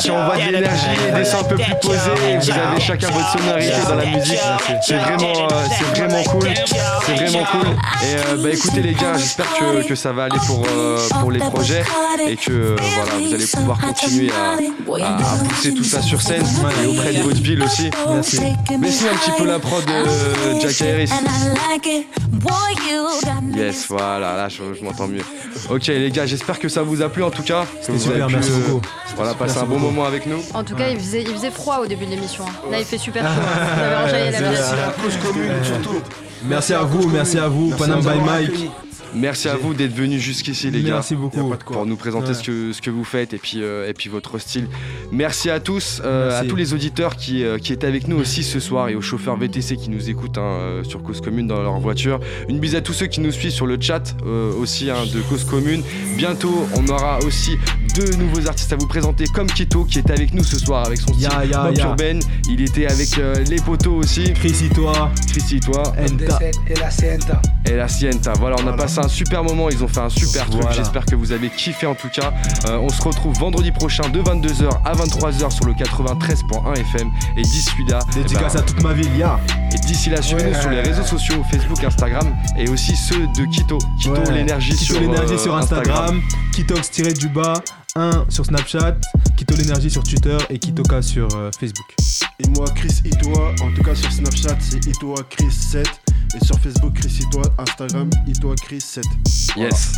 qui 0.02 0.12
envoient 0.12 0.38
de 0.38 0.52
l'énergie, 0.52 0.86
des 1.16 1.26
sons 1.26 1.40
un 1.40 1.44
peu 1.44 1.56
plus 1.56 1.76
posés. 1.82 2.38
Vous 2.40 2.50
avez 2.52 2.80
chacun 2.80 3.08
votre 3.10 3.32
sonorité 3.38 3.74
dans 3.88 3.96
la 3.96 4.06
musique. 4.06 4.40
C'est 4.82 4.96
vraiment, 4.98 5.34
euh, 5.52 5.64
c'est 5.78 6.00
vraiment 6.00 6.24
cool. 6.24 6.50
C'est 7.06 7.14
vraiment 7.16 7.46
cool. 7.52 7.68
Et 7.68 8.16
euh, 8.16 8.38
bah 8.44 8.50
écoutez 8.54 8.82
les 8.82 8.94
gars, 8.94 9.18
j'espère 9.18 9.48
que, 9.54 9.88
que 9.88 9.96
ça 9.96 10.12
va 10.14 10.24
aller 10.26 10.40
pour, 10.48 10.66
euh, 10.72 10.98
pour 11.20 11.32
les 11.32 11.40
projets 11.40 11.84
et 12.28 12.36
que 12.38 12.52
euh, 12.52 12.76
voilà, 12.80 13.12
vous 13.28 13.34
allez 13.34 13.46
pouvoir 13.48 13.78
continuer 13.80 14.32
à, 14.32 15.04
à- 15.06 15.18
à 15.18 15.38
pousser 15.50 15.74
tout 15.74 15.84
ça 15.84 16.02
sur 16.02 16.22
scène 16.22 16.44
et 16.84 16.88
auprès 16.88 17.14
de 17.14 17.22
votre 17.22 17.42
ville 17.42 17.62
aussi. 17.64 17.90
Merci. 18.10 18.40
Baissez 18.80 19.06
un 19.10 19.16
petit 19.18 19.32
peu 19.38 19.46
la 19.46 19.60
prod 19.60 19.84
de 19.86 20.60
Jack 20.62 20.82
Harris. 20.94 21.10
Yes, 23.56 23.86
voilà, 23.90 24.36
là 24.36 24.50
je, 24.50 24.58
je 24.78 24.84
m'entends 24.84 25.08
mieux. 25.08 25.22
Ok 25.70 25.88
les 25.88 26.12
gars, 26.12 26.26
j'espère 26.26 26.60
que 26.60 26.68
ça 26.70 26.82
vous 26.84 27.02
a 27.02 27.10
plu 27.10 27.24
en 27.24 27.30
tout 27.32 27.44
cas. 27.44 27.66
Vous 27.88 28.00
super, 28.00 28.24
avez 28.26 28.28
pu 28.28 28.34
merci 28.40 28.52
euh, 28.52 28.68
beaucoup. 28.68 28.82
voilà, 29.16 29.34
passer 29.34 29.54
Merci 29.54 29.60
un 29.60 29.62
bon 29.64 29.80
beaucoup. 29.80 29.86
moment 29.92 30.06
avec 30.06 30.26
nous. 30.26 30.40
En 30.54 30.64
tout 30.64 30.76
cas, 30.76 30.90
il 30.90 30.98
faisait, 31.00 31.22
il 31.22 31.34
faisait 31.34 31.52
froid 31.52 31.80
au 31.82 31.86
début 31.86 32.06
de 32.06 32.12
l'émission. 32.12 32.46
hein. 32.48 32.70
Là, 32.72 32.80
il 32.80 32.86
fait 32.86 32.98
super 32.98 33.24
chaud. 33.24 33.30
hein. 33.42 33.68
Vous 33.76 33.82
avez 33.82 33.96
enjaillé 33.96 34.32
la 34.32 34.40
Merci. 34.42 34.56
pièce. 34.56 34.72
La 34.72 35.04
cause 35.04 35.18
commune, 35.18 35.52
surtout. 35.64 36.02
Merci 36.46 36.74
à 36.74 36.82
vous, 36.84 37.08
merci 37.08 37.38
à 37.38 37.48
vous. 37.48 37.70
Panam 37.78 38.00
by 38.02 38.20
Mike. 38.26 38.70
Merci 39.16 39.48
à 39.50 39.56
vous 39.56 39.74
d'être 39.74 39.94
venus 39.94 40.22
jusqu'ici 40.22 40.72
les 40.72 40.82
gars. 40.82 40.94
Merci 40.96 41.16
beaucoup. 41.16 41.54
Pour 41.66 41.86
nous 41.86 41.96
présenter 41.96 42.30
Ouais. 42.30 42.34
ce, 42.34 42.44
que, 42.44 42.74
ce 42.74 42.82
que 42.82 42.90
vous 42.90 43.04
faites 43.04 43.34
et 43.34 43.38
puis, 43.38 43.62
euh, 43.62 43.88
et 43.90 43.94
puis 43.94 44.10
votre 44.10 44.38
style. 44.40 44.68
Merci 45.12 45.50
à 45.50 45.60
tous, 45.60 46.02
euh, 46.04 46.30
Merci. 46.30 46.46
à 46.46 46.50
tous 46.50 46.56
les 46.56 46.74
auditeurs 46.74 47.16
qui, 47.16 47.44
euh, 47.44 47.58
qui 47.58 47.74
étaient 47.74 47.88
avec 47.88 48.08
nous 48.08 48.18
aussi 48.18 48.44
ce 48.44 48.60
soir 48.60 48.90
et 48.90 48.96
aux 48.96 49.02
chauffeurs 49.02 49.36
VTC 49.38 49.78
qui 49.78 49.90
nous 49.90 50.10
écoutent 50.10 50.38
hein, 50.38 50.42
euh, 50.60 50.84
sur 50.84 51.04
Cause 51.04 51.22
Commune 51.22 51.48
dans 51.48 51.62
leur 51.62 51.80
voiture. 51.80 52.20
Une 52.50 52.60
bise 52.60 52.76
à 52.76 52.82
tous 52.82 52.94
ceux 52.94 53.08
qui 53.08 53.20
nous 53.22 53.32
suivent 53.32 53.52
sur 53.52 53.68
le 53.68 53.78
chat 53.80 54.16
euh, 54.26 54.52
aussi 54.54 54.90
hein, 54.90 54.96
de 55.14 55.22
Cause 55.22 55.44
Commune. 55.44 55.84
Bientôt, 56.18 56.68
on 56.76 56.88
aura 56.88 57.20
aussi 57.20 57.58
deux 57.96 58.16
nouveaux 58.18 58.48
artistes 58.48 58.74
à 58.74 58.76
vous 58.76 58.88
présenter 58.88 59.26
comme 59.34 59.48
Kito 59.48 59.84
qui 59.86 60.00
était 60.00 60.14
avec 60.14 60.34
nous 60.34 60.44
ce 60.44 60.58
soir 60.58 60.86
avec 60.86 61.00
son 61.00 61.14
style 61.14 61.22
Ya, 61.24 61.46
ya, 61.46 61.64
Bob 61.64 61.78
ya. 61.78 61.86
Urbain. 61.86 62.20
Il 62.50 62.62
était 62.62 62.88
avec 62.88 63.18
euh, 63.18 63.36
les 63.50 63.58
poteaux 63.58 63.96
aussi. 63.96 64.34
Chris, 64.34 64.54
toi. 64.74 65.12
Chrissy, 65.30 65.60
toi. 65.60 65.84
Enta. 66.00 66.40
Et 66.68 66.74
la 66.76 66.90
Sienta. 66.92 67.42
Et 67.66 67.76
la 67.76 67.88
Sienta. 67.88 68.34
Voilà, 68.40 68.56
on 68.64 68.68
a 68.68 68.74
passé 68.74 69.00
un 69.00 69.08
super 69.08 69.44
moment. 69.44 69.70
Ils 69.70 69.84
ont 69.84 69.88
fait 69.88 70.00
un 70.02 70.10
super 70.10 70.50
truc. 70.50 70.64
J'espère 70.76 71.06
que 71.06 71.16
vous 71.16 71.32
avez 71.32 71.50
kiffé 71.50 71.86
en 71.88 71.96
tout 71.96 72.10
cas. 72.10 72.34
Euh, 72.68 72.78
on 72.78 72.90
se 72.90 73.02
retrouve 73.02 73.36
vendredi 73.38 73.72
prochain 73.72 74.10
de 74.10 74.20
22h 74.22 74.70
à 74.86 74.94
23h 74.94 75.52
sur 75.52 75.66
le 75.66 75.74
93.1 75.74 76.74
FM. 76.76 77.10
Et 77.38 77.42
d'ici 77.42 77.70
là, 77.90 78.00
eh 78.12 78.20
Dédicace 78.24 78.54
ben, 78.54 78.60
à 78.60 78.64
toute 78.64 78.82
ma 78.84 78.94
ville, 78.94 79.16
ya. 79.18 79.40
et 79.74 79.78
d'ici 79.88 80.10
là, 80.10 80.22
suivez-nous 80.22 80.50
Ouais. 80.54 80.62
sur 80.62 80.70
les 80.70 80.82
réseaux 80.82 81.04
sociaux, 81.04 81.44
Facebook, 81.52 81.84
Instagram 81.84 82.36
et 82.58 82.70
aussi 82.70 82.96
ceux 82.96 83.28
de 83.38 83.46
Kito. 83.52 83.78
Kito 84.00 84.12
Ouais. 84.14 84.32
l'énergie 84.34 84.74
Kito 84.74 84.94
sur, 84.94 85.00
l'énergie 85.02 85.34
euh, 85.34 85.38
sur 85.38 85.56
Instagram, 85.56 86.22
Kitox-du 86.54 87.30
bas 87.30 87.54
1 87.96 88.26
sur 88.30 88.46
Snapchat, 88.46 88.98
Kito 89.38 89.56
l'énergie 89.56 89.90
sur 89.90 90.04
Twitter 90.04 90.38
et 90.50 90.58
Kitoka 90.58 91.02
sur 91.02 91.28
euh, 91.36 91.52
Facebook. 91.60 91.96
Et 92.40 92.48
moi, 92.50 92.66
Chris 92.76 93.02
Itoa, 93.06 93.54
en 93.62 93.72
tout 93.74 93.84
cas 93.84 93.94
sur 93.94 94.12
Snapchat, 94.12 94.58
c'est 94.60 94.84
Itoa 94.88 95.22
Chris 95.30 95.52
7. 95.52 95.88
Et 96.36 96.44
sur 96.44 96.60
Facebook, 96.60 96.94
Chris 96.94 97.20
Itoa, 97.22 97.44
Instagram, 97.60 98.10
Itoa 98.28 98.56
Chris 98.56 98.82
7. 98.82 99.04
Yes. 99.58 99.94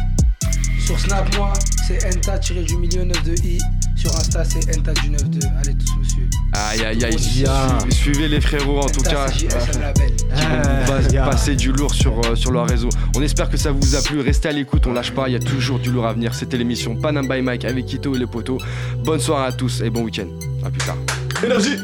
Sur 0.80 1.00
Snap, 1.00 1.36
moi, 1.36 1.54
c'est 1.88 2.06
Enta 2.06 2.38
tiré 2.38 2.64
du 2.64 2.76
milieu 2.78 3.04
9 3.04 3.24
de 3.24 3.34
I. 3.44 3.60
Sur 3.96 4.16
Insta, 4.16 4.44
c'est 4.46 4.78
Enta 4.78 4.94
du 4.94 5.10
9 5.10 5.30
de. 5.32 5.40
Allez, 5.60 5.74
tous, 5.76 5.96
monsieur. 6.00 6.30
Aïe 6.54 6.86
aïe 6.86 7.04
aïe. 7.04 7.18
Su- 7.20 7.46
Suivez 7.90 8.28
les 8.28 8.40
frérots 8.40 8.82
en 8.82 8.90
tout 8.90 9.02
cas. 9.02 9.26
Ah, 9.28 10.84
pas- 10.86 11.02
ya. 11.12 11.24
passer 11.26 11.56
du 11.56 11.72
lourd 11.72 11.94
sur, 11.94 12.14
euh, 12.26 12.36
sur 12.36 12.52
leur 12.52 12.68
réseau. 12.68 12.90
On 13.16 13.22
espère 13.24 13.50
que 13.50 13.58
ça 13.58 13.72
vous 13.72 13.96
a 13.96 14.02
plu. 14.02 14.20
Restez 14.22 14.50
à 14.50 14.52
l'écoute, 14.52 14.86
on 14.86 14.94
lâche 14.94 15.12
pas. 15.12 15.28
Il 15.28 15.34
y 15.34 15.36
a 15.36 15.40
toujours 15.40 15.80
du 15.80 15.92
lourd 15.92 16.06
à 16.06 16.14
venir. 16.14 16.34
C'était 16.36 16.58
l'émission 16.58 16.96
Panam 16.96 17.28
by 17.28 17.42
Mike 17.42 17.66
avec 17.66 17.86
Kito 17.88 18.16
et 18.16 18.20
les 18.20 18.28
poteaux. 18.28 18.60
Bonne 19.04 19.20
soirée 19.20 19.48
à 19.48 19.52
tous 19.52 19.82
et 19.82 19.90
bon 19.90 20.04
week-end. 20.04 20.28
À 20.64 20.70
plus 20.70 20.80
tard. 20.86 20.98
Énergie 21.44 21.78